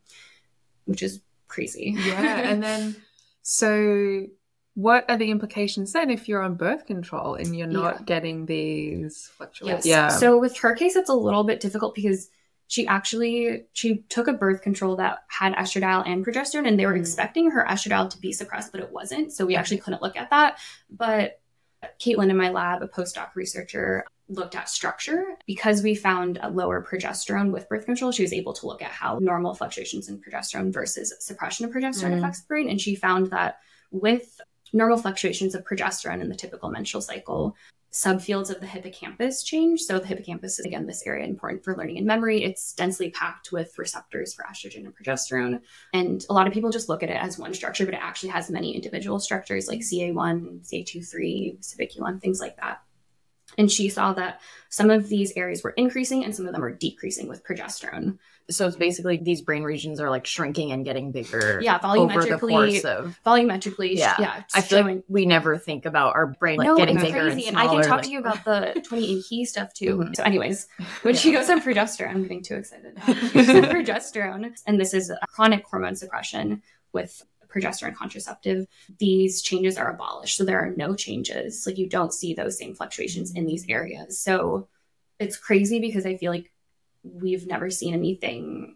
which 0.84 1.02
is 1.02 1.20
crazy. 1.48 1.94
Yeah. 1.96 2.38
and 2.38 2.62
then, 2.62 2.96
so 3.42 4.26
what 4.74 5.08
are 5.08 5.16
the 5.16 5.30
implications 5.30 5.92
then 5.92 6.10
if 6.10 6.28
you're 6.28 6.42
on 6.42 6.56
birth 6.56 6.86
control 6.86 7.36
and 7.36 7.56
you're 7.56 7.68
not 7.68 8.00
Yeah. 8.00 8.04
getting 8.04 8.46
these 8.46 9.30
fluctuations? 9.36 9.86
Yes. 9.86 10.12
Yeah. 10.12 10.18
So 10.18 10.38
with 10.38 10.56
her 10.58 10.74
case, 10.74 10.96
it's 10.96 11.10
a 11.10 11.14
little 11.14 11.44
bit 11.44 11.60
difficult 11.60 11.94
because 11.94 12.28
she 12.66 12.86
actually 12.86 13.64
she 13.72 13.98
took 14.08 14.26
a 14.28 14.32
birth 14.32 14.62
control 14.62 14.96
that 14.96 15.18
had 15.28 15.52
estradiol 15.54 16.06
and 16.06 16.24
progesterone, 16.24 16.66
and 16.66 16.78
they 16.78 16.86
were 16.86 16.94
Mm. 16.94 17.00
expecting 17.00 17.50
her 17.50 17.64
estradiol 17.68 18.08
to 18.10 18.18
be 18.18 18.32
suppressed, 18.32 18.72
but 18.72 18.80
it 18.80 18.90
wasn't. 18.90 19.32
So 19.32 19.44
we 19.46 19.56
actually 19.56 19.78
couldn't 19.78 20.02
look 20.02 20.16
at 20.16 20.30
that. 20.30 20.58
But 20.90 21.40
Caitlin 22.00 22.30
in 22.30 22.36
my 22.36 22.48
lab, 22.50 22.82
a 22.82 22.88
postdoc 22.88 23.34
researcher, 23.34 24.04
looked 24.28 24.54
at 24.56 24.70
structure 24.70 25.22
because 25.46 25.82
we 25.82 25.94
found 25.94 26.38
a 26.42 26.48
lower 26.48 26.82
progesterone 26.82 27.50
with 27.50 27.68
birth 27.68 27.84
control. 27.84 28.10
She 28.10 28.22
was 28.22 28.32
able 28.32 28.54
to 28.54 28.66
look 28.66 28.80
at 28.80 28.90
how 28.90 29.18
normal 29.20 29.52
fluctuations 29.52 30.08
in 30.08 30.18
progesterone 30.18 30.72
versus 30.72 31.14
suppression 31.20 31.66
of 31.66 31.72
progesterone 31.72 32.12
Mm. 32.14 32.18
affects 32.18 32.40
the 32.40 32.46
brain, 32.46 32.70
and 32.70 32.80
she 32.80 32.94
found 32.94 33.26
that 33.30 33.58
with 33.90 34.40
normal 34.72 34.96
fluctuations 34.96 35.54
of 35.54 35.62
progesterone 35.64 36.22
in 36.22 36.30
the 36.30 36.34
typical 36.34 36.70
menstrual 36.70 37.02
cycle, 37.02 37.54
subfields 37.94 38.50
of 38.50 38.60
the 38.60 38.66
hippocampus 38.66 39.44
change. 39.44 39.82
So 39.82 40.00
the 40.00 40.06
hippocampus 40.06 40.58
is 40.58 40.66
again 40.66 40.84
this 40.84 41.06
area 41.06 41.24
important 41.24 41.62
for 41.62 41.76
learning 41.76 41.96
and 41.98 42.06
memory. 42.06 42.42
It's 42.42 42.72
densely 42.72 43.10
packed 43.10 43.52
with 43.52 43.78
receptors 43.78 44.34
for 44.34 44.44
estrogen 44.50 44.84
and 44.84 44.94
progesterone. 44.96 45.60
And 45.92 46.26
a 46.28 46.32
lot 46.32 46.48
of 46.48 46.52
people 46.52 46.70
just 46.70 46.88
look 46.88 47.04
at 47.04 47.08
it 47.10 47.16
as 47.16 47.38
one 47.38 47.54
structure, 47.54 47.84
but 47.84 47.94
it 47.94 48.02
actually 48.02 48.30
has 48.30 48.50
many 48.50 48.74
individual 48.74 49.20
structures 49.20 49.68
like 49.68 49.78
CA1, 49.78 50.68
CA23, 50.68 51.60
CYP1, 51.60 52.20
things 52.20 52.40
like 52.40 52.56
that. 52.56 52.82
And 53.56 53.70
she 53.70 53.88
saw 53.88 54.12
that 54.14 54.40
some 54.70 54.90
of 54.90 55.08
these 55.08 55.32
areas 55.36 55.62
were 55.62 55.70
increasing 55.70 56.24
and 56.24 56.34
some 56.34 56.46
of 56.46 56.52
them 56.52 56.64
are 56.64 56.74
decreasing 56.74 57.28
with 57.28 57.44
progesterone. 57.44 58.18
So 58.50 58.66
it's 58.66 58.76
basically 58.76 59.16
these 59.16 59.40
brain 59.40 59.62
regions 59.62 60.00
are 60.00 60.10
like 60.10 60.26
shrinking 60.26 60.70
and 60.72 60.84
getting 60.84 61.12
bigger. 61.12 61.60
Yeah, 61.62 61.78
volumetrically, 61.78 62.84
of. 62.84 63.18
volumetrically, 63.24 63.96
Yeah. 63.96 64.16
yeah. 64.18 64.42
I 64.54 64.60
feel 64.60 64.80
showing- 64.80 64.96
like 64.96 65.04
we 65.08 65.24
never 65.24 65.56
think 65.56 65.86
about 65.86 66.14
our 66.14 66.26
brain 66.26 66.58
like 66.58 66.66
no, 66.66 66.76
getting 66.76 66.96
it's 66.96 67.04
bigger 67.06 67.20
crazy, 67.22 67.46
and 67.48 67.56
and 67.56 67.68
I 67.68 67.72
can 67.72 67.82
talk 67.84 67.96
like- 67.98 68.04
to 68.04 68.10
you 68.10 68.18
about 68.18 68.44
the 68.44 68.82
28 68.86 69.24
key 69.28 69.44
stuff 69.46 69.72
too. 69.72 69.96
Mhm. 69.96 70.16
So, 70.16 70.22
anyways, 70.24 70.66
when 71.02 71.14
she 71.14 71.32
goes 71.32 71.48
on 71.48 71.62
progesterone, 71.62 72.10
I'm 72.10 72.22
getting 72.22 72.42
too 72.42 72.56
excited. 72.56 72.98
On 73.06 73.14
progesterone, 73.14 74.52
and 74.66 74.78
this 74.80 74.92
is 74.94 75.08
a 75.10 75.18
chronic 75.26 75.64
hormone 75.66 75.96
suppression 75.96 76.62
with 76.92 77.24
progesterone 77.48 77.94
contraceptive. 77.94 78.66
These 78.98 79.40
changes 79.40 79.78
are 79.78 79.88
abolished, 79.90 80.36
so 80.36 80.44
there 80.44 80.58
are 80.60 80.74
no 80.76 80.94
changes. 80.94 81.64
Like 81.66 81.78
you 81.78 81.88
don't 81.88 82.12
see 82.12 82.34
those 82.34 82.58
same 82.58 82.74
fluctuations 82.74 83.32
in 83.34 83.46
these 83.46 83.64
areas. 83.68 84.18
So 84.18 84.68
it's 85.18 85.36
crazy 85.36 85.78
because 85.80 86.04
I 86.04 86.16
feel 86.16 86.32
like 86.32 86.50
we've 87.04 87.46
never 87.46 87.70
seen 87.70 87.94
anything 87.94 88.74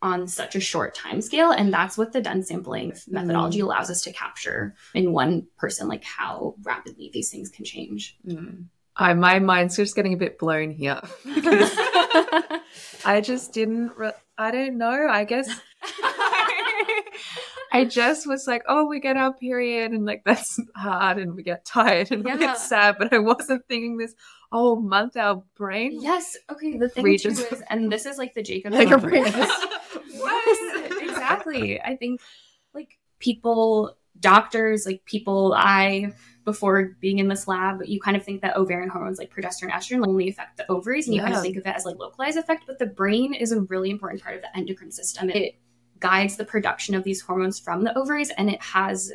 on 0.00 0.28
such 0.28 0.56
a 0.56 0.60
short 0.60 0.94
time 0.94 1.20
scale 1.20 1.50
and 1.52 1.72
that's 1.72 1.96
what 1.96 2.12
the 2.12 2.20
dense 2.20 2.48
sampling 2.48 2.92
methodology 3.08 3.60
allows 3.60 3.88
us 3.88 4.02
to 4.02 4.12
capture 4.12 4.74
in 4.94 5.12
one 5.12 5.46
person 5.56 5.88
like 5.88 6.04
how 6.04 6.54
rapidly 6.62 7.10
these 7.12 7.30
things 7.30 7.48
can 7.48 7.64
change 7.64 8.16
Mm. 8.26 8.66
I, 8.94 9.14
my 9.14 9.38
mind's 9.38 9.76
just 9.76 9.96
getting 9.96 10.12
a 10.12 10.18
bit 10.18 10.38
blown 10.38 10.70
here. 10.70 11.00
I 13.04 13.22
just 13.22 13.52
didn't. 13.52 13.92
Re- 13.96 14.12
I 14.36 14.50
don't 14.50 14.76
know. 14.78 15.08
I 15.08 15.24
guess 15.24 15.48
I 17.72 17.84
just 17.86 18.26
was 18.26 18.46
like, 18.46 18.62
oh, 18.68 18.86
we 18.86 19.00
get 19.00 19.16
our 19.16 19.32
period, 19.32 19.92
and 19.92 20.04
like 20.04 20.22
that's 20.26 20.60
hard, 20.76 21.18
and 21.18 21.34
we 21.34 21.42
get 21.42 21.64
tired, 21.64 22.10
and 22.12 22.24
we 22.24 22.36
get 22.38 22.58
sad. 22.58 22.96
But 22.98 23.12
I 23.12 23.18
wasn't 23.18 23.66
thinking 23.68 23.96
this. 23.96 24.14
Oh, 24.54 24.76
month 24.76 25.16
our 25.16 25.42
brain. 25.56 25.98
yes 26.02 26.36
okay 26.50 26.76
the 26.76 26.90
thing 26.90 27.16
too 27.16 27.28
is 27.30 27.62
and 27.70 27.90
this 27.90 28.04
is 28.04 28.18
like 28.18 28.34
the 28.34 28.42
jacob 28.42 28.74
Like 28.74 28.90
a 28.90 28.98
brain. 28.98 29.24
Yes, 30.14 31.00
exactly 31.00 31.80
i 31.80 31.96
think 31.96 32.20
like 32.74 32.98
people 33.18 33.96
doctors 34.20 34.84
like 34.84 35.02
people 35.06 35.54
i 35.56 36.12
before 36.44 36.96
being 37.00 37.18
in 37.18 37.28
this 37.28 37.48
lab 37.48 37.80
you 37.86 37.98
kind 38.00 38.16
of 38.16 38.22
think 38.22 38.42
that 38.42 38.56
ovarian 38.56 38.90
hormones 38.90 39.18
like 39.18 39.34
progesterone 39.34 39.70
estrogen 39.70 40.06
only 40.06 40.28
affect 40.28 40.58
the 40.58 40.70
ovaries 40.70 41.06
and 41.06 41.14
you 41.14 41.22
kind 41.22 41.34
of 41.34 41.40
think 41.42 41.56
of 41.56 41.66
it 41.66 41.74
as 41.74 41.84
like 41.86 41.96
localized 41.98 42.36
effect 42.36 42.64
but 42.66 42.78
the 42.78 42.86
brain 42.86 43.32
is 43.34 43.52
a 43.52 43.60
really 43.62 43.90
important 43.90 44.22
part 44.22 44.36
of 44.36 44.42
the 44.42 44.54
endocrine 44.56 44.90
system 44.90 45.30
it 45.30 45.54
guides 46.02 46.36
the 46.36 46.44
production 46.44 46.94
of 46.94 47.04
these 47.04 47.20
hormones 47.20 47.58
from 47.58 47.84
the 47.84 47.96
ovaries 47.96 48.30
and 48.30 48.50
it 48.50 48.60
has 48.60 49.12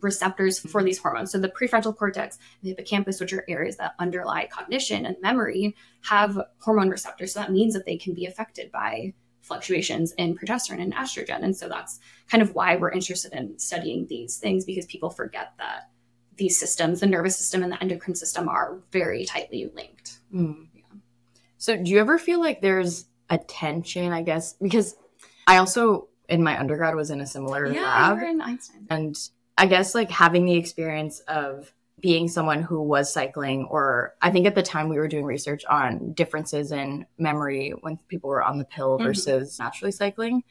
receptors 0.00 0.58
for 0.58 0.82
these 0.82 0.98
hormones 0.98 1.30
so 1.30 1.38
the 1.38 1.48
prefrontal 1.48 1.94
cortex 1.94 2.38
the 2.62 2.70
hippocampus 2.70 3.20
which 3.20 3.34
are 3.34 3.44
areas 3.48 3.76
that 3.76 3.94
underlie 3.98 4.48
cognition 4.50 5.04
and 5.04 5.16
memory 5.20 5.76
have 6.02 6.40
hormone 6.58 6.88
receptors 6.88 7.34
so 7.34 7.40
that 7.40 7.52
means 7.52 7.74
that 7.74 7.84
they 7.84 7.98
can 7.98 8.14
be 8.14 8.24
affected 8.24 8.72
by 8.72 9.12
fluctuations 9.42 10.12
in 10.12 10.36
progesterone 10.36 10.80
and 10.80 10.94
estrogen 10.94 11.42
and 11.42 11.54
so 11.54 11.68
that's 11.68 12.00
kind 12.30 12.42
of 12.42 12.54
why 12.54 12.76
we're 12.76 12.90
interested 12.90 13.32
in 13.34 13.58
studying 13.58 14.06
these 14.06 14.38
things 14.38 14.64
because 14.64 14.86
people 14.86 15.10
forget 15.10 15.52
that 15.58 15.90
these 16.40 16.58
systems, 16.58 17.00
the 17.00 17.06
nervous 17.06 17.36
system 17.36 17.62
and 17.62 17.70
the 17.70 17.80
endocrine 17.80 18.16
system, 18.16 18.48
are 18.48 18.80
very 18.90 19.26
tightly 19.26 19.70
linked. 19.74 20.18
Mm. 20.34 20.68
Yeah. 20.74 20.98
So 21.58 21.76
do 21.76 21.90
you 21.90 22.00
ever 22.00 22.18
feel 22.18 22.40
like 22.40 22.62
there's 22.62 23.04
a 23.28 23.38
tension, 23.38 24.10
I 24.12 24.22
guess? 24.22 24.54
Because 24.54 24.96
I 25.46 25.58
also 25.58 26.08
in 26.30 26.42
my 26.42 26.58
undergrad 26.58 26.94
was 26.94 27.10
in 27.10 27.20
a 27.20 27.26
similar 27.26 27.68
lab. 27.68 28.18
you're 28.18 28.28
in 28.28 28.40
Einstein. 28.40 28.86
And 28.88 29.16
I 29.58 29.66
guess 29.66 29.94
like 29.94 30.10
having 30.10 30.46
the 30.46 30.54
experience 30.56 31.20
of 31.28 31.72
being 32.00 32.28
someone 32.28 32.62
who 32.62 32.80
was 32.80 33.12
cycling, 33.12 33.66
or 33.70 34.14
I 34.22 34.30
think 34.30 34.46
at 34.46 34.54
the 34.54 34.62
time 34.62 34.88
we 34.88 34.96
were 34.96 35.08
doing 35.08 35.24
research 35.26 35.64
on 35.66 36.12
differences 36.14 36.72
in 36.72 37.04
memory 37.18 37.74
when 37.82 37.98
people 38.08 38.30
were 38.30 38.42
on 38.42 38.56
the 38.58 38.64
pill 38.64 38.98
Mhm. 38.98 39.02
versus 39.04 39.58
naturally 39.58 39.92
cycling. 39.92 40.42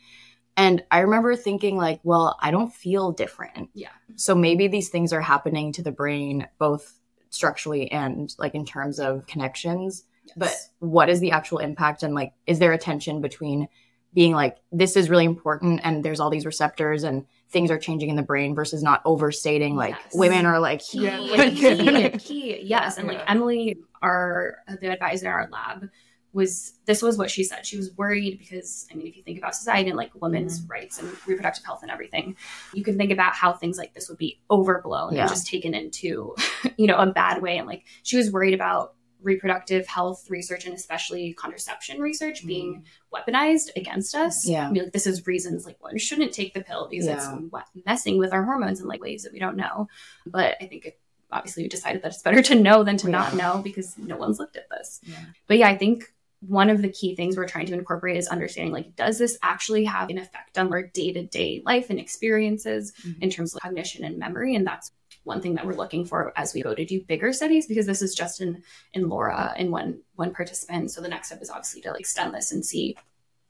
And 0.55 0.83
I 0.91 0.99
remember 0.99 1.35
thinking, 1.35 1.77
like, 1.77 2.01
well, 2.03 2.37
I 2.41 2.51
don't 2.51 2.71
feel 2.71 3.11
different. 3.13 3.69
Yeah. 3.73 3.87
So 4.15 4.35
maybe 4.35 4.67
these 4.67 4.89
things 4.89 5.11
are 5.13 5.21
happening 5.21 5.71
to 5.73 5.81
the 5.81 5.91
brain, 5.91 6.45
both 6.59 6.99
structurally 7.31 7.91
and 7.91 8.35
like 8.37 8.53
in 8.53 8.65
terms 8.65 8.99
of 8.99 9.25
connections. 9.25 10.03
But 10.37 10.53
what 10.79 11.09
is 11.09 11.19
the 11.19 11.31
actual 11.31 11.57
impact? 11.59 12.03
And 12.03 12.13
like, 12.13 12.33
is 12.45 12.59
there 12.59 12.73
a 12.73 12.77
tension 12.77 13.21
between 13.21 13.67
being 14.13 14.34
like, 14.34 14.58
this 14.72 14.95
is 14.95 15.10
really 15.10 15.26
important 15.26 15.82
and 15.84 16.04
there's 16.04 16.19
all 16.19 16.30
these 16.30 16.45
receptors 16.45 17.04
and 17.04 17.26
things 17.50 17.72
are 17.72 17.78
changing 17.78 18.10
in 18.10 18.15
the 18.15 18.24
brain 18.24 18.56
versus 18.56 18.84
not 18.84 19.02
overstating 19.06 19.76
like 19.76 19.95
Yes. 19.95 20.15
women 20.15 20.45
are 20.45 20.60
like, 20.60 20.82
key, 20.82 21.06
Yeah. 21.06 21.19
like, 21.19 21.56
key, 21.56 22.10
key, 22.19 22.62
yes. 22.63 22.98
And 22.98 23.08
like. 23.08 23.22
Emily, 23.28 23.78
our 24.02 24.58
the 24.80 24.91
advisor 24.91 25.28
in 25.28 25.32
our 25.34 25.50
lab, 25.52 25.89
was 26.32 26.74
this 26.86 27.02
was 27.02 27.17
what 27.17 27.32
she 27.32 27.43
said. 27.43 27.65
She 27.65 27.78
was 27.78 27.91
worried 27.98 28.38
because 28.38 28.86
I 28.91 28.95
mean, 28.95 29.08
if 29.08 29.17
you 29.17 29.24
think 29.24 29.39
about 29.39 29.56
society 29.56 29.89
and 29.89 29.98
like 29.98 30.12
women's 30.22 30.60
mm-hmm. 30.60 30.72
rights 30.72 31.00
and 31.00 31.10
reproductive 31.28 31.65
health 31.65 31.82
and 31.82 31.91
everything, 31.91 32.36
you 32.74 32.84
can 32.84 32.98
think 32.98 33.12
about 33.12 33.34
how 33.34 33.54
things 33.54 33.78
like 33.78 33.93
this 33.93 34.10
would 34.10 34.17
be 34.17 34.39
overblown 34.50 35.15
Yeah. 35.15 35.22
and 35.22 35.30
just 35.30 35.48
taken 35.48 35.74
into, 35.74 36.36
you 36.78 36.88
know, 36.88 36.98
a 36.98 37.08
bad 37.08 37.41
way. 37.41 37.58
And 37.58 37.67
like 37.67 37.84
she 38.04 38.17
was 38.17 38.32
worried 38.32 38.54
about 38.54 38.93
reproductive 39.21 39.86
health 39.88 40.29
research 40.29 40.65
and 40.65 40.73
especially 40.73 41.34
contraception 41.34 41.99
research 41.99 42.45
being 42.45 42.86
weaponized 43.13 43.69
against 43.75 44.15
us. 44.15 44.47
Yeah. 44.47 44.67
I 44.67 44.71
mean, 44.71 44.84
like, 44.84 44.93
this 44.93 45.08
is 45.08 45.27
reasons 45.27 45.65
like 45.65 45.82
one 45.82 45.97
shouldn't 45.97 46.32
take 46.32 46.53
the 46.53 46.62
pill 46.62 46.88
because 46.89 47.05
Yeah. 47.08 47.36
it's 47.53 47.86
messing 47.86 48.17
with 48.17 48.32
our 48.34 48.43
hormones 48.43 48.79
in 48.79 48.88
like 48.88 49.01
ways 49.01 49.23
that 49.23 49.34
we 49.34 49.39
don't 49.39 49.58
know. 49.58 49.88
But 50.25 50.55
I 50.62 50.67
think 50.67 50.86
it, 50.86 50.99
obviously 51.32 51.63
we 51.63 51.69
decided 51.69 52.01
that 52.01 52.13
it's 52.13 52.21
better 52.21 52.41
to 52.43 52.55
know 52.55 52.84
than 52.84 52.97
to 52.97 53.10
not 53.10 53.36
know 53.36 53.62
because 53.63 53.97
no 53.97 54.15
one's 54.17 54.39
looked 54.39 54.55
at 54.55 54.69
this. 54.69 55.01
Yeah. 55.03 55.15
But 55.47 55.58
yeah, 55.58 55.67
I 55.67 55.77
think 55.77 56.05
one 56.41 56.69
of 56.69 56.82
the 56.82 56.88
key 56.89 57.15
things 57.15 57.36
we're 57.36 57.45
trying 57.47 57.65
to 57.65 57.73
incorporate 57.73 58.15
is 58.15 58.29
understanding 58.29 58.71
like, 58.73 58.95
does 58.95 59.17
this 59.19 59.38
actually 59.43 59.84
have 59.84 60.10
an 60.10 60.17
effect 60.17 60.58
on 60.58 60.71
our 60.71 60.84
day 60.84 61.12
to 61.12 61.23
day 61.23 61.62
life 61.65 61.89
and 61.89 61.99
experiences 61.99 62.93
Mhm. 63.05 63.21
in 63.23 63.29
terms 63.29 63.53
of 63.53 63.62
cognition 63.62 64.05
and 64.05 64.17
memory? 64.17 64.55
And 64.55 64.65
that's 64.65 64.91
one 65.29 65.41
thing 65.41 65.55
that 65.55 65.65
we're 65.65 65.73
looking 65.83 66.03
for 66.05 66.33
as 66.35 66.53
we 66.53 66.61
go 66.61 66.75
to 66.75 66.83
do 66.83 67.01
bigger 67.01 67.31
studies 67.31 67.67
because 67.67 67.85
this 67.85 68.01
is 68.01 68.13
just 68.13 68.41
in 68.41 68.61
in 68.93 69.07
Laura 69.07 69.53
in 69.57 69.71
one 69.71 70.01
one 70.15 70.33
participant. 70.33 70.91
So 70.91 70.99
the 71.01 71.07
next 71.07 71.27
step 71.27 71.41
is 71.41 71.49
obviously 71.49 71.81
to 71.83 71.91
like 71.91 72.01
extend 72.01 72.33
this 72.33 72.51
and 72.51 72.65
see 72.65 72.97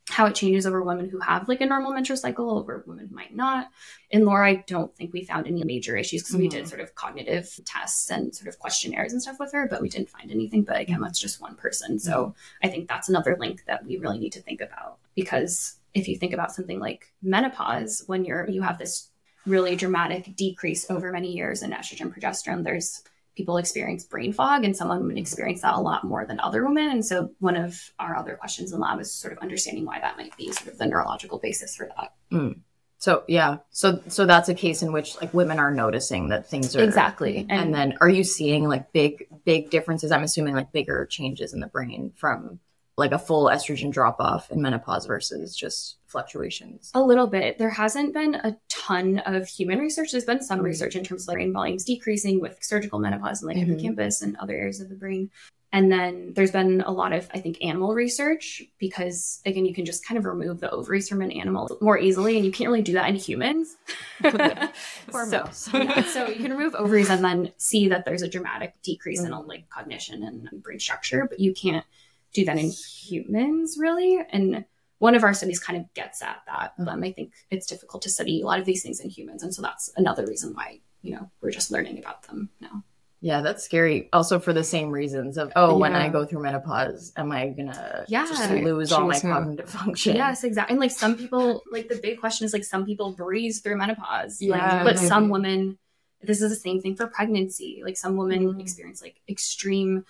how 0.09 0.25
it 0.25 0.33
changes 0.33 0.65
over 0.65 0.81
women 0.81 1.07
who 1.07 1.19
have 1.19 1.47
like 1.47 1.61
a 1.61 1.65
normal 1.67 1.93
menstrual 1.93 2.17
cycle 2.17 2.49
over 2.57 2.83
women 2.87 3.07
who 3.07 3.15
might 3.15 3.35
not. 3.35 3.69
In 4.09 4.25
Laura, 4.25 4.49
I 4.49 4.55
don't 4.67 4.93
think 4.95 5.13
we 5.13 5.23
found 5.23 5.45
any 5.45 5.63
major 5.63 5.95
issues 5.95 6.23
because 6.23 6.35
we 6.35 6.47
Mhm. 6.47 6.51
did 6.51 6.67
sort 6.67 6.81
of 6.81 6.95
cognitive 6.95 7.47
tests 7.63 8.09
and 8.09 8.33
sort 8.35 8.47
of 8.47 8.57
questionnaires 8.57 9.13
and 9.13 9.21
stuff 9.21 9.39
with 9.39 9.51
her, 9.53 9.67
but 9.67 9.81
we 9.83 9.89
didn't 9.89 10.09
find 10.09 10.31
anything. 10.31 10.63
But 10.63 10.81
again, 10.81 10.99
that's 10.99 11.19
just 11.19 11.39
one 11.39 11.55
person. 11.55 11.99
So 11.99 12.33
I 12.63 12.69
think 12.69 12.87
that's 12.87 13.07
another 13.07 13.37
link 13.39 13.65
that 13.67 13.85
we 13.85 13.97
really 13.97 14.17
need 14.17 14.33
to 14.33 14.41
think 14.41 14.61
about 14.61 14.97
because 15.13 15.75
if 15.93 16.07
you 16.07 16.17
think 16.17 16.33
about 16.33 16.51
something 16.51 16.79
like 16.79 17.13
menopause, 17.21 18.03
when 18.07 18.25
you're 18.25 18.49
you 18.49 18.63
have 18.63 18.79
this 18.79 19.11
really 19.45 19.75
dramatic 19.75 20.35
decrease 20.35 20.89
over 20.89 21.11
many 21.11 21.31
years 21.31 21.63
in 21.63 21.71
estrogen 21.71 22.13
progesterone, 22.13 22.63
there's 22.63 23.03
people 23.35 23.57
experience 23.57 24.03
brain 24.03 24.33
fog 24.33 24.65
and 24.65 24.75
some 24.75 24.89
women 24.89 25.17
experience 25.17 25.61
that 25.61 25.73
a 25.73 25.79
lot 25.79 26.03
more 26.03 26.25
than 26.25 26.39
other 26.41 26.65
women. 26.65 26.89
And 26.89 27.05
so 27.05 27.31
one 27.39 27.55
of 27.55 27.91
our 27.97 28.17
other 28.17 28.35
questions 28.35 28.73
in 28.73 28.79
lab 28.79 28.99
is 28.99 29.11
sort 29.11 29.31
of 29.31 29.39
understanding 29.39 29.85
why 29.85 29.99
that 30.01 30.17
might 30.17 30.35
be 30.35 30.51
sort 30.51 30.73
of 30.73 30.77
the 30.77 30.85
neurological 30.85 31.39
basis 31.39 31.75
for 31.75 31.89
that. 31.95 32.13
Mm. 32.31 32.59
So 32.97 33.23
yeah, 33.29 33.59
so 33.69 34.01
so 34.09 34.25
that's 34.25 34.49
a 34.49 34.53
case 34.53 34.81
in 34.81 34.91
which 34.91 35.15
like 35.21 35.33
women 35.33 35.57
are 35.57 35.71
noticing 35.71 36.27
that 36.29 36.49
things 36.49 36.75
are 36.75 36.83
Exactly. 36.83 37.45
And, 37.49 37.73
then 37.73 37.97
are 38.01 38.09
you 38.09 38.25
seeing 38.25 38.67
like 38.67 38.91
big 38.91 39.25
big 39.45 39.69
differences? 39.69 40.11
I'm 40.11 40.23
assuming 40.23 40.53
like 40.53 40.73
bigger 40.73 41.05
changes 41.05 41.53
in 41.53 41.61
the 41.61 41.67
brain 41.67 42.11
from 42.17 42.59
like 42.97 43.13
a 43.13 43.19
full 43.19 43.45
estrogen 43.45 43.89
drop 43.89 44.17
off 44.19 44.51
in 44.51 44.61
menopause 44.61 45.05
versus 45.05 45.55
just 45.55 45.95
fluctuations. 46.09 46.91
A 46.93 47.01
little 47.01 47.27
bit. 47.27 47.57
There 47.57 47.69
hasn't 47.69 48.13
been 48.13 48.35
a 48.35 48.57
ton 48.67 49.19
of 49.25 49.47
human 49.47 49.79
research. 49.79 50.11
There's 50.11 50.25
been 50.25 50.41
some 50.41 50.59
research 50.61 50.95
in 50.95 51.03
terms 51.03 51.23
of 51.23 51.27
like 51.29 51.35
brain 51.35 51.53
volumes 51.53 51.83
decreasing 51.85 52.41
with 52.41 52.57
surgical 52.61 52.99
menopause 52.99 53.41
and 53.41 53.47
like 53.47 53.57
Mhm. 53.57 53.67
hippocampus 53.67 54.21
and 54.21 54.35
other 54.37 54.53
areas 54.55 54.79
of 54.81 54.89
the 54.89 54.95
brain. 54.95 55.29
And 55.71 55.91
then 55.91 56.33
there's 56.33 56.49
been 56.49 56.81
a 56.81 56.91
lot 56.91 57.13
of, 57.13 57.29
I 57.31 57.39
think, 57.39 57.63
animal 57.63 57.93
research 57.93 58.63
because, 58.79 59.39
again, 59.45 59.67
you 59.67 59.73
can 59.75 59.85
just 59.85 60.03
kind 60.03 60.17
of 60.17 60.25
remove 60.25 60.59
the 60.59 60.71
ovaries 60.71 61.07
from 61.07 61.21
an 61.21 61.31
animal 61.31 61.77
more 61.79 61.95
easily, 61.99 62.37
and 62.37 62.43
you 62.43 62.51
can't 62.51 62.69
really 62.71 62.81
do 62.81 62.93
that 62.93 63.07
in 63.07 63.15
humans. 63.15 63.77
So, 65.11 65.45
yeah, 65.77 66.03
so 66.03 66.27
you 66.27 66.35
can 66.41 66.51
remove 66.51 66.73
ovaries 66.75 67.09
and 67.09 67.23
then 67.23 67.51
see 67.57 67.87
that 67.89 68.05
there's 68.05 68.21
a 68.23 68.27
dramatic 68.27 68.73
decrease 68.83 69.21
in 69.23 69.31
like 69.47 69.69
cognition 69.69 70.23
and 70.23 70.63
brain 70.63 70.79
structure, 70.79 71.27
but 71.29 71.39
you 71.39 71.53
can't 71.53 71.85
do 72.33 72.45
that 72.45 72.57
in 72.57 72.69
humans 72.69 73.77
really. 73.79 74.19
And 74.31 74.65
one 74.99 75.15
of 75.15 75.23
our 75.23 75.33
studies 75.33 75.59
kind 75.59 75.79
of 75.79 75.93
gets 75.93 76.21
at 76.21 76.41
that. 76.47 76.73
Um, 76.87 77.03
I 77.03 77.11
think 77.11 77.33
it's 77.49 77.65
difficult 77.65 78.03
to 78.03 78.09
study 78.09 78.41
a 78.41 78.45
lot 78.45 78.59
of 78.59 78.65
these 78.65 78.83
things 78.83 78.99
in 78.99 79.09
humans, 79.09 79.43
and 79.43 79.53
so 79.53 79.61
that's 79.61 79.91
another 79.97 80.25
reason 80.25 80.53
why 80.53 80.79
you 81.01 81.15
know 81.15 81.29
we're 81.41 81.51
just 81.51 81.71
learning 81.71 81.97
about 81.97 82.23
them 82.23 82.49
now. 82.61 82.83
Yeah, 83.21 83.41
that's 83.41 83.65
scary. 83.65 84.07
Also 84.13 84.39
for 84.39 84.53
the 84.53 84.63
same 84.63 84.91
reasons 84.91 85.37
of 85.37 85.51
oh, 85.57 85.77
when 85.77 85.93
I 85.93 86.07
go 86.07 86.25
through 86.25 86.41
menopause, 86.43 87.11
am 87.17 87.31
I 87.33 87.47
gonna 87.49 88.05
Yeah. 88.07 88.25
just 88.25 88.49
lose 88.51 88.93
all 88.93 89.05
my 89.07 89.13
Choose 89.15 89.21
cognitive 89.23 89.69
function? 89.69 90.15
Yes, 90.15 90.45
exactly. 90.45 90.71
And 90.73 90.79
like 90.79 90.91
some 90.91 91.17
people, 91.17 91.61
like 91.69 91.89
the 91.89 91.97
big 92.01 92.19
question 92.21 92.45
is 92.45 92.53
like 92.53 92.63
some 92.63 92.85
people 92.85 93.11
breeze 93.11 93.59
through 93.59 93.75
menopause, 93.77 94.41
like, 94.41 94.61
Yeah, 94.61 94.83
but 94.85 94.97
some 94.97 95.27
women, 95.27 95.77
this 96.21 96.41
is 96.41 96.49
the 96.49 96.55
same 96.55 96.79
thing 96.79 96.95
for 96.95 97.07
pregnancy. 97.07 97.81
Like 97.83 97.97
some 97.97 98.15
women 98.15 98.53
Mhm. 98.53 98.61
experience 98.61 99.01
like 99.01 99.17
extreme 99.27 100.05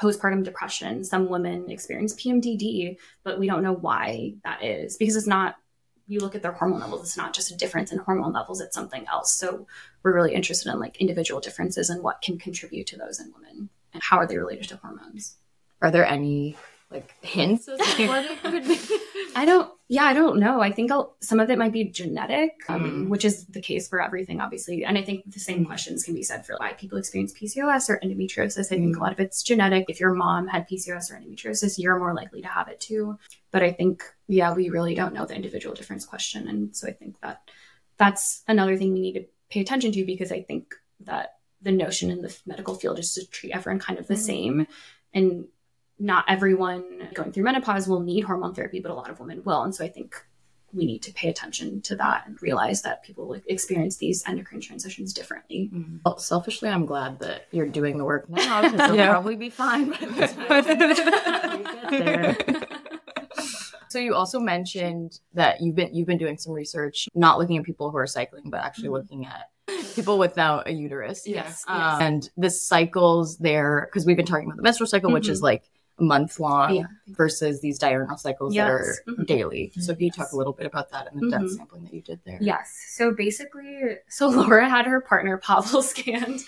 postpartum 0.00 0.44
depression. 0.44 1.04
Some 1.04 1.28
women 1.28 1.70
experience 1.70 2.14
PMDD, 2.14 2.96
but 3.22 3.38
we 3.38 3.46
don't 3.46 3.62
know 3.62 3.74
why 3.74 4.34
that 4.44 4.64
is 4.64 4.96
because 4.96 5.16
it's 5.16 5.26
not. 5.26 5.56
You 6.06 6.18
look 6.18 6.34
at 6.34 6.42
their 6.42 6.52
hormone 6.52 6.80
levels; 6.80 7.02
it's 7.02 7.16
not 7.16 7.32
just 7.32 7.52
a 7.52 7.56
difference 7.56 7.92
in 7.92 7.98
hormone 7.98 8.32
levels; 8.32 8.60
it's 8.60 8.74
something 8.74 9.06
else. 9.06 9.32
So 9.32 9.66
we're 10.02 10.14
really 10.14 10.34
interested 10.34 10.72
in 10.72 10.80
like 10.80 10.96
individual 10.96 11.40
differences 11.40 11.88
and 11.88 12.02
what 12.02 12.20
can 12.20 12.36
contribute 12.36 12.88
to 12.88 12.96
those 12.96 13.20
in 13.20 13.32
women 13.32 13.68
and 13.92 14.02
how 14.02 14.16
are 14.16 14.26
they 14.26 14.36
related 14.36 14.68
to 14.70 14.76
hormones. 14.76 15.36
Are 15.80 15.90
there 15.90 16.04
any 16.04 16.56
like 16.90 17.14
hints 17.22 17.68
as 17.68 17.78
to 17.96 18.08
what 18.08 18.24
it 18.24 18.42
could 18.42 18.64
be? 18.64 18.78
I 19.36 19.44
don't. 19.44 19.70
Yeah, 19.88 20.04
I 20.04 20.12
don't 20.12 20.38
know. 20.40 20.60
I 20.60 20.70
think 20.72 20.90
I'll, 20.92 21.16
some 21.20 21.40
of 21.40 21.50
it 21.50 21.58
might 21.58 21.72
be 21.72 21.84
genetic, 21.84 22.52
um, 22.68 22.80
Mm. 22.82 23.08
which 23.08 23.24
is 23.24 23.46
the 23.46 23.60
case 23.60 23.88
for 23.88 24.00
everything, 24.02 24.40
obviously. 24.40 24.84
And 24.84 24.96
I 24.98 25.02
think 25.02 25.24
the 25.32 25.40
same 25.40 25.64
questions 25.64 26.04
can 26.04 26.14
be 26.14 26.22
said 26.22 26.46
for 26.46 26.56
why 26.58 26.72
people 26.74 26.98
experience 26.98 27.32
PCOS 27.32 27.88
or 27.90 28.00
endometriosis. 28.02 28.66
I 28.66 28.68
think 28.76 28.94
Mm. 28.94 28.98
a 28.98 29.02
lot 29.02 29.12
of 29.12 29.20
it's 29.20 29.42
genetic. 29.42 29.86
If 29.88 30.00
your 30.00 30.14
mom 30.14 30.48
had 30.48 30.68
PCOS 30.68 31.10
or 31.10 31.16
endometriosis, 31.16 31.78
you're 31.78 31.98
more 31.98 32.14
likely 32.14 32.42
to 32.42 32.48
have 32.48 32.68
it 32.68 32.80
too. 32.80 33.18
But 33.52 33.62
I 33.62 33.72
think, 33.72 34.02
yeah, 34.28 34.52
we 34.54 34.68
really 34.68 34.94
don't 34.94 35.14
know 35.14 35.26
the 35.26 35.34
individual 35.36 35.74
difference 35.74 36.04
question, 36.04 36.48
and 36.48 36.74
so 36.74 36.86
I 36.88 36.92
think 36.92 37.20
that 37.20 37.42
that's 37.96 38.42
another 38.48 38.76
thing 38.76 38.92
we 38.92 39.00
need 39.00 39.12
to 39.14 39.24
pay 39.50 39.60
attention 39.60 39.92
to 39.92 40.04
because 40.04 40.32
I 40.32 40.42
think 40.42 40.74
that 41.00 41.34
the 41.62 41.72
notion 41.72 42.10
in 42.10 42.22
the 42.22 42.36
medical 42.46 42.74
field 42.74 42.98
is 42.98 43.12
to 43.14 43.26
treat 43.26 43.52
everyone 43.52 43.80
kind 43.80 43.98
of 43.98 44.06
the 44.06 44.14
Mm. 44.14 44.18
same, 44.18 44.66
and 45.12 45.46
not 46.00 46.24
everyone 46.28 47.08
going 47.14 47.30
through 47.30 47.44
menopause 47.44 47.86
will 47.86 48.00
need 48.00 48.22
hormone 48.22 48.54
therapy, 48.54 48.80
but 48.80 48.90
a 48.90 48.94
lot 48.94 49.10
of 49.10 49.20
women 49.20 49.42
will. 49.44 49.62
And 49.62 49.74
so 49.74 49.84
I 49.84 49.88
think 49.88 50.16
we 50.72 50.86
need 50.86 51.02
to 51.02 51.12
pay 51.12 51.28
attention 51.28 51.82
to 51.82 51.96
that 51.96 52.26
and 52.26 52.40
realize 52.40 52.82
that 52.82 53.02
people 53.02 53.36
experience 53.46 53.96
these 53.96 54.26
endocrine 54.26 54.60
transitions 54.60 55.12
differently. 55.12 55.70
Mm-hmm. 55.72 55.96
Well, 56.04 56.18
selfishly, 56.18 56.68
I'm 56.68 56.86
glad 56.86 57.18
that 57.20 57.46
you're 57.50 57.66
doing 57.66 57.98
the 57.98 58.04
work 58.04 58.30
now 58.30 58.62
because 58.62 58.80
you'll 58.88 58.96
Yeah. 58.96 59.10
probably 59.10 59.36
be 59.36 59.50
fine 59.50 59.90
by 59.90 59.96
the 59.96 60.26
time 61.24 61.58
you 61.58 61.64
get 61.90 62.04
there. 62.04 62.66
So 63.88 63.98
you 63.98 64.14
also 64.14 64.38
mentioned 64.38 65.18
that 65.34 65.60
you've 65.60 65.74
been 65.74 65.92
you've 65.92 66.06
been 66.06 66.18
doing 66.18 66.38
some 66.38 66.52
research, 66.52 67.08
not 67.14 67.38
looking 67.38 67.56
at 67.58 67.64
people 67.64 67.90
who 67.90 67.96
are 67.96 68.06
cycling, 68.06 68.48
but 68.48 68.60
actually 68.60 68.84
mm-hmm. 68.84 68.94
looking 68.94 69.26
at 69.26 69.50
people 69.96 70.16
without 70.18 70.68
a 70.68 70.72
uterus. 70.72 71.26
Yes. 71.26 71.64
Um, 71.66 72.00
And 72.00 72.30
the 72.36 72.50
cycles 72.50 73.38
there, 73.38 73.88
because 73.90 74.06
we've 74.06 74.16
been 74.16 74.26
talking 74.26 74.46
about 74.46 74.56
the 74.56 74.62
menstrual 74.62 74.86
cycle, 74.86 75.12
which 75.12 75.28
is 75.28 75.38
mm-hmm. 75.38 75.46
like 75.46 75.64
a 75.64 75.66
month 76.00 76.40
long, 76.40 76.74
Yeah. 76.74 76.84
versus 77.08 77.60
these 77.60 77.78
diurnal 77.78 78.16
cycles 78.16 78.54
that 78.54 78.68
are 78.68 78.84
Yes. 78.86 79.00
Mhm. 79.18 79.26
daily. 79.26 79.72
So 79.80 79.94
can 79.94 80.04
you 80.04 80.10
talk 80.10 80.32
a 80.32 80.36
little 80.36 80.52
bit 80.52 80.66
about 80.66 80.90
that 80.92 81.12
and 81.12 81.20
the 81.20 81.30
dense 81.30 81.52
Mhm. 81.52 81.56
sampling 81.58 81.84
that 81.84 81.94
you 81.94 82.02
did 82.02 82.20
there? 82.24 82.38
Yes. 82.40 82.74
So 82.96 83.12
basically, 83.12 83.96
so 84.08 84.28
Laura 84.28 84.68
had 84.68 84.86
her 84.86 85.00
partner 85.00 85.36
Pavel 85.38 85.82
scanned. 85.94 86.40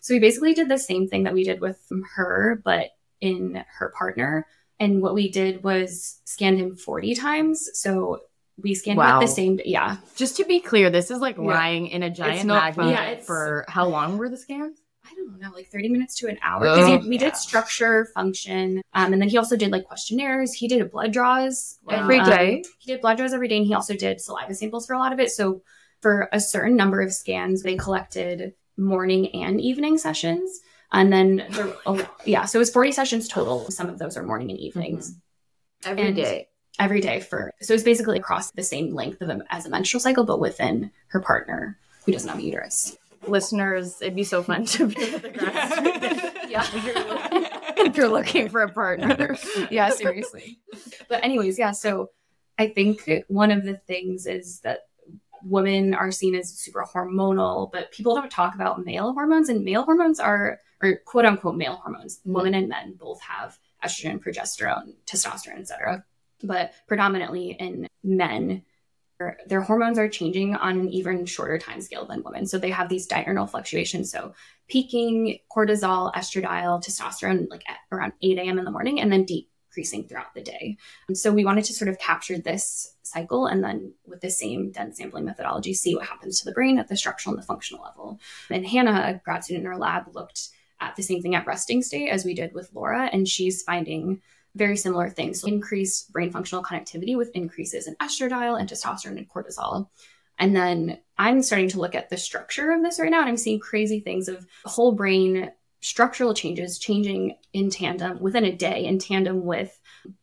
So 0.00 0.14
we 0.14 0.20
basically 0.20 0.54
did 0.54 0.68
the 0.68 0.78
same 0.78 1.08
thing 1.08 1.24
that 1.24 1.34
we 1.34 1.44
did 1.44 1.60
with 1.60 1.78
her, 2.16 2.60
but 2.64 2.90
in 3.20 3.64
her 3.78 3.92
partner. 3.96 4.46
And 4.78 5.02
what 5.02 5.12
we 5.12 5.30
did 5.30 5.62
was 5.62 6.20
scanned 6.24 6.58
him 6.58 6.74
40 6.74 7.14
times. 7.14 7.68
So 7.74 8.20
we 8.62 8.74
scanned 8.74 8.98
him 8.98 9.04
Wow. 9.06 9.18
at 9.18 9.26
the 9.26 9.28
same, 9.32 9.60
yeah. 9.64 9.98
Just 10.16 10.36
to 10.38 10.44
be 10.44 10.58
clear, 10.60 10.88
this 10.88 11.10
is 11.10 11.18
like 11.20 11.36
Yeah. 11.36 11.42
lying 11.44 11.86
in 11.88 12.02
a 12.02 12.08
giant 12.10 12.46
magnet. 12.46 12.88
Yeah, 12.88 13.14
for 13.24 13.64
how 13.68 13.86
long 13.86 14.16
were 14.16 14.28
the 14.30 14.36
scans? 14.38 14.79
I 15.28 15.30
don't 15.30 15.40
know, 15.40 15.50
like 15.56 15.68
30 15.70 15.88
minutes 15.88 16.14
to 16.16 16.28
an 16.28 16.38
hour. 16.42 16.66
Oh, 16.66 16.98
he- 16.98 17.08
we 17.08 17.16
yeah. 17.18 17.26
did 17.26 17.36
structure, 17.36 18.06
function, 18.14 18.82
um, 18.94 19.12
and 19.12 19.20
then 19.22 19.28
he 19.28 19.38
also 19.38 19.56
did 19.56 19.70
like 19.72 19.84
questionnaires. 19.84 20.52
He 20.52 20.68
did 20.68 20.90
blood 20.90 21.12
draws 21.12 21.78
Wow. 21.84 22.00
Every 22.00 22.18
um, 22.20 22.62
he 22.78 22.92
did 22.92 23.00
blood 23.00 23.16
draws 23.18 23.32
every 23.32 23.48
day, 23.48 23.58
and 23.58 23.66
he 23.66 23.74
also 23.74 23.94
did 23.94 24.20
saliva 24.20 24.54
samples 24.54 24.86
for 24.86 24.94
a 24.94 24.98
lot 24.98 25.12
of 25.12 25.20
it. 25.20 25.30
So 25.30 25.62
for 26.00 26.28
a 26.32 26.40
certain 26.40 26.76
number 26.76 27.00
of 27.00 27.12
scans, 27.12 27.62
they 27.62 27.76
collected 27.76 28.54
morning 28.76 29.28
and 29.34 29.60
evening 29.60 29.98
sessions. 29.98 30.60
And 30.92 31.12
then, 31.12 31.46
there, 31.50 31.72
oh, 31.86 32.04
yeah, 32.24 32.46
so 32.46 32.58
it 32.58 32.60
was 32.60 32.70
40 32.70 32.90
sessions 32.92 33.28
total. 33.28 33.70
Some 33.70 33.88
of 33.88 33.98
those 33.98 34.16
are 34.16 34.22
morning 34.24 34.50
and 34.50 34.58
evenings 34.58 35.14
Every 35.84 36.02
And- 36.08 36.16
day. 36.16 36.48
every 36.80 37.00
day 37.00 37.20
for, 37.20 37.52
so 37.60 37.74
it's 37.74 37.82
basically 37.82 38.18
across 38.18 38.50
the 38.52 38.62
same 38.62 38.92
length 38.94 39.20
of 39.20 39.28
a, 39.28 39.40
as 39.50 39.66
a 39.66 39.70
menstrual 39.70 40.00
cycle, 40.00 40.24
but 40.24 40.40
within 40.40 40.90
her 41.08 41.20
partner 41.20 41.78
who 42.06 42.12
doesn't 42.12 42.28
have 42.28 42.38
a 42.38 42.42
uterus. 42.42 42.96
Listeners, 43.26 44.00
it'd 44.00 44.16
be 44.16 44.24
so 44.24 44.42
fun 44.42 44.64
to 44.66 44.86
be 44.86 44.94
with. 44.94 45.24
Yeah. 46.50 46.66
if, 46.74 46.84
you're 46.84 46.94
looking, 47.04 47.86
if 47.86 47.96
you're 47.96 48.08
looking 48.08 48.48
for 48.48 48.62
a 48.62 48.68
partner. 48.72 49.36
yeah, 49.70 49.90
seriously. 49.90 50.58
but 51.08 51.22
anyways, 51.22 51.60
yeah, 51.60 51.70
so 51.70 52.10
I 52.58 52.66
think 52.66 53.08
one 53.28 53.52
of 53.52 53.62
the 53.64 53.76
things 53.76 54.26
is 54.26 54.58
that 54.60 54.80
women 55.44 55.94
are 55.94 56.10
seen 56.10 56.34
as 56.34 56.52
super 56.52 56.84
hormonal, 56.92 57.70
but 57.70 57.92
people 57.92 58.16
don't 58.16 58.32
talk 58.32 58.56
about 58.56 58.84
male 58.84 59.12
hormones 59.12 59.48
and 59.48 59.64
male 59.64 59.84
hormones 59.84 60.18
are 60.18 60.58
or 60.82 60.96
quote 61.06 61.24
unquote 61.24 61.54
male 61.56 61.76
hormones. 61.76 62.18
Mhm. 62.26 62.32
Women 62.32 62.54
and 62.54 62.68
men 62.68 62.94
both 62.98 63.20
have 63.22 63.56
estrogen, 63.84 64.18
progesterone, 64.18 64.94
testosterone, 65.06 65.60
etc. 65.60 66.04
But 66.42 66.72
predominantly 66.88 67.50
in 67.52 67.86
men, 68.02 68.62
their, 69.46 69.60
hormones 69.60 69.98
are 69.98 70.08
changing 70.08 70.56
on 70.56 70.80
an 70.80 70.88
even 70.88 71.26
shorter 71.26 71.58
time 71.58 71.80
scale 71.80 72.06
than 72.06 72.22
women. 72.22 72.46
So 72.46 72.58
they 72.58 72.70
have 72.70 72.88
these 72.88 73.06
diurnal 73.06 73.46
fluctuations. 73.46 74.10
So 74.10 74.34
peaking 74.68 75.38
cortisol, 75.54 76.12
estradiol, 76.14 76.82
testosterone 76.82 77.48
like 77.50 77.64
around 77.92 78.14
8 78.22 78.38
a.m. 78.38 78.58
in 78.58 78.64
the 78.64 78.70
morning 78.70 79.00
and 79.00 79.12
then 79.12 79.26
decreasing 79.26 80.08
throughout 80.08 80.34
the 80.34 80.42
day. 80.42 80.78
And 81.08 81.18
so 81.18 81.32
we 81.32 81.44
wanted 81.44 81.64
to 81.64 81.74
sort 81.74 81.88
of 81.88 81.98
capture 81.98 82.38
this 82.38 82.94
cycle 83.02 83.46
and 83.46 83.62
then 83.62 83.92
with 84.06 84.20
the 84.22 84.30
same 84.30 84.72
dense 84.72 84.96
sampling 84.96 85.26
methodology, 85.26 85.74
see 85.74 85.94
what 85.94 86.06
happens 86.06 86.38
to 86.38 86.46
the 86.46 86.52
brain 86.52 86.78
at 86.78 86.88
the 86.88 86.96
structural 86.96 87.34
and 87.34 87.42
the 87.42 87.46
functional 87.46 87.84
level. 87.84 88.18
And 88.48 88.66
Hannah, 88.66 89.04
a 89.06 89.20
grad 89.22 89.44
student 89.44 89.66
in 89.66 89.70
our 89.70 89.78
lab, 89.78 90.14
looked 90.14 90.48
at 90.80 90.96
the 90.96 91.02
same 91.02 91.20
thing 91.20 91.34
at 91.34 91.46
resting 91.46 91.82
state 91.82 92.08
as 92.08 92.24
we 92.24 92.32
did 92.32 92.54
with 92.54 92.70
Laura, 92.72 93.10
and 93.12 93.28
she's 93.28 93.62
finding 93.62 94.22
very 94.56 94.76
similar 94.76 95.08
things. 95.08 95.40
So 95.40 95.48
increased 95.48 96.12
brain 96.12 96.30
functional 96.30 96.64
connectivity 96.64 97.16
with 97.16 97.30
increases 97.34 97.86
in 97.86 97.94
estradiol 97.96 98.58
and 98.58 98.68
testosterone 98.68 99.18
and 99.18 99.28
cortisol. 99.28 99.88
And 100.38 100.56
then 100.56 100.98
I'm 101.18 101.42
starting 101.42 101.68
to 101.70 101.80
look 101.80 101.94
at 101.94 102.08
the 102.08 102.16
structure 102.16 102.72
of 102.72 102.82
this 102.82 102.98
right 102.98 103.10
now, 103.10 103.20
and 103.20 103.28
I'm 103.28 103.36
seeing 103.36 103.60
crazy 103.60 104.00
things 104.00 104.26
of 104.28 104.46
whole 104.64 104.92
brain 104.92 105.52
structural 105.80 106.34
changes 106.34 106.78
changing 106.78 107.36
in 107.52 107.70
tandem 107.70 108.20
within 108.20 108.44
a 108.44 108.52
day, 108.52 108.84
in 108.84 108.98
tandem 108.98 109.44
with 109.44 109.78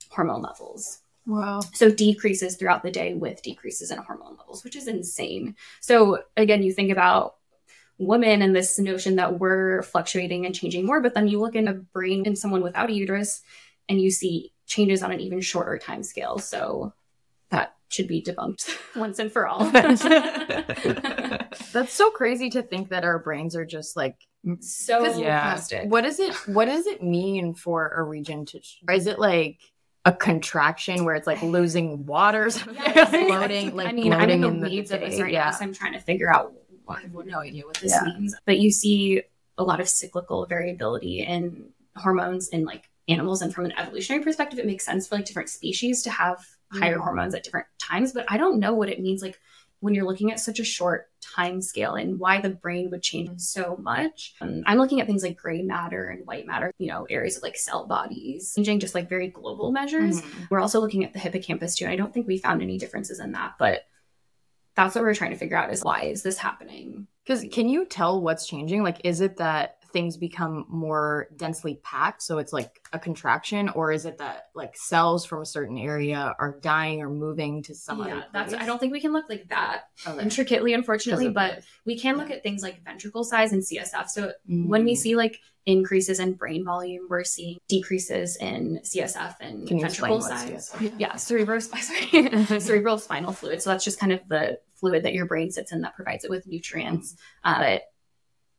hormone 0.09 0.41
levels. 0.41 0.99
Wow. 1.25 1.59
So 1.73 1.91
decreases 1.91 2.55
throughout 2.55 2.83
the 2.83 2.91
day 2.91 3.13
with 3.13 3.41
decreases 3.43 3.91
in 3.91 3.97
hormone 3.97 4.37
levels, 4.37 4.63
which 4.63 4.75
is 4.75 4.87
insane. 4.87 5.55
So 5.81 6.23
again, 6.37 6.63
you 6.63 6.71
think 6.71 6.91
about 6.91 7.35
women 7.97 8.41
and 8.41 8.55
this 8.55 8.79
notion 8.79 9.17
that 9.17 9.39
we're 9.39 9.81
fluctuating 9.81 10.45
and 10.45 10.55
changing 10.55 10.85
more, 10.85 11.01
but 11.01 11.13
then 11.13 11.27
you 11.27 11.39
look 11.39 11.55
in 11.55 11.67
a 11.67 11.73
brain 11.73 12.25
in 12.25 12.35
someone 12.35 12.61
without 12.61 12.89
a 12.89 12.93
uterus 12.93 13.41
and 13.89 13.99
you 14.01 14.09
see 14.11 14.53
changes 14.65 15.01
on 15.03 15.11
an 15.11 15.19
even 15.19 15.41
shorter 15.41 15.77
time 15.77 16.03
scale. 16.03 16.39
So 16.39 16.93
that 17.49 17.75
should 17.89 18.07
be 18.07 18.21
debunked 18.21 18.77
once 18.95 19.19
and 19.19 19.31
for 19.31 19.47
all. 19.47 19.65
That's 21.73 21.93
so 21.93 22.11
crazy 22.11 22.49
to 22.51 22.61
think 22.61 22.89
that 22.89 23.03
our 23.03 23.19
brains 23.19 23.55
are 23.55 23.65
just 23.65 23.95
like 23.95 24.15
so 24.59 25.03
Yeah. 25.19 25.59
what 25.85 26.05
is 26.05 26.19
it 26.19 26.33
what 26.47 26.65
does 26.65 26.85
it 26.87 27.01
mean 27.03 27.53
for 27.53 27.89
a 27.89 28.03
region 28.03 28.45
to 28.45 28.59
is 28.93 29.07
it 29.07 29.19
like 29.19 29.59
a 30.05 30.11
contraction 30.13 31.03
where 31.03 31.15
it's 31.15 31.27
like 31.27 31.41
losing 31.41 32.05
water 32.05 32.49
Yeah, 32.73 33.05
floating 33.05 33.75
like 33.75 33.87
I 33.87 33.91
mean, 33.91 34.13
I'm 34.13 34.29
in 34.29 34.41
floating 34.41 34.41
the 34.41 34.47
in 34.47 34.59
the 34.61 34.69
weeds 34.69 34.91
of 34.91 35.01
this 35.01 35.19
right 35.19 35.31
yeah 35.33 35.45
now, 35.45 35.51
so 35.51 35.65
I'm 35.65 35.73
trying 35.73 35.93
to 35.93 35.99
figure 35.99 36.31
out. 36.33 36.53
I 36.87 37.01
have 37.01 37.11
no 37.13 37.39
idea 37.41 37.65
what 37.65 37.75
this 37.77 37.91
Yeah. 37.91 38.03
means. 38.05 38.33
But 38.45 38.59
you 38.59 38.71
see 38.71 39.21
a 39.57 39.63
lot 39.63 39.81
of 39.81 39.89
cyclical 39.89 40.45
variability 40.45 41.19
in 41.23 41.71
hormones 41.97 42.47
in 42.49 42.63
like 42.63 42.89
animals, 43.07 43.41
and 43.41 43.53
from 43.53 43.65
an 43.65 43.73
evolutionary 43.77 44.23
perspective, 44.23 44.59
it 44.59 44.65
makes 44.65 44.85
sense 44.85 45.07
for 45.07 45.15
like 45.15 45.25
different 45.25 45.49
species 45.49 46.03
to 46.03 46.09
have 46.09 46.45
higher 46.73 46.97
Mhm. 46.97 47.03
hormones 47.03 47.33
at 47.35 47.43
different 47.43 47.67
times. 47.79 48.11
But 48.13 48.25
I 48.29 48.37
don't 48.37 48.59
know 48.59 48.73
what 48.73 48.89
it 48.89 48.99
means 48.99 49.21
like 49.21 49.39
when 49.79 49.93
you're 49.93 50.05
looking 50.07 50.31
at 50.31 50.39
such 50.39 50.59
a 50.59 50.63
short 50.63 51.09
time 51.21 51.61
scale 51.61 51.93
and 51.93 52.19
why 52.19 52.41
the 52.41 52.49
brain 52.49 52.89
would 52.89 53.03
change 53.03 53.39
so 53.41 53.77
much. 53.79 54.33
Um, 54.41 54.63
I'm 54.65 54.79
looking 54.79 54.99
at 54.99 55.07
things 55.07 55.21
like 55.23 55.37
gray 55.37 55.61
matter 55.61 56.07
and 56.09 56.25
white 56.25 56.47
matter, 56.47 56.71
you 56.79 56.87
know, 56.87 57.05
areas 57.09 57.37
of 57.37 57.43
like 57.43 57.55
cell 57.57 57.85
bodies, 57.85 58.53
changing 58.55 58.79
just 58.79 58.95
like 58.95 59.07
very 59.07 59.27
global 59.27 59.71
measures. 59.71 60.21
Mhm. 60.21 60.49
We're 60.49 60.59
also 60.61 60.79
looking 60.79 61.05
at 61.05 61.13
the 61.13 61.19
hippocampus 61.19 61.75
too. 61.75 61.85
And 61.85 61.93
I 61.93 61.95
don't 61.95 62.11
think 62.13 62.27
we 62.27 62.37
found 62.39 62.61
any 62.61 62.77
differences 62.77 63.19
in 63.19 63.33
that, 63.33 63.53
but 63.59 63.85
that's 64.75 64.95
what 64.95 65.03
we're 65.03 65.13
trying 65.15 65.31
to 65.31 65.37
figure 65.37 65.57
out 65.57 65.71
is 65.71 65.83
why 65.83 66.03
is 66.03 66.23
this 66.23 66.37
happening? 66.39 67.07
Because 67.23 67.45
can 67.51 67.67
you 67.69 67.85
tell 67.85 68.21
what's 68.21 68.47
changing? 68.47 68.83
Like, 68.83 69.01
is 69.03 69.21
it 69.21 69.37
that 69.37 69.76
things 69.97 70.15
become 70.15 70.63
more 70.69 71.27
densely 71.37 71.79
packed, 71.83 72.21
so 72.21 72.37
it's 72.37 72.53
like 72.53 72.81
a 72.93 72.99
contraction, 72.99 73.67
or 73.69 73.91
is 73.91 74.05
it 74.05 74.19
that 74.19 74.49
like 74.53 74.77
cells 74.77 75.25
from 75.25 75.41
a 75.41 75.45
certain 75.45 75.75
area 75.75 76.35
are 76.37 76.59
dying 76.61 77.01
or 77.01 77.09
moving 77.09 77.63
to 77.63 77.73
some 77.73 78.01
other 78.01 78.09
yeah, 78.17 78.23
that's? 78.31 78.53
I 78.53 78.67
don't 78.67 78.77
think 78.79 78.93
we 78.93 79.01
can 79.01 79.11
look 79.11 79.25
like 79.27 79.49
that 79.49 79.85
Okay. 80.05 80.21
intricately, 80.21 80.73
unfortunately 80.73 81.29
but 81.29 81.63
we 81.83 81.97
can 81.97 82.15
look 82.17 82.29
yeah. 82.29 82.35
at 82.35 82.43
things 82.43 82.61
like 82.61 82.83
ventricle 82.83 83.23
size 83.23 83.53
and 83.53 83.63
CSF. 83.63 84.07
So 84.09 84.33
when 84.47 84.85
we 84.85 84.93
Mm. 84.93 84.97
see 84.97 85.15
like 85.15 85.39
increases 85.65 86.19
in 86.19 86.33
brain 86.33 86.63
volume, 86.63 87.07
we're 87.09 87.23
seeing 87.23 87.57
decreases 87.67 88.37
in 88.37 88.79
CSF 88.83 89.35
and 89.41 89.67
ventricle 89.67 90.21
size. 90.21 90.71
Yeah, 90.99 91.15
cerebro 91.15 91.57
sorry, 91.59 92.59
cerebral 92.59 92.99
spinal 92.99 93.31
fluid. 93.33 93.63
So 93.63 93.71
that's 93.71 93.83
just 93.83 93.99
kind 93.99 94.11
of 94.13 94.19
the 94.29 94.59
fluid 94.75 95.01
that 95.05 95.13
your 95.13 95.25
brain 95.25 95.49
sits 95.49 95.71
in 95.71 95.81
that 95.81 95.95
provides 95.95 96.23
it 96.23 96.29
with 96.29 96.45
nutrients. 96.45 97.15
Uh, 97.43 97.79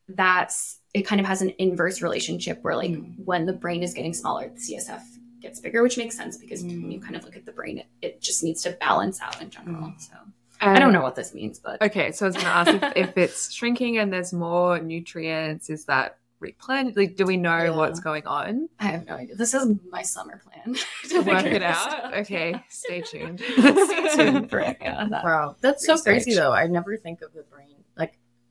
that's 0.08 0.78
it 0.94 1.02
kind 1.02 1.20
of 1.20 1.26
has 1.26 1.42
an 1.42 1.52
inverse 1.58 2.00
relationship 2.02 2.58
where 2.62 2.74
like 2.76 2.90
Mm. 2.90 3.14
when 3.24 3.44
the 3.46 3.52
brain 3.52 3.82
is 3.82 3.92
getting 3.94 4.14
smaller, 4.14 4.48
the 4.48 4.58
CSF 4.60 5.02
gets 5.40 5.60
bigger, 5.60 5.82
which 5.82 5.98
makes 5.98 6.16
sense 6.16 6.36
because 6.36 6.62
when 6.64 6.82
Mm. 6.82 6.92
you 6.92 7.00
kind 7.00 7.14
of 7.14 7.24
look 7.24 7.36
at 7.36 7.44
the 7.44 7.52
brain, 7.52 7.78
it, 7.78 7.86
it 8.02 8.20
just 8.20 8.42
needs 8.42 8.62
to 8.62 8.70
balance 8.72 9.20
out 9.20 9.40
in 9.42 9.50
general. 9.50 9.88
Mm. 9.90 10.00
So 10.00 10.14
I 10.60 10.78
don't 10.80 10.92
know 10.92 11.02
what 11.02 11.14
this 11.14 11.34
means, 11.34 11.58
but 11.60 11.80
Okay, 11.82 12.10
so 12.10 12.26
I 12.26 12.28
was 12.28 12.34
going 12.36 12.46
to 12.46 12.52
ask 12.52 12.70
if, 12.74 12.92
if 13.10 13.18
it's 13.18 13.52
shrinking 13.52 13.98
and 13.98 14.12
there's 14.12 14.32
more 14.32 14.80
nutrients, 14.80 15.70
is 15.70 15.84
that 15.84 16.16
replenished? 16.40 16.96
Like, 16.96 17.14
do 17.16 17.24
we 17.26 17.36
know 17.36 17.64
Yeah. 17.64 17.76
what's 17.76 18.00
going 18.00 18.26
on? 18.26 18.68
I 18.80 18.86
have 18.86 19.06
no 19.06 19.14
idea. 19.14 19.36
This 19.36 19.54
is 19.54 19.68
my 19.90 20.02
summer 20.02 20.40
plan 20.44 20.74
To 21.10 21.20
work 21.20 21.44
it 21.44 21.62
out? 21.62 22.14
Okay, 22.14 22.54
stay 22.70 23.02
tuned. 23.02 23.40
Stay 23.56 24.16
tuned 24.16 24.50
for. 24.50 24.60
Yeah, 24.62 25.06
that 25.10 25.22
Wow, 25.24 25.54
that's 25.60 25.84
so 25.86 25.96
crazy 25.98 26.34
though. 26.34 26.52
I 26.52 26.66
never 26.66 26.96
think 26.96 27.22
of 27.22 27.32
the 27.34 27.42
brain 27.44 27.77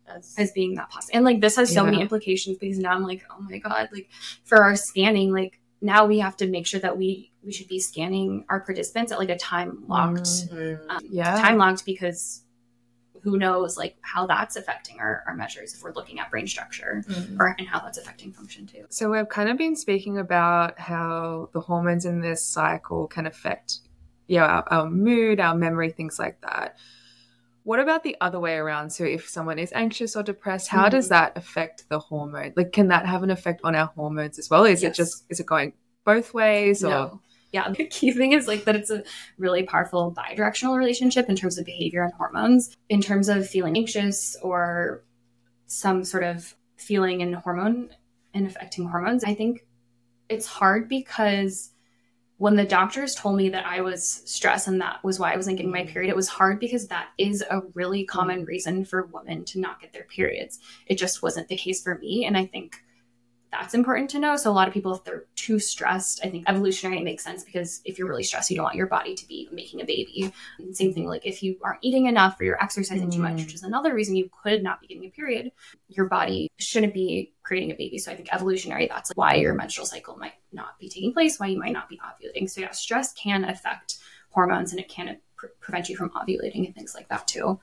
as 0.08 0.36
as 0.38 0.51
being 0.51 0.76
that 0.76 0.89
possible. 0.89 1.16
And 1.16 1.26
like 1.26 1.41
this 1.41 1.55
has 1.55 1.74
so 1.74 1.84
many 1.84 2.01
implications 2.01 2.58
because 2.58 2.80
now 2.80 2.91
I'm 2.93 3.03
like, 3.03 3.24
oh 3.32 3.41
my 3.41 3.58
god, 3.60 3.89
like 3.91 4.10
for 4.45 4.64
our 4.64 4.76
scanning, 4.76 5.32
like 5.32 5.60
now 5.82 6.05
we 6.05 6.20
have 6.20 6.36
to 6.38 6.47
make 6.47 6.66
sure 6.68 6.80
that 6.80 6.97
we 6.97 7.32
we 7.43 7.51
should 7.51 7.68
be 7.68 7.80
scanning 7.80 8.45
our 8.49 8.60
participants 8.60 9.12
at 9.12 9.20
like 9.20 9.30
a 9.30 9.38
time 9.38 9.84
locked 9.88 10.24
Mm. 10.51 10.80
um, 10.89 10.99
Yeah. 11.10 11.36
time 11.39 11.58
locked 11.58 11.86
because 11.86 12.43
who 13.24 13.38
knows 13.38 13.78
like 13.78 13.97
how 14.01 14.26
that's 14.26 14.55
affecting 14.55 14.99
our, 14.99 15.24
our 15.28 15.36
measures 15.36 15.74
if 15.74 15.84
we're 15.84 15.93
looking 15.93 16.20
at 16.20 16.30
brain 16.32 16.47
structure 16.47 17.03
Mm. 17.08 17.39
or 17.39 17.55
and 17.58 17.68
how 17.68 17.80
that's 17.80 17.97
affecting 17.97 18.32
function 18.32 18.66
too. 18.68 18.86
So 18.89 19.10
we've 19.10 19.28
kind 19.28 19.49
of 19.49 19.58
been 19.58 19.76
speaking 19.76 20.18
about 20.18 20.80
how 20.80 21.49
the 21.53 21.60
hormones 21.60 22.05
in 22.05 22.22
this 22.22 22.43
cycle 22.43 23.08
can 23.08 23.26
affect, 23.26 23.80
yeah, 24.28 24.45
our, 24.45 24.64
our 24.72 24.89
mood, 24.89 25.39
our 25.39 25.55
memory, 25.55 25.91
things 25.91 26.18
like 26.20 26.39
that. 26.41 26.78
What 27.68 27.82
about 27.82 28.01
the 28.03 28.15
other 28.22 28.39
way 28.39 28.55
around? 28.55 28.91
So 28.91 29.03
if 29.03 29.28
someone 29.28 29.59
is 29.59 29.74
anxious 29.76 30.15
or 30.15 30.24
depressed, 30.24 30.70
how 30.70 30.88
does 30.88 31.07
Mhm. 31.07 31.09
that 31.09 31.38
affect 31.38 31.89
the 31.89 31.99
hormone? 31.99 32.53
Like, 32.55 32.72
can 32.72 32.88
that 32.88 33.05
have 33.05 33.24
an 33.24 33.30
effect 33.30 33.59
on 33.65 33.76
our 33.76 33.88
hormones 33.88 34.39
as 34.39 34.49
well? 34.49 34.63
Is 34.63 34.84
it 34.84 34.93
just 34.93 35.26
is 35.28 35.41
it 35.41 35.45
going 35.45 35.74
both 36.05 36.34
ways 36.34 36.82
or? 36.82 36.89
No. 36.89 37.22
Yeah, 37.51 37.70
the 37.70 37.84
key 37.97 38.13
thing 38.13 38.32
is 38.32 38.47
like 38.47 38.63
that 38.63 38.78
it's 38.78 38.89
a 38.89 39.03
really 39.38 39.63
powerful 39.63 40.15
bidirectional 40.15 40.78
relationship 40.78 41.28
in 41.28 41.36
terms 41.36 41.57
of 41.57 41.65
behavior 41.65 42.03
and 42.03 42.13
hormones. 42.13 42.74
In 42.88 43.01
terms 43.01 43.28
of 43.28 43.45
feeling 43.49 43.76
anxious 43.76 44.38
or 44.41 45.03
some 45.65 46.05
sort 46.05 46.24
of 46.24 46.55
feeling 46.78 47.20
in 47.20 47.34
hormone 47.34 47.89
and 48.34 48.47
affecting 48.47 48.88
hormones, 48.88 49.26
I 49.26 49.34
think 49.34 49.65
it's 50.30 50.45
hard 50.45 50.88
because 50.88 51.72
when 52.38 52.55
the 52.55 52.65
doctors 52.65 53.15
told 53.15 53.35
me 53.35 53.49
that 53.49 53.65
I 53.65 53.81
was 53.81 54.21
stressed 54.25 54.67
and 54.67 54.79
that 54.81 55.03
was 55.03 55.19
why 55.19 55.33
I 55.33 55.35
wasn't 55.35 55.57
getting 55.57 55.71
my 55.71 55.81
mm-hmm. 55.81 55.91
period, 55.91 56.09
it 56.09 56.15
was 56.15 56.27
hard 56.27 56.59
because 56.59 56.88
that 56.88 57.09
is 57.17 57.43
a 57.49 57.61
really 57.73 58.05
common 58.05 58.39
mm-hmm. 58.39 58.45
reason 58.45 58.85
for 58.85 59.09
women 59.11 59.43
to 59.45 59.59
not 59.59 59.81
get 59.81 59.93
their 59.93 60.03
periods. 60.03 60.59
It 60.85 60.95
just 60.95 61.23
wasn't 61.23 61.47
the 61.47 61.57
case 61.57 61.81
for 61.81 61.97
me. 61.97 62.25
And 62.25 62.38
I 62.38 62.45
think 62.45 62.83
that's 63.51 63.73
important 63.73 64.09
to 64.11 64.19
know. 64.19 64.35
So 64.35 64.51
a 64.51 64.53
lot 64.53 64.67
of 64.67 64.73
people, 64.73 64.93
if 64.93 65.03
they're 65.03 65.25
too 65.35 65.57
stressed, 65.57 66.19
I 66.23 66.29
think 66.29 66.43
evolutionary 66.47 67.01
makes 67.01 67.23
sense 67.23 67.43
because 67.43 67.81
if 67.85 67.97
you're 67.97 68.07
really 68.07 68.23
stressed, 68.23 68.49
you 68.49 68.57
don't 68.57 68.65
want 68.65 68.75
your 68.75 68.87
body 68.87 69.15
to 69.15 69.27
be 69.27 69.47
making 69.51 69.81
a 69.81 69.85
baby. 69.85 70.33
And 70.59 70.75
same 70.75 70.93
thing, 70.93 71.07
like 71.07 71.25
if 71.25 71.41
you 71.41 71.57
aren't 71.63 71.79
eating 71.81 72.07
enough 72.07 72.39
or 72.39 72.43
you're 72.43 72.61
exercising 72.61 73.09
too 73.09 73.19
much, 73.21 73.33
Mm. 73.35 73.45
which 73.45 73.53
is 73.53 73.63
another 73.63 73.93
reason 73.93 74.15
you 74.15 74.29
could 74.43 74.63
not 74.63 74.81
be 74.81 74.87
getting 74.87 75.05
a 75.05 75.09
period, 75.09 75.51
your 75.87 76.07
body 76.07 76.49
shouldn't 76.57 76.93
be 76.93 77.33
creating 77.43 77.71
a 77.71 77.75
baby. 77.75 77.97
So 77.97 78.11
I 78.11 78.15
think 78.15 78.33
evolutionary, 78.33 78.87
that's 78.87 79.11
why 79.15 79.35
your 79.35 79.53
menstrual 79.53 79.87
cycle 79.87 80.17
might 80.17 80.33
not 80.51 80.77
be 80.79 80.89
taking 80.89 81.13
place, 81.13 81.39
why 81.39 81.47
you 81.47 81.59
might 81.59 81.73
not 81.73 81.87
be 81.89 81.99
ovulating. 81.99 82.49
So 82.49 82.61
yeah, 82.61 82.71
stress 82.71 83.13
can 83.13 83.45
affect 83.45 83.97
hormones 84.31 84.71
and 84.71 84.79
it 84.79 84.89
can 84.89 85.17
pre- 85.37 85.49
prevent 85.61 85.87
you 85.87 85.95
from 85.95 86.09
ovulating 86.09 86.65
and 86.65 86.75
things 86.75 86.93
like 86.93 87.07
that 87.09 87.27
too. 87.27 87.59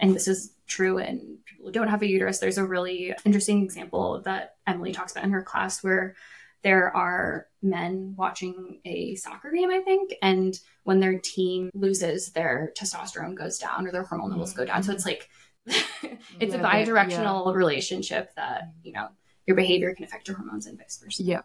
And 0.00 0.14
this 0.14 0.28
is 0.28 0.54
true 0.66 0.98
in 0.98 1.38
people 1.44 1.66
who 1.66 1.72
don't 1.72 1.88
have 1.88 2.02
a 2.02 2.08
uterus. 2.08 2.38
There's 2.38 2.58
a 2.58 2.64
really 2.64 3.14
interesting 3.24 3.62
example 3.62 4.22
that 4.24 4.56
Emily 4.66 4.92
talks 4.92 5.12
about 5.12 5.24
in 5.24 5.30
her 5.30 5.42
class 5.42 5.82
where 5.82 6.14
there 6.62 6.94
are 6.96 7.48
men 7.60 8.14
watching 8.16 8.80
a 8.84 9.16
soccer 9.16 9.50
game, 9.50 9.70
I 9.70 9.80
think, 9.80 10.14
and 10.22 10.58
when 10.84 11.00
their 11.00 11.18
team 11.18 11.70
loses, 11.74 12.30
their 12.30 12.72
testosterone 12.78 13.34
goes 13.34 13.58
down 13.58 13.86
or 13.86 13.92
their 13.92 14.04
hormone 14.04 14.30
levels 14.30 14.54
go 14.54 14.64
down. 14.64 14.82
So 14.82 14.92
it's 14.92 15.06
like 15.06 15.28
it's 15.66 16.54
a 16.54 16.58
bi-directional 16.58 17.44
bidirectional 17.46 17.54
relationship 17.54 18.34
that, 18.36 18.72
you 18.82 18.92
know, 18.92 19.08
your 19.46 19.56
behavior 19.56 19.94
can 19.94 20.04
affect 20.04 20.28
your 20.28 20.36
hormones 20.36 20.66
and 20.66 20.78
vice 20.78 20.98
versa. 21.02 21.22
Yeah. 21.22 21.40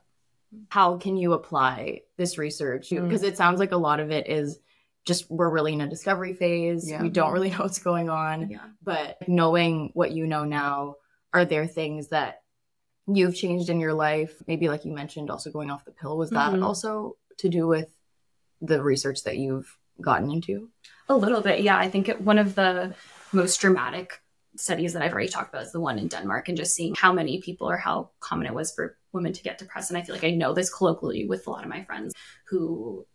How 0.69 0.97
can 0.97 1.17
you 1.17 1.33
apply 1.33 2.01
this 2.17 2.37
research? 2.37 2.89
Mm. 2.89 3.03
Because 3.03 3.23
it 3.23 3.37
sounds 3.37 3.59
like 3.59 3.71
a 3.71 3.77
lot 3.77 3.99
of 3.99 4.11
it 4.11 4.29
is 4.29 4.59
just 5.07 5.29
we're 5.31 5.49
really 5.49 5.73
in 5.73 5.81
a 5.81 5.89
discovery 5.89 6.33
phase. 6.33 6.89
Yeah. 6.89 7.01
We 7.01 7.09
don't 7.09 7.31
really 7.33 7.49
know 7.53 7.57
what's 7.65 7.79
going 7.79 8.09
on. 8.09 8.49
Yeah. 8.49 8.59
But 8.83 9.17
knowing 9.27 9.91
what 9.93 10.11
you 10.11 10.27
know 10.27 10.43
now, 10.43 10.95
are 11.33 11.45
there 11.45 11.65
things 11.65 12.09
that 12.09 12.41
you've 13.07 13.35
changed 13.35 13.69
in 13.69 13.79
your 13.79 13.93
life? 13.93 14.33
Maybe 14.47 14.67
like 14.69 14.85
you 14.85 14.91
mentioned, 14.93 15.29
also 15.31 15.49
going 15.51 15.71
off 15.71 15.85
the 15.85 15.91
pill. 15.91 16.17
Was 16.17 16.29
that 16.31 16.51
Mhm. 16.53 16.63
also 16.63 17.17
to 17.37 17.49
do 17.49 17.67
with 17.67 17.89
the 18.61 18.81
research 18.83 19.23
that 19.23 19.37
you've 19.37 19.69
gotten 20.01 20.29
into? 20.31 20.69
A 21.09 21.15
little 21.15 21.41
bit, 21.41 21.61
yeah. 21.61 21.77
I 21.77 21.89
think 21.89 22.09
it, 22.09 22.21
one 22.21 22.37
of 22.37 22.55
the 22.55 22.93
most 23.31 23.59
dramatic 23.61 24.21
studies 24.57 24.93
that 24.93 25.03
I've 25.03 25.13
already 25.13 25.29
talked 25.29 25.49
about 25.53 25.65
is 25.65 25.71
the 25.71 25.79
one 25.79 25.99
in 25.99 26.07
Denmark, 26.07 26.49
and 26.49 26.57
just 26.57 26.73
seeing 26.75 26.95
how 26.95 27.13
many 27.13 27.39
people 27.41 27.69
or 27.69 27.77
how 27.77 28.09
common 28.19 28.47
it 28.47 28.53
was 28.53 28.73
for 28.73 28.97
women 29.13 29.31
to 29.33 29.43
get 29.43 29.57
depressed. 29.59 29.91
And 29.91 29.97
I 29.97 30.01
feel 30.01 30.15
like 30.15 30.23
I 30.23 30.31
know 30.31 30.53
this 30.53 30.73
colloquially 30.73 31.27
with 31.27 31.45
a 31.47 31.51
lot 31.51 31.63
of 31.63 31.69
my 31.69 31.83
friends 31.83 32.13
who 32.49 33.05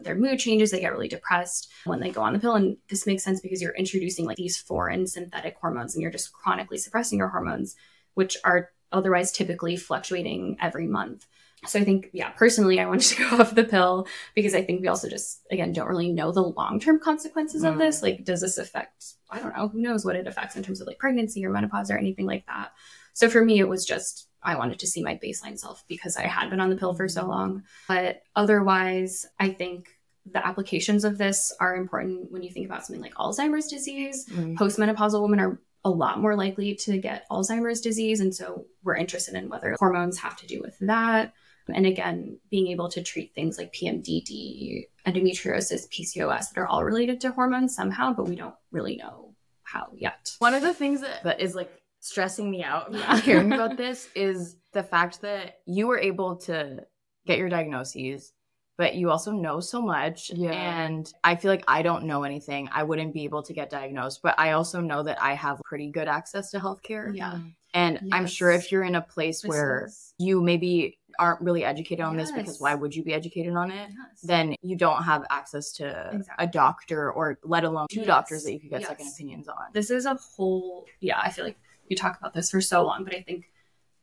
their 0.00 0.14
mood 0.14 0.38
changes, 0.38 0.70
they 0.70 0.80
get 0.80 0.92
really 0.92 1.08
depressed 1.08 1.70
when 1.84 2.00
they 2.00 2.10
go 2.10 2.22
on 2.22 2.32
the 2.32 2.38
pill. 2.38 2.54
And 2.54 2.76
this 2.88 3.06
makes 3.06 3.22
sense 3.24 3.40
because 3.40 3.60
you're 3.62 3.74
introducing 3.74 4.24
like 4.26 4.36
these 4.36 4.56
foreign 4.58 5.06
synthetic 5.06 5.56
hormones 5.60 5.94
and 5.94 6.02
you're 6.02 6.10
just 6.10 6.32
chronically 6.32 6.78
suppressing 6.78 7.18
your 7.18 7.28
hormones, 7.28 7.76
which 8.14 8.36
are 8.44 8.70
otherwise 8.92 9.32
typically 9.32 9.76
fluctuating 9.76 10.56
every 10.60 10.86
month. 10.86 11.26
So 11.66 11.80
I 11.80 11.84
think, 11.84 12.10
yeah, 12.12 12.28
personally, 12.30 12.78
I 12.78 12.86
wanted 12.86 13.08
to 13.16 13.28
go 13.30 13.36
off 13.40 13.54
the 13.54 13.64
pill 13.64 14.06
because 14.34 14.54
I 14.54 14.62
think 14.62 14.82
we 14.82 14.88
also 14.88 15.08
just, 15.08 15.40
again, 15.50 15.72
don't 15.72 15.88
really 15.88 16.12
know 16.12 16.30
the 16.30 16.42
long 16.42 16.78
term 16.78 17.00
consequences 17.00 17.64
of 17.64 17.74
Mm. 17.74 17.78
this. 17.78 18.02
Like, 18.02 18.24
does 18.24 18.42
this 18.42 18.58
affect, 18.58 19.14
I 19.30 19.38
don't 19.40 19.56
know, 19.56 19.68
who 19.68 19.80
knows 19.80 20.04
what 20.04 20.16
it 20.16 20.26
affects 20.26 20.54
in 20.54 20.62
terms 20.62 20.80
of 20.80 20.86
like 20.86 20.98
pregnancy 20.98 21.44
or 21.44 21.50
menopause 21.50 21.90
or 21.90 21.96
anything 21.98 22.26
like 22.26 22.46
that. 22.46 22.72
So 23.14 23.28
for 23.30 23.44
me, 23.44 23.58
it 23.58 23.68
was 23.68 23.84
just, 23.86 24.28
I 24.46 24.56
wanted 24.56 24.78
to 24.78 24.86
see 24.86 25.02
my 25.02 25.18
baseline 25.22 25.58
self 25.58 25.84
because 25.88 26.16
I 26.16 26.22
had 26.22 26.48
been 26.48 26.60
on 26.60 26.70
the 26.70 26.76
pill 26.76 26.94
for 26.94 27.08
so 27.08 27.26
long. 27.26 27.64
But 27.88 28.22
otherwise, 28.36 29.26
I 29.38 29.50
think 29.50 29.88
the 30.24 30.44
applications 30.44 31.04
of 31.04 31.18
this 31.18 31.52
are 31.60 31.76
important 31.76 32.30
when 32.30 32.42
you 32.42 32.50
think 32.50 32.66
about 32.66 32.86
something 32.86 33.02
like 33.02 33.14
Alzheimer's 33.14 33.66
disease 33.66 34.26
mm-hmm. 34.26 34.54
postmenopausal 34.54 35.22
women 35.22 35.40
are 35.40 35.60
a 35.84 35.90
lot 35.90 36.20
more 36.20 36.34
likely 36.34 36.74
to 36.74 36.98
get 36.98 37.28
Alzheimer's 37.30 37.80
disease. 37.80 38.20
And 38.20 38.34
so 38.34 38.66
we're 38.82 38.96
interested 38.96 39.34
in 39.34 39.48
whether 39.48 39.76
hormones 39.78 40.18
have 40.18 40.36
to 40.38 40.46
do 40.46 40.60
with 40.60 40.76
that. 40.80 41.32
And 41.68 41.86
again, 41.86 42.38
being 42.50 42.68
able 42.68 42.88
to 42.90 43.02
treat 43.02 43.34
things 43.34 43.58
like 43.58 43.72
PMDD, 43.72 44.86
endometriosis, 45.06 45.88
PCOS 45.88 46.50
that 46.50 46.60
are 46.60 46.66
all 46.66 46.84
related 46.84 47.20
to 47.22 47.32
hormones 47.32 47.74
somehow, 47.74 48.12
but 48.12 48.28
we 48.28 48.36
don't 48.36 48.54
really 48.70 48.96
know 48.96 49.34
how 49.64 49.88
yet. 49.96 50.32
One 50.38 50.54
of 50.54 50.62
the 50.62 50.74
things 50.74 51.00
that, 51.00 51.24
that 51.24 51.40
is 51.40 51.54
like 51.54 51.72
stressing 52.00 52.50
me 52.50 52.62
out 52.62 52.92
Yeah. 52.92 53.20
hearing 53.20 53.52
about 53.52 53.76
this 53.84 54.08
is 54.14 54.56
the 54.72 54.82
fact 54.82 55.20
that 55.22 55.58
you 55.66 55.86
were 55.86 55.98
able 55.98 56.36
to 56.36 56.84
get 57.26 57.38
your 57.38 57.48
diagnoses, 57.48 58.32
but 58.78 58.94
you 58.94 59.10
also 59.10 59.32
know 59.32 59.58
so 59.60 59.80
much. 59.82 60.30
Yeah. 60.34 60.50
And 60.52 61.10
I 61.24 61.34
feel 61.36 61.50
like 61.50 61.64
I 61.66 61.82
don't 61.82 62.04
know 62.04 62.22
anything. 62.24 62.68
I 62.72 62.82
wouldn't 62.84 63.14
be 63.14 63.24
able 63.24 63.42
to 63.44 63.52
get 63.52 63.70
diagnosed, 63.70 64.20
but 64.22 64.38
I 64.38 64.52
also 64.52 64.80
know 64.80 65.02
that 65.02 65.20
I 65.20 65.34
have 65.34 65.60
pretty 65.64 65.90
good 65.90 66.08
access 66.08 66.50
to 66.50 66.58
healthcare. 66.60 67.14
Yeah. 67.16 67.32
Mm-hmm. 67.32 67.48
And 67.74 68.08
I'm 68.12 68.26
sure 68.26 68.50
if 68.52 68.70
you're 68.72 68.84
in 68.84 68.94
a 68.94 69.02
place 69.02 69.42
This 69.42 69.48
where 69.50 69.86
is- 69.86 70.14
you 70.18 70.40
maybe 70.40 70.98
aren't 71.18 71.40
really 71.40 71.64
educated 71.64 72.04
on 72.04 72.14
this 72.16 72.30
because 72.30 72.60
why 72.60 72.74
would 72.74 72.94
you 72.94 73.02
be 73.02 73.14
educated 73.14 73.54
on 73.54 73.70
it? 73.70 73.88
Yes. 73.90 74.20
Then 74.22 74.54
you 74.62 74.76
don't 74.76 75.02
have 75.02 75.24
access 75.30 75.72
to 75.72 76.10
Exactly. 76.12 76.44
a 76.44 76.46
doctor 76.46 77.10
or 77.10 77.38
let 77.42 77.64
alone 77.64 77.86
two 77.90 78.00
Yes. 78.00 78.06
doctors 78.06 78.44
that 78.44 78.52
you 78.52 78.60
could 78.60 78.68
get 78.70 78.80
Yes. 78.82 78.88
second 78.90 79.08
opinions 79.14 79.48
on. 79.48 79.56
this 79.72 79.90
is 79.90 80.04
a 80.04 80.14
whole 80.14 80.84
yeah 81.00 81.18
i 81.18 81.30
feel 81.30 81.46
like 81.46 81.56
you 81.88 81.96
talk 81.96 82.18
about 82.18 82.34
this 82.34 82.50
for 82.50 82.60
so 82.60 82.84
long 82.84 83.04
but 83.04 83.14
i 83.14 83.20
think 83.20 83.50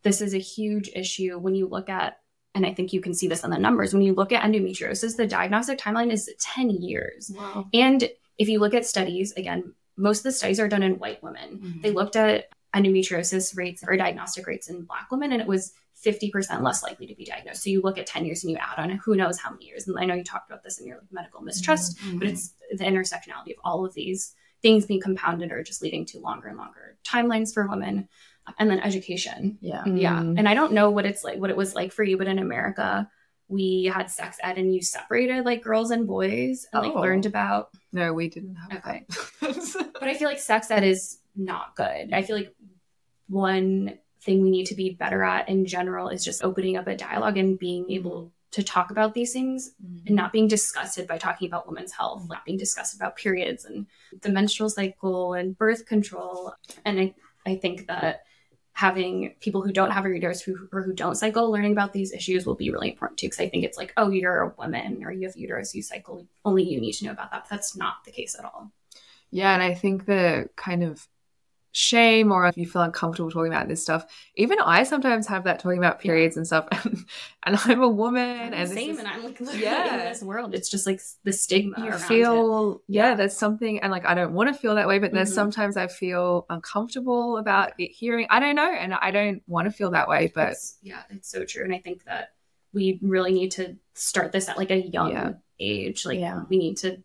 this 0.04 0.22
is 0.22 0.34
a 0.34 0.40
huge 0.40 0.90
issue 0.96 1.38
when 1.38 1.56
you 1.56 1.68
look 1.68 1.90
at 1.90 2.20
and 2.56 2.66
i 2.66 2.74
think 2.74 2.94
you 2.94 3.02
can 3.02 3.14
see 3.14 3.28
this 3.28 3.44
on 3.44 3.50
the 3.50 3.58
numbers 3.58 3.94
when 3.94 4.04
you 4.04 4.14
look 4.14 4.32
at 4.32 4.44
endometriosis 4.44 5.18
the 5.18 5.28
diagnostic 5.28 5.80
timeline 5.80 6.12
is 6.12 6.30
10 6.40 6.70
years. 6.70 7.32
Wow. 7.36 7.68
and 7.74 8.10
if 8.38 8.50
you 8.50 8.60
look 8.60 8.74
at 8.74 8.86
studies 8.86 9.32
again 9.34 9.74
most 9.96 10.20
of 10.20 10.24
the 10.24 10.32
studies 10.32 10.60
are 10.60 10.68
done 10.68 10.84
in 10.84 11.00
white 11.00 11.22
women. 11.24 11.58
Mm-hmm. 11.58 11.82
They 11.82 11.92
looked 11.92 12.16
at 12.16 12.50
endometriosis 12.76 13.56
rates 13.56 13.84
or 13.88 13.96
diagnostic 13.96 14.48
rates 14.48 14.70
in 14.70 14.84
black 14.84 15.12
women 15.12 15.32
and 15.32 15.42
it 15.42 15.48
was 15.48 15.74
50% 16.04 16.62
less 16.62 16.84
likely 16.84 17.08
to 17.08 17.16
be 17.16 17.26
diagnosed. 17.26 17.64
So 17.64 17.70
you 17.70 17.82
look 17.82 17.98
at 17.98 18.08
10 18.08 18.26
years 18.26 18.44
and 18.44 18.52
you 18.52 18.58
add 18.58 18.80
on 18.80 18.90
who 18.90 19.16
knows 19.16 19.40
how 19.40 19.52
many 19.52 19.66
years. 19.66 19.88
And 19.88 19.98
i 20.00 20.06
know 20.06 20.16
you 20.16 20.24
talked 20.24 20.50
about 20.50 20.64
this 20.64 20.80
in 20.80 20.88
your 20.88 20.98
like, 20.98 21.12
medical 21.12 21.42
mistrust 21.42 21.98
mm-hmm. 22.00 22.20
but 22.20 22.28
it's 22.28 22.54
the 22.72 22.84
intersectionality 22.84 23.52
of 23.52 23.60
all 23.64 23.86
of 23.86 23.94
these 23.94 24.34
things 24.64 24.86
being 24.88 25.02
compounded 25.02 25.52
or 25.52 25.62
just 25.62 25.82
leading 25.84 26.06
to 26.08 26.20
longer 26.20 26.48
and 26.48 26.58
longer 26.58 26.98
timelines 27.06 27.54
for 27.54 27.68
women 27.68 28.08
and 28.58 28.70
then 28.70 28.80
education 28.80 29.58
yeah. 29.62 29.84
yeah 29.86 30.20
Mm. 30.20 30.40
and 30.40 30.50
i 30.50 30.54
don't 30.56 30.74
know 30.74 30.90
what 30.90 31.06
it's 31.06 31.24
like 31.24 31.38
what 31.40 31.50
it 31.52 31.58
was 31.58 31.76
like 31.76 31.92
for 31.92 32.04
you 32.04 32.18
but 32.18 32.28
in 32.28 32.40
america 32.40 33.08
we 33.50 33.92
had 33.94 34.10
sex 34.10 34.38
ed 34.42 34.58
and 34.58 34.74
you 34.74 34.82
separated 34.82 35.46
like 35.46 35.62
girls 35.62 35.92
and 35.92 36.08
boys 36.08 36.66
and 36.74 36.82
like 36.84 36.96
Oh. 36.96 37.02
learned 37.02 37.26
about 37.26 37.70
No, 37.92 38.14
we 38.14 38.30
didn't 38.30 38.56
have 38.56 38.72
Okay. 38.80 39.06
that. 39.42 39.92
but 40.00 40.08
i 40.10 40.14
feel 40.16 40.28
like 40.30 40.40
sex 40.40 40.72
ed 40.72 40.84
is 40.84 41.20
not 41.36 41.76
good 41.76 42.14
i 42.14 42.22
feel 42.24 42.36
like 42.38 42.54
one 43.28 43.98
thing 44.22 44.42
we 44.42 44.50
need 44.52 44.68
to 44.68 44.76
be 44.76 44.92
better 44.92 45.24
at 45.24 45.50
in 45.50 45.66
general 45.66 46.08
is 46.10 46.24
just 46.24 46.44
opening 46.44 46.78
up 46.78 46.88
a 46.88 46.96
dialogue 46.96 47.38
and 47.38 47.60
being 47.60 47.90
able 47.92 48.32
to 48.54 48.64
talk 48.64 48.92
about 48.92 49.14
these 49.14 49.34
things 49.34 49.72
and 49.80 50.06
mm-hmm. 50.06 50.16
not 50.16 50.32
being 50.32 50.48
disgusted 50.48 51.08
by 51.08 51.18
talking 51.18 51.48
about 51.48 51.68
women's 51.68 51.92
health, 51.92 52.22
mm-hmm. 52.22 52.34
not 52.34 52.46
being 52.46 52.58
disgusted 52.58 53.00
about 53.00 53.16
periods 53.16 53.66
and 53.66 53.88
the 54.22 54.30
menstrual 54.30 54.70
cycle 54.70 55.34
and 55.34 55.58
birth 55.58 55.86
control. 55.86 56.54
And 56.86 57.00
I, 57.00 57.16
I 57.46 57.56
think 57.56 57.88
that 57.88 58.24
having 58.74 59.36
people 59.40 59.62
who 59.62 59.72
don't 59.72 59.92
have 59.92 60.06
a 60.06 60.10
uterus 60.10 60.42
who, 60.42 60.68
or 60.72 60.84
who 60.84 60.94
don't 60.94 61.16
cycle 61.16 61.52
learning 61.52 61.72
about 61.72 61.94
these 61.94 62.14
issues 62.14 62.46
will 62.46 62.56
be 62.56 62.72
really 62.72 62.92
important 62.92 63.20
too. 63.20 63.28
Because 63.28 63.40
I 63.40 63.50
think 63.50 63.64
it's 63.64 63.78
like, 63.78 63.92
oh, 63.98 64.10
you're 64.10 64.42
a 64.42 64.54
woman 64.58 65.04
or 65.04 65.12
you 65.12 65.28
have 65.28 65.36
uterus, 65.36 65.74
you 65.74 65.82
cycle, 65.82 66.28
only 66.46 66.64
you 66.64 66.80
need 66.80 66.94
to 66.94 67.06
know 67.06 67.12
about 67.12 67.32
that. 67.32 67.44
But 67.44 67.50
that's 67.50 67.76
not 67.76 68.04
the 68.06 68.12
case 68.12 68.36
at 68.38 68.46
all. 68.46 68.72
Yeah, 69.32 69.54
and 69.54 69.64
I 69.64 69.74
think 69.74 70.06
the 70.06 70.48
kind 70.56 70.84
of 70.84 71.08
shame 71.76 72.32
or 72.32 72.46
if 72.48 72.56
you 72.56 72.66
feel 72.66 72.84
uncomfortable 72.84 73.30
talking 73.32 73.52
about 73.52 73.68
this 73.68 73.82
stuff, 73.82 74.06
even 74.36 74.60
I 74.62 74.84
sometimes 74.84 75.28
have 75.28 75.44
that 75.46 75.60
talking 75.60 75.80
about 75.80 76.00
periods 76.00 76.38
and 76.38 76.48
stuff. 76.48 76.68
And, 77.46 77.58
and 77.58 77.72
I'm 77.74 77.84
a 77.84 77.90
woman, 77.90 78.24
I'm 78.48 78.54
and 78.54 78.70
the 78.72 78.74
same, 78.74 78.92
is- 78.92 79.00
and 79.00 79.08
I'm 79.08 79.22
like 79.26 79.38
Yeah. 79.54 79.94
in 79.96 80.00
this 80.12 80.22
world. 80.24 80.54
It's 80.56 80.70
just 80.70 80.88
like 80.88 81.02
the 81.26 81.34
stigma. 81.34 81.84
you 81.84 81.92
feel 81.94 82.82
yeah, 82.88 83.10
Yeah. 83.10 83.16
there's 83.16 83.36
something 83.36 83.80
and 83.82 83.92
like 83.92 84.06
i 84.06 84.14
don't 84.14 84.32
want 84.34 84.48
to 84.48 84.54
feel 84.54 84.76
that 84.76 84.88
way 84.88 85.00
but 85.00 85.12
there's 85.12 85.32
Mhm. 85.32 85.36
sometimes 85.36 85.76
i 85.76 85.88
feel 85.88 86.46
uncomfortable 86.50 87.38
about 87.38 87.74
it 87.78 87.92
hearing 87.92 88.28
i 88.30 88.40
don't 88.40 88.56
know 88.56 88.72
and 88.72 88.94
i 88.94 89.12
don't 89.12 89.42
want 89.48 89.66
to 89.66 89.72
feel 89.72 89.92
that 89.92 90.08
way 90.08 90.32
but 90.34 90.44
It's- 90.50 90.78
yeah, 90.82 91.02
it's 91.10 91.30
so 91.30 91.44
true. 91.44 91.64
And 91.66 91.74
I 91.76 91.80
think 91.80 92.06
that 92.06 92.30
we 92.72 92.98
really 93.02 93.34
need 93.34 93.52
to 93.52 93.76
start 93.94 94.32
this 94.32 94.48
at 94.48 94.58
like 94.58 94.72
a 94.72 94.78
young 94.88 95.12
Yeah. 95.12 95.34
age. 95.60 96.06
Like 96.06 96.20
Yeah. 96.20 96.44
we 96.50 96.58
need 96.58 96.78
to, 96.78 97.04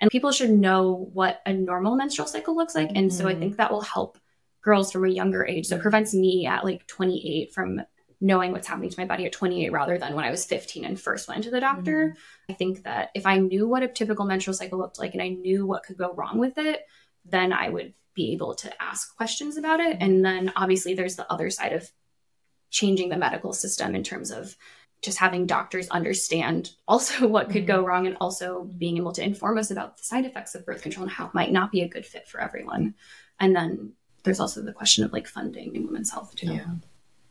and 0.00 0.10
people 0.10 0.32
should 0.32 0.50
know 0.50 1.10
what 1.12 1.40
a 1.46 1.52
normal 1.52 1.94
menstrual 1.94 2.26
cycle 2.26 2.56
looks 2.56 2.74
like. 2.74 2.90
And 2.94 3.12
so 3.12 3.28
I 3.28 3.34
Mhm. 3.34 3.38
think 3.38 3.56
that 3.56 3.70
will 3.70 3.82
help 3.82 4.18
girls 4.62 4.92
from 4.92 5.04
a 5.04 5.08
younger 5.08 5.44
age. 5.46 5.66
So 5.66 5.76
it 5.76 5.82
prevents 5.82 6.14
me 6.14 6.46
at 6.46 6.64
like 6.64 6.86
28 6.86 7.52
from 7.52 7.82
knowing 8.20 8.52
what's 8.52 8.66
happening 8.66 8.90
to 8.90 9.00
my 9.00 9.06
body 9.06 9.24
at 9.24 9.32
28 9.32 9.72
rather 9.72 9.96
than 9.96 10.14
when 10.14 10.26
I 10.26 10.30
was 10.30 10.44
15 10.44 10.84
and 10.84 11.00
first 11.00 11.26
went 11.28 11.44
to 11.44 11.50
the 11.50 11.60
doctor. 11.60 12.16
I 12.50 12.52
think 12.52 12.82
that 12.82 13.10
if 13.14 13.24
I 13.24 13.38
knew 13.38 13.66
what 13.66 13.82
a 13.82 13.88
typical 13.88 14.26
menstrual 14.26 14.54
cycle 14.54 14.78
looked 14.78 14.98
like 14.98 15.14
and 15.14 15.22
I 15.22 15.28
knew 15.28 15.64
what 15.64 15.84
could 15.84 15.96
go 15.96 16.12
wrong 16.12 16.38
with 16.38 16.58
it, 16.58 16.84
then 17.24 17.52
I 17.52 17.70
would 17.70 17.94
be 18.12 18.32
able 18.32 18.54
to 18.56 18.82
ask 18.82 19.16
questions 19.16 19.56
about 19.56 19.80
it. 19.80 19.96
And 20.00 20.22
then 20.22 20.52
obviously 20.54 20.92
there's 20.94 21.16
the 21.16 21.30
other 21.32 21.48
side 21.48 21.72
of 21.72 21.90
changing 22.68 23.08
the 23.08 23.16
medical 23.16 23.52
system 23.52 23.94
in 23.94 24.02
terms 24.02 24.30
of 24.30 24.56
just 25.02 25.18
having 25.18 25.46
doctors 25.46 25.88
understand 25.88 26.72
also 26.86 27.26
what 27.28 27.50
could 27.50 27.66
go 27.66 27.78
mm-hmm. 27.78 27.86
wrong 27.86 28.06
and 28.06 28.16
also 28.20 28.64
being 28.78 28.96
able 28.96 29.12
to 29.12 29.24
inform 29.24 29.58
us 29.58 29.70
about 29.70 29.96
the 29.96 30.02
side 30.02 30.24
effects 30.24 30.54
of 30.54 30.66
birth 30.66 30.82
control 30.82 31.04
and 31.04 31.12
how 31.12 31.26
it 31.26 31.34
might 31.34 31.52
not 31.52 31.72
be 31.72 31.82
a 31.82 31.88
good 31.88 32.06
fit 32.06 32.28
for 32.28 32.40
everyone. 32.40 32.94
And 33.38 33.56
then 33.56 33.92
there's 34.22 34.40
also 34.40 34.62
the 34.62 34.72
question 34.72 35.04
of 35.04 35.12
like 35.12 35.26
funding 35.26 35.74
in 35.74 35.86
women's 35.86 36.10
health 36.10 36.34
too. 36.36 36.52
Yeah. 36.52 36.66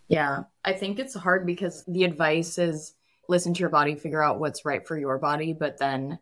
Yeah. 0.07 0.43
I 0.65 0.73
think 0.73 0.97
it's 0.97 1.13
hard 1.13 1.45
because 1.45 1.83
the 1.87 2.03
advice 2.03 2.57
is 2.57 2.93
listen 3.27 3.53
to 3.53 3.59
your 3.59 3.69
body, 3.69 3.95
figure 3.95 4.23
out 4.23 4.39
what's 4.39 4.65
right 4.65 4.85
for 4.87 4.97
your 4.97 5.19
body, 5.19 5.53
but 5.53 5.77
then 5.77 6.17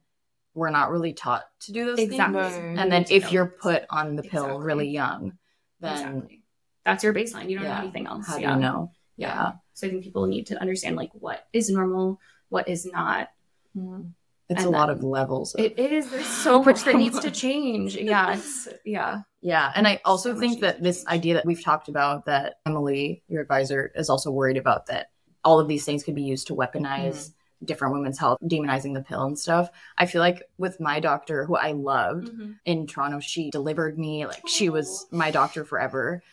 we're 0.54 0.70
not 0.72 0.92
really 0.92 1.14
taught 1.14 1.46
to 1.62 1.72
do 1.72 1.86
those 1.86 2.00
Exactly. 2.00 2.42
things. 2.42 2.58
No. 2.58 2.82
And 2.82 2.92
then 2.92 3.06
if 3.10 3.24
know. 3.24 3.30
you're 3.30 3.46
put 3.46 3.86
on 3.90 4.16
the 4.18 4.24
pill 4.24 4.44
Exactly. 4.46 4.66
really 4.66 4.90
young, 4.90 5.38
then 5.80 5.94
Exactly. 5.94 6.44
That's 6.84 7.04
your 7.04 7.14
baseline. 7.14 7.50
You 7.50 7.58
don't 7.58 7.66
Yeah. 7.66 7.76
know 7.76 7.82
anything 7.82 8.08
else. 8.08 8.28
how 8.28 8.36
do 8.38 8.42
yeah. 8.42 8.56
you 8.56 8.62
know? 8.62 8.92
Yeah. 9.18 9.54
So 9.78 9.86
I 9.86 9.92
think 9.92 10.02
people 10.04 10.26
need 10.26 10.48
to 10.48 10.60
understand 10.60 10.96
like 10.96 11.12
what 11.14 11.46
is 11.54 11.70
normal, 11.70 12.20
what 12.50 12.68
is 12.68 12.88
not. 12.88 13.30
It's 13.76 14.64
And 14.64 14.66
a 14.66 14.70
lot 14.72 14.90
of 14.90 15.04
levels. 15.04 15.54
of- 15.54 15.62
It, 15.64 15.78
it 15.78 15.92
is 15.92 16.10
there's 16.10 16.26
so 16.26 16.64
much 16.68 16.84
that 16.86 16.96
needs 16.96 17.20
to 17.20 17.30
change. 17.30 17.96
Yeah. 17.96 18.34
It's 18.34 18.68
yeah. 18.84 19.22
Yeah. 19.42 19.72
And 19.76 19.88
I 19.88 20.02
also 20.04 20.34
So 20.34 20.40
think 20.40 20.62
that 20.62 20.82
this 20.82 21.04
change. 21.04 21.10
idea 21.14 21.34
that 21.36 21.46
we've 21.46 21.64
talked 21.64 21.90
about 21.90 22.26
that 22.26 22.56
Emily, 22.66 23.22
your 23.28 23.44
advisor, 23.44 23.92
is 23.94 24.10
also 24.10 24.32
worried 24.32 24.58
about 24.58 24.88
that 24.88 25.12
all 25.46 25.60
of 25.60 25.68
these 25.68 25.86
things 25.86 26.04
could 26.04 26.16
be 26.16 26.24
used 26.24 26.48
to 26.48 26.56
weaponize 26.56 27.30
Mm-hmm. 27.30 27.66
different 27.66 27.94
women's 27.94 28.18
health, 28.18 28.40
demonizing 28.44 28.96
the 28.96 29.02
pill 29.04 29.26
and 29.26 29.38
stuff. 29.38 29.70
I 29.96 30.08
feel 30.08 30.22
like 30.22 30.42
with 30.58 30.80
my 30.80 31.00
doctor, 31.00 31.46
who 31.46 31.56
I 31.56 31.74
loved 31.74 32.30
Mm-hmm. 32.30 32.52
in 32.66 32.88
Toronto, 32.88 33.20
she 33.20 33.52
delivered 33.52 34.00
me, 34.00 34.26
like 34.26 34.48
she 34.48 34.70
was 34.70 35.06
my 35.12 35.30
doctor 35.30 35.64
forever. 35.66 36.24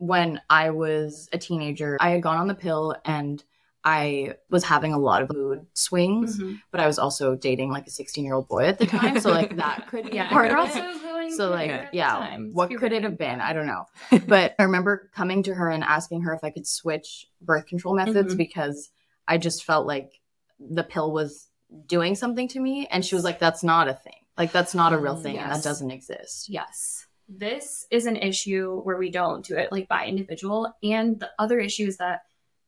When 0.00 0.40
I 0.48 0.70
was 0.70 1.28
a 1.32 1.36
teenager, 1.38 1.96
I 2.00 2.10
had 2.10 2.22
gone 2.22 2.38
on 2.38 2.48
the 2.48 2.54
pill 2.54 2.96
and 3.04 3.42
I 3.84 4.34
was 4.50 4.64
having 4.64 4.92
a 4.94 4.98
lot 4.98 5.22
of 5.22 5.30
mood 5.32 5.66
swings, 5.74 6.38
Mm-hmm. 6.38 6.54
but 6.70 6.80
I 6.80 6.86
was 6.86 6.98
also 6.98 7.34
dating 7.36 7.70
like 7.70 7.86
a 7.86 7.90
16 7.90 8.24
year 8.24 8.34
old 8.34 8.48
boy 8.48 8.64
at 8.64 8.78
the 8.78 8.86
time. 8.98 9.20
So, 9.20 9.30
like, 9.30 9.56
that 9.56 9.88
could 9.88 10.10
be 10.10 10.16
Yeah. 10.16 10.28
part 10.30 10.50
of 10.52 10.74
it. 10.74 11.32
So 11.36 11.50
like, 11.50 11.68
it 11.68 11.72
at 11.72 11.90
the 11.92 11.96
yeah, 11.98 12.36
what 12.52 12.74
could 12.76 12.92
it 12.92 13.02
have 13.04 13.16
been? 13.18 13.40
I 13.40 13.52
don't 13.52 13.66
know. 13.66 13.84
But 14.26 14.54
I 14.58 14.62
remember 14.64 15.10
coming 15.14 15.42
to 15.44 15.54
her 15.54 15.68
and 15.70 15.84
asking 15.84 16.22
her 16.22 16.32
if 16.34 16.42
I 16.42 16.50
could 16.50 16.66
switch 16.66 17.26
birth 17.40 17.66
control 17.66 17.94
methods 17.94 18.34
Mhm. 18.34 18.38
because 18.38 18.90
I 19.28 19.36
just 19.38 19.64
felt 19.64 19.86
like 19.86 20.12
the 20.58 20.82
pill 20.82 21.12
was 21.12 21.48
doing 21.86 22.14
something 22.16 22.48
to 22.48 22.58
me. 22.60 22.86
And 22.90 23.04
she 23.04 23.14
was 23.14 23.22
like, 23.24 23.38
that's 23.38 23.62
not 23.62 23.86
a 23.88 23.94
thing. 23.94 24.14
Like, 24.36 24.50
that's 24.50 24.74
not 24.74 24.92
a 24.94 24.98
real 24.98 25.16
thing. 25.16 25.36
And 25.38 25.52
that 25.52 25.62
doesn't 25.62 25.90
exist. 25.90 26.48
Yes. 26.48 27.06
This 27.32 27.86
is 27.92 28.06
an 28.06 28.16
issue 28.16 28.80
where 28.80 28.96
we 28.96 29.08
don't 29.08 29.46
do 29.46 29.56
it 29.56 29.70
like 29.70 29.86
by 29.86 30.06
individual. 30.06 30.74
And 30.82 31.20
the 31.20 31.30
other 31.38 31.60
issue 31.60 31.86
is 31.86 31.98
that 31.98 32.22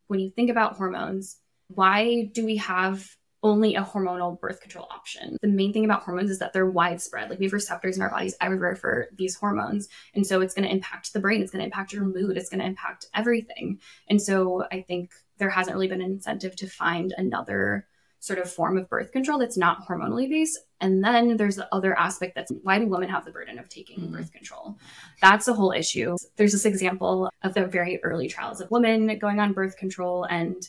when 0.07 0.21
you 0.21 0.31
think 0.31 0.51
about 0.51 0.77
hormones, 0.77 1.37
why 1.67 2.31
do 2.33 2.45
we 2.45 2.59
have 2.59 3.17
only 3.43 3.75
a 3.75 3.83
hormonal 3.83 4.39
birth 4.39 4.61
control 4.61 4.87
option? 4.89 5.37
The 5.43 5.49
main 5.49 5.73
thing 5.73 5.85
about 5.85 6.05
hormones 6.05 6.31
is 6.31 6.39
that 6.39 6.53
they're 6.53 6.71
widespread. 6.71 7.29
Like 7.29 7.41
we 7.41 7.47
have 7.47 7.53
receptors 7.53 7.97
in 7.97 8.03
our 8.03 8.11
bodies 8.11 8.37
everywhere 8.41 8.77
for 8.77 9.09
these 9.17 9.35
hormones. 9.35 9.89
And 10.15 10.25
so 10.25 10.41
it's 10.41 10.55
going 10.55 10.69
to 10.69 10.73
impact 10.73 11.13
the 11.13 11.19
brain, 11.19 11.43
it's 11.43 11.51
going 11.51 11.61
to 11.61 11.67
impact 11.67 11.93
your 11.93 12.05
mood, 12.05 12.37
it's 12.37 12.49
going 12.49 12.61
to 12.61 12.67
impact 12.67 13.07
everything. 13.15 13.81
And 14.09 14.23
so 14.23 14.65
I 14.71 14.83
think 14.83 15.11
there 15.39 15.51
hasn't 15.51 15.75
really 15.75 15.89
been 15.89 16.03
an 16.03 16.13
incentive 16.13 16.55
to 16.57 16.69
find 16.69 17.13
another 17.19 17.89
sort 18.23 18.39
of 18.39 18.49
form 18.49 18.79
of 18.79 18.89
birth 18.89 19.11
control 19.11 19.37
that's 19.37 19.57
not 19.57 19.85
hormonally 19.89 20.31
based. 20.31 20.57
And 20.81 21.03
then 21.03 21.37
there's 21.37 21.57
the 21.57 21.67
other 21.75 21.99
aspect 21.99 22.37
that's 22.37 22.53
why 22.63 22.79
do 22.79 22.87
women 22.87 23.09
have 23.09 23.25
the 23.25 23.33
burden 23.33 23.59
of 23.59 23.69
taking 23.69 23.99
Mhm. 23.99 24.13
birth 24.13 24.31
control? 24.33 24.79
That's 25.21 25.49
a 25.49 25.53
whole 25.55 25.73
issue. 25.73 26.15
There's 26.37 26.53
this 26.53 26.65
example 26.65 27.29
of 27.43 27.55
the 27.55 27.67
very 27.67 28.01
early 28.05 28.29
trials 28.29 28.61
of 28.61 28.71
women 28.71 29.19
going 29.19 29.41
on 29.41 29.53
birth 29.53 29.77
control 29.77 30.23
and 30.23 30.69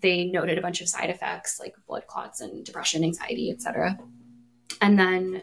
they 0.00 0.24
noted 0.24 0.56
a 0.56 0.62
bunch 0.62 0.80
of 0.80 0.88
side 0.88 1.10
effects 1.10 1.60
like 1.60 1.74
blood 1.86 2.06
clots 2.06 2.40
and 2.40 2.64
depression, 2.64 3.04
anxiety, 3.04 3.50
etc. 3.50 3.98
And 4.80 4.98
then 4.98 5.42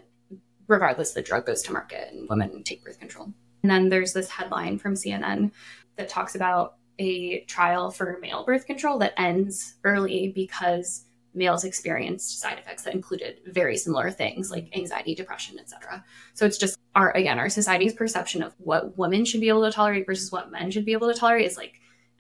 regardless, 0.68 1.12
the 1.14 1.22
drug 1.22 1.46
goes 1.46 1.62
to 1.64 1.72
market 1.72 2.12
and 2.14 2.28
women 2.30 2.64
take 2.64 2.84
birth 2.84 3.00
control. 3.00 3.32
And 3.62 3.70
then 3.70 3.90
there's 3.90 4.14
this 4.14 4.30
headline 4.32 4.80
from 4.80 4.96
CNN 4.96 5.52
that 5.98 6.10
talks 6.10 6.34
about 6.34 6.78
a 6.98 7.42
trial 7.42 7.92
for 7.92 8.18
male 8.22 8.44
birth 8.44 8.66
control 8.66 8.98
that 9.00 9.14
ends 9.18 9.76
early 9.84 10.32
because 10.34 11.06
males 11.36 11.64
experienced 11.64 12.40
side 12.40 12.60
effects 12.60 12.84
that 12.84 12.94
included 12.94 13.38
very 13.48 13.78
similar 13.78 14.12
things 14.12 14.52
like 14.52 14.70
anxiety, 14.76 15.16
depression, 15.16 15.58
etc. 15.60 16.04
So 16.34 16.46
it's 16.46 16.58
just 16.58 16.78
our 16.96 17.12
again 17.16 17.40
our 17.40 17.50
society's 17.50 17.94
perception 17.94 18.44
of 18.44 18.54
what 18.58 18.98
women 18.98 19.26
should 19.26 19.42
be 19.42 19.50
able 19.50 19.64
to 19.64 19.72
tolerate 19.72 20.06
versus 20.06 20.32
what 20.32 20.52
men 20.52 20.72
should 20.72 20.86
be 20.86 20.94
able 20.94 21.12
to 21.12 21.20
tolerate 21.20 21.46
is 21.46 21.58
like, 21.58 21.74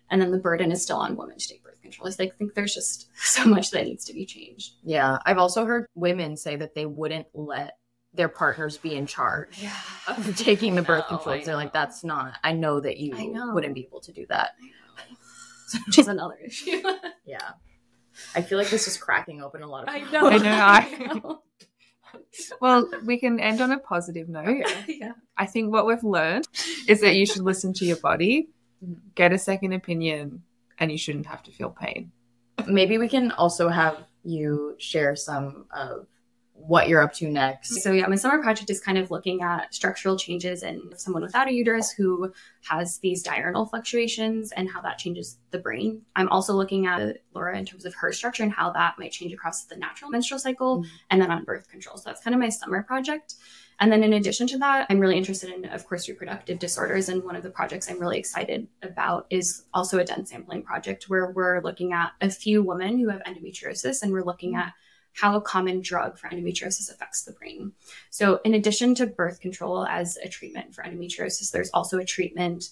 and 0.09 0.21
then 0.21 0.31
the 0.31 0.37
burden 0.39 0.71
is 0.71 0.81
still 0.81 0.97
on 0.97 1.15
women 1.15 1.37
to 1.37 1.47
take 1.47 1.63
birth 1.63 1.81
control. 1.81 2.07
It's 2.07 2.19
like, 2.19 2.33
I 2.33 2.37
think 2.37 2.53
there's 2.53 2.73
just 2.73 3.09
so 3.15 3.45
much 3.45 3.71
that 3.71 3.85
needs 3.85 4.05
to 4.05 4.13
be 4.13 4.25
changed. 4.25 4.73
Yeah. 4.83 5.17
I've 5.25 5.37
also 5.37 5.65
heard 5.65 5.85
women 5.95 6.37
say 6.37 6.55
that 6.55 6.75
they 6.75 6.85
wouldn't 6.85 7.27
let 7.33 7.77
their 8.15 8.29
partners 8.29 8.77
be 8.77 8.95
in 8.95 9.07
charge 9.07 9.61
Yeah. 9.61 9.75
of 10.07 10.35
taking 10.37 10.75
the 10.75 10.81
birth 10.91 11.05
oh, 11.09 11.17
control. 11.17 11.41
They're 11.43 11.55
like, 11.55 11.73
that's 11.73 12.03
not, 12.03 12.33
I 12.43 12.53
know 12.53 12.79
that 12.79 12.97
you 12.97 13.15
I 13.15 13.25
know. 13.25 13.53
wouldn't 13.53 13.73
be 13.73 13.85
able 13.85 14.01
to 14.01 14.11
do 14.11 14.25
that. 14.29 14.51
Which 15.87 15.97
is 15.97 16.07
another 16.09 16.35
issue. 16.45 16.81
Yeah. 17.25 17.53
I 18.35 18.41
feel 18.41 18.57
like 18.57 18.69
this 18.69 18.87
is 18.87 18.97
cracking 18.97 19.41
open 19.41 19.61
a 19.61 19.67
lot 19.67 19.87
of 19.87 19.89
I 19.89 19.99
know. 20.11 20.29
I 20.29 20.37
know, 20.37 20.49
I- 20.49 21.13
know. 21.13 21.41
well 22.61 22.89
we 23.05 23.17
can 23.17 23.39
end 23.39 23.61
on 23.61 23.71
a 23.71 23.79
positive 23.79 24.29
note 24.29 24.63
yeah. 24.87 25.13
i 25.35 25.45
think 25.47 25.71
what 25.71 25.85
we've 25.87 26.03
learned 26.03 26.47
is 26.87 27.01
that 27.01 27.15
you 27.15 27.25
should 27.25 27.41
listen 27.41 27.73
to 27.73 27.85
your 27.85 27.97
body 27.97 28.49
mm-hmm. 28.83 28.93
get 29.15 29.33
a 29.33 29.37
second 29.37 29.73
opinion 29.73 30.43
and 30.79 30.91
you 30.91 30.97
shouldn't 30.97 31.25
have 31.25 31.41
to 31.41 31.51
feel 31.51 31.69
pain 31.69 32.11
Maybe 32.67 32.97
we 32.97 33.09
can 33.09 33.31
also 33.31 33.69
have 33.69 34.05
you 34.23 34.75
share 34.77 35.15
some 35.15 35.65
of 35.75 36.07
what 36.67 36.87
you're 36.87 37.01
up 37.01 37.13
to 37.13 37.29
next. 37.29 37.81
So 37.81 37.91
yeah, 37.91 38.07
my 38.07 38.15
summer 38.15 38.41
project 38.41 38.69
is 38.69 38.79
kind 38.79 38.97
of 38.97 39.11
looking 39.11 39.41
at 39.41 39.73
structural 39.73 40.17
changes 40.17 40.63
in 40.63 40.81
someone 40.95 41.21
without 41.21 41.47
a 41.49 41.53
uterus 41.53 41.91
who 41.91 42.31
has 42.69 42.99
these 42.99 43.21
diurnal 43.21 43.65
fluctuations 43.65 44.51
and 44.53 44.69
how 44.69 44.81
that 44.81 44.97
changes 44.97 45.37
the 45.51 45.57
brain. 45.59 46.01
I'm 46.15 46.29
also 46.29 46.53
looking 46.53 46.85
at 46.87 47.17
Laura 47.33 47.57
in 47.57 47.65
terms 47.65 47.85
of 47.85 47.93
her 47.95 48.13
structure 48.13 48.43
and 48.43 48.51
how 48.51 48.71
that 48.71 48.97
might 48.97 49.11
change 49.11 49.33
across 49.33 49.65
the 49.65 49.75
natural 49.75 50.09
menstrual 50.09 50.39
cycle 50.39 50.83
Mhm. 50.83 50.87
and 51.09 51.21
then 51.21 51.31
on 51.31 51.43
birth 51.43 51.69
control. 51.69 51.97
So 51.97 52.03
that's 52.09 52.23
kind 52.23 52.33
of 52.33 52.39
my 52.39 52.49
summer 52.49 52.81
project. 52.83 53.35
And 53.79 53.91
then 53.91 54.03
in 54.03 54.13
addition 54.13 54.47
to 54.47 54.57
that, 54.59 54.85
I'm 54.89 54.99
really 54.99 55.17
interested 55.17 55.49
in, 55.49 55.65
of 55.65 55.85
course, 55.87 56.07
reproductive 56.07 56.59
disorders. 56.59 57.09
And 57.09 57.23
one 57.23 57.35
of 57.35 57.43
the 57.43 57.49
projects 57.49 57.89
I'm 57.89 57.99
really 57.99 58.19
excited 58.19 58.67
about 58.83 59.25
is 59.29 59.63
also 59.73 59.99
a 59.99 60.05
dense 60.05 60.29
sampling 60.29 60.61
project 60.61 61.09
where 61.09 61.31
we're 61.31 61.59
looking 61.61 61.91
at 61.91 62.11
a 62.21 62.29
few 62.29 62.61
women 62.63 62.99
who 62.99 63.09
have 63.09 63.23
endometriosis 63.23 64.03
and 64.03 64.13
we're 64.13 64.23
looking 64.23 64.55
at 64.55 64.73
how 65.13 65.35
a 65.35 65.41
common 65.41 65.81
drug 65.81 66.17
for 66.17 66.29
endometriosis 66.29 66.91
affects 66.91 67.23
the 67.23 67.33
brain. 67.33 67.73
So, 68.09 68.39
in 68.43 68.53
addition 68.53 68.95
to 68.95 69.07
birth 69.07 69.39
control 69.39 69.85
as 69.85 70.17
a 70.17 70.27
treatment 70.27 70.73
for 70.73 70.83
endometriosis, 70.83 71.51
there's 71.51 71.69
also 71.71 71.99
a 71.99 72.05
treatment 72.05 72.69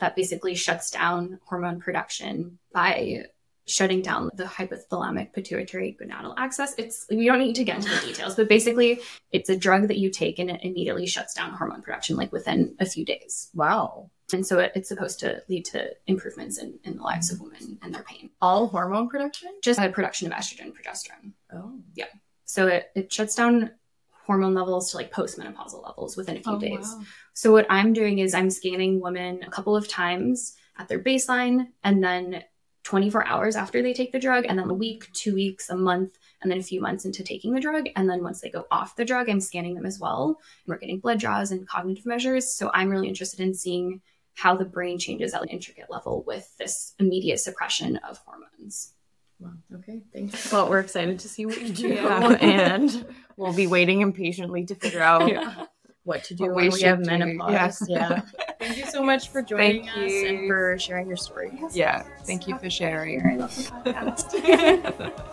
that 0.00 0.16
basically 0.16 0.54
shuts 0.54 0.90
down 0.90 1.38
hormone 1.44 1.80
production 1.80 2.58
by 2.72 3.26
shutting 3.66 4.02
down 4.02 4.30
the 4.34 4.44
hypothalamic 4.44 5.32
pituitary 5.32 5.96
gonadal 6.00 6.34
axis. 6.36 6.74
It's 6.76 7.06
we 7.10 7.26
don't 7.26 7.38
need 7.38 7.54
to 7.56 7.64
get 7.64 7.76
into 7.76 7.88
the 7.88 8.06
details, 8.06 8.34
but 8.34 8.48
basically 8.48 9.00
it's 9.32 9.48
a 9.48 9.56
drug 9.56 9.88
that 9.88 9.98
you 9.98 10.10
take 10.10 10.38
and 10.38 10.50
it 10.50 10.60
immediately 10.62 11.06
shuts 11.06 11.34
down 11.34 11.52
hormone 11.52 11.82
production 11.82 12.16
like 12.16 12.32
within 12.32 12.74
a 12.78 12.86
few 12.86 13.04
days. 13.04 13.50
Wow. 13.54 14.10
And 14.32 14.46
so 14.46 14.58
it, 14.58 14.72
it's 14.74 14.88
supposed 14.88 15.20
to 15.20 15.42
lead 15.48 15.64
to 15.66 15.90
improvements 16.06 16.58
in, 16.58 16.78
in 16.84 16.96
the 16.96 17.02
lives 17.02 17.30
of 17.30 17.40
women 17.40 17.78
and 17.82 17.94
their 17.94 18.02
pain. 18.02 18.30
All 18.40 18.68
hormone 18.68 19.08
production? 19.08 19.50
Just 19.62 19.78
a 19.78 19.88
production 19.90 20.30
of 20.30 20.36
estrogen 20.36 20.72
progesterone. 20.72 21.32
So 22.54 22.68
it, 22.68 22.90
it 22.94 23.12
shuts 23.12 23.34
down 23.34 23.72
hormone 24.26 24.54
levels 24.54 24.92
to 24.92 24.96
like 24.96 25.12
postmenopausal 25.12 25.82
levels 25.84 26.16
within 26.16 26.36
a 26.36 26.40
few 26.40 26.52
Oh, 26.52 26.58
days. 26.60 26.86
wow. 26.96 27.02
So 27.32 27.50
what 27.50 27.66
I'm 27.68 27.92
doing 27.92 28.20
is 28.20 28.32
I'm 28.32 28.48
scanning 28.48 29.00
women 29.00 29.42
a 29.42 29.50
couple 29.50 29.74
of 29.74 29.88
times 29.88 30.54
at 30.78 30.86
their 30.86 31.00
baseline 31.02 31.66
and 31.82 32.02
then 32.02 32.44
24 32.84 33.26
hours 33.26 33.56
after 33.56 33.82
they 33.82 33.92
take 33.92 34.12
the 34.12 34.20
drug 34.20 34.44
and 34.48 34.56
then 34.56 34.70
a 34.70 34.74
week, 34.74 35.10
2 35.14 35.34
weeks, 35.34 35.68
a 35.68 35.76
month 35.76 36.16
and 36.42 36.48
then 36.50 36.60
a 36.60 36.62
few 36.62 36.80
months 36.80 37.04
into 37.04 37.24
taking 37.24 37.52
the 37.52 37.60
drug 37.60 37.88
and 37.96 38.08
then 38.08 38.22
once 38.22 38.40
they 38.40 38.50
go 38.50 38.68
off 38.70 38.94
the 38.94 39.04
drug 39.04 39.28
I'm 39.28 39.40
scanning 39.40 39.74
them 39.74 39.84
as 39.84 39.98
well. 39.98 40.28
And 40.28 40.68
we're 40.68 40.78
getting 40.78 41.00
blood 41.00 41.18
draws 41.18 41.50
and 41.50 41.66
cognitive 41.66 42.06
measures. 42.06 42.54
So 42.54 42.70
I'm 42.72 42.88
really 42.88 43.08
interested 43.08 43.40
in 43.40 43.52
seeing 43.52 44.00
how 44.34 44.54
the 44.54 44.64
brain 44.64 44.96
changes 45.00 45.34
at 45.34 45.42
an 45.42 45.48
intricate 45.48 45.90
level 45.90 46.22
with 46.24 46.56
this 46.56 46.94
immediate 47.00 47.40
suppression 47.40 47.96
of 48.08 48.18
hormones. 48.18 48.92
Wow. 49.40 49.50
Okay. 49.76 50.00
Thanks. 50.12 50.52
Well, 50.52 50.68
we're 50.70 50.80
excited 50.80 51.18
to 51.20 51.28
see 51.28 51.44
what 51.46 51.60
you 51.60 51.68
do. 51.74 51.88
Yeah. 51.88 52.28
and 52.40 53.06
we'll 53.36 53.52
be 53.54 53.66
waiting 53.66 54.00
impatiently 54.00 54.64
to 54.66 54.74
figure 54.74 55.02
out 55.02 55.30
what 56.04 56.22
to 56.24 56.34
do 56.34 56.44
What 56.44 56.54
when 56.54 56.64
we 56.66 56.74
we, 56.74 56.80
have 56.82 57.02
do. 57.02 57.10
menopause. 57.10 57.86
Yeah. 57.88 58.20
Thank 58.60 58.76
you 58.78 58.86
so 58.86 59.02
much 59.02 59.28
for 59.30 59.42
joining 59.42 59.86
Thank 59.86 59.96
us 60.06 60.12
you. 60.12 60.26
and 60.28 60.48
for 60.48 60.78
sharing 60.78 61.06
your 61.08 61.16
story. 61.16 61.50
Yeah. 61.72 62.02
Thank 62.24 62.46
you 62.46 62.58
for 62.58 62.70
sharing. 62.70 63.26
I 63.26 63.36
love 63.36 63.54
the 63.56 63.92
podcast. 63.92 65.30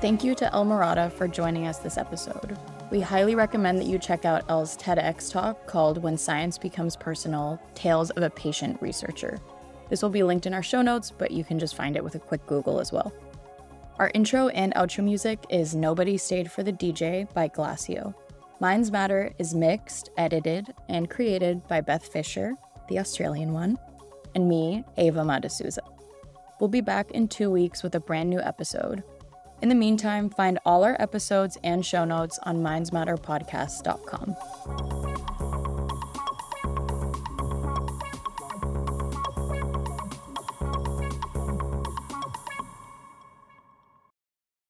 Thank 0.00 0.22
you 0.22 0.34
to 0.34 0.52
Elle 0.52 0.64
Murata 0.66 1.10
for 1.10 1.26
joining 1.26 1.66
us 1.66 1.78
this 1.78 1.96
episode. 1.96 2.58
We 2.90 3.00
highly 3.00 3.34
recommend 3.34 3.78
that 3.78 3.86
you 3.86 3.98
check 3.98 4.24
out 4.26 4.44
Elle's 4.50 4.76
TEDx 4.76 5.32
talk 5.32 5.66
called 5.66 6.02
When 6.02 6.18
Science 6.18 6.58
Becomes 6.58 6.94
Personal 6.94 7.58
Tales 7.74 8.10
of 8.10 8.22
a 8.22 8.28
Patient 8.30 8.80
Researcher. 8.82 9.38
This 9.88 10.02
will 10.02 10.10
be 10.10 10.22
linked 10.22 10.46
in 10.46 10.54
our 10.54 10.62
show 10.62 10.82
notes, 10.82 11.10
but 11.10 11.30
you 11.30 11.44
can 11.44 11.58
just 11.58 11.76
find 11.76 11.96
it 11.96 12.04
with 12.04 12.14
a 12.14 12.18
quick 12.18 12.46
Google 12.46 12.80
as 12.80 12.92
well. 12.92 13.12
Our 13.98 14.10
intro 14.14 14.48
and 14.48 14.74
outro 14.74 15.04
music 15.04 15.44
is 15.50 15.74
Nobody 15.74 16.16
Stayed 16.16 16.50
for 16.50 16.62
the 16.62 16.72
DJ 16.72 17.32
by 17.32 17.48
Glacio. 17.48 18.14
Minds 18.60 18.90
Matter 18.90 19.32
is 19.38 19.54
mixed, 19.54 20.10
edited, 20.16 20.72
and 20.88 21.10
created 21.10 21.66
by 21.68 21.80
Beth 21.80 22.06
Fisher, 22.06 22.54
the 22.88 22.98
Australian 22.98 23.52
one, 23.52 23.78
and 24.34 24.48
me, 24.48 24.84
Ava 24.96 25.20
Madasuza. 25.20 25.78
We'll 26.60 26.68
be 26.68 26.80
back 26.80 27.10
in 27.10 27.28
two 27.28 27.50
weeks 27.50 27.82
with 27.82 27.94
a 27.94 28.00
brand 28.00 28.30
new 28.30 28.40
episode. 28.40 29.02
In 29.62 29.68
the 29.68 29.74
meantime, 29.74 30.30
find 30.30 30.58
all 30.64 30.84
our 30.84 30.96
episodes 31.00 31.58
and 31.62 31.84
show 31.84 32.04
notes 32.04 32.38
on 32.42 32.58
mindsmatterpodcast.com. 32.58 35.33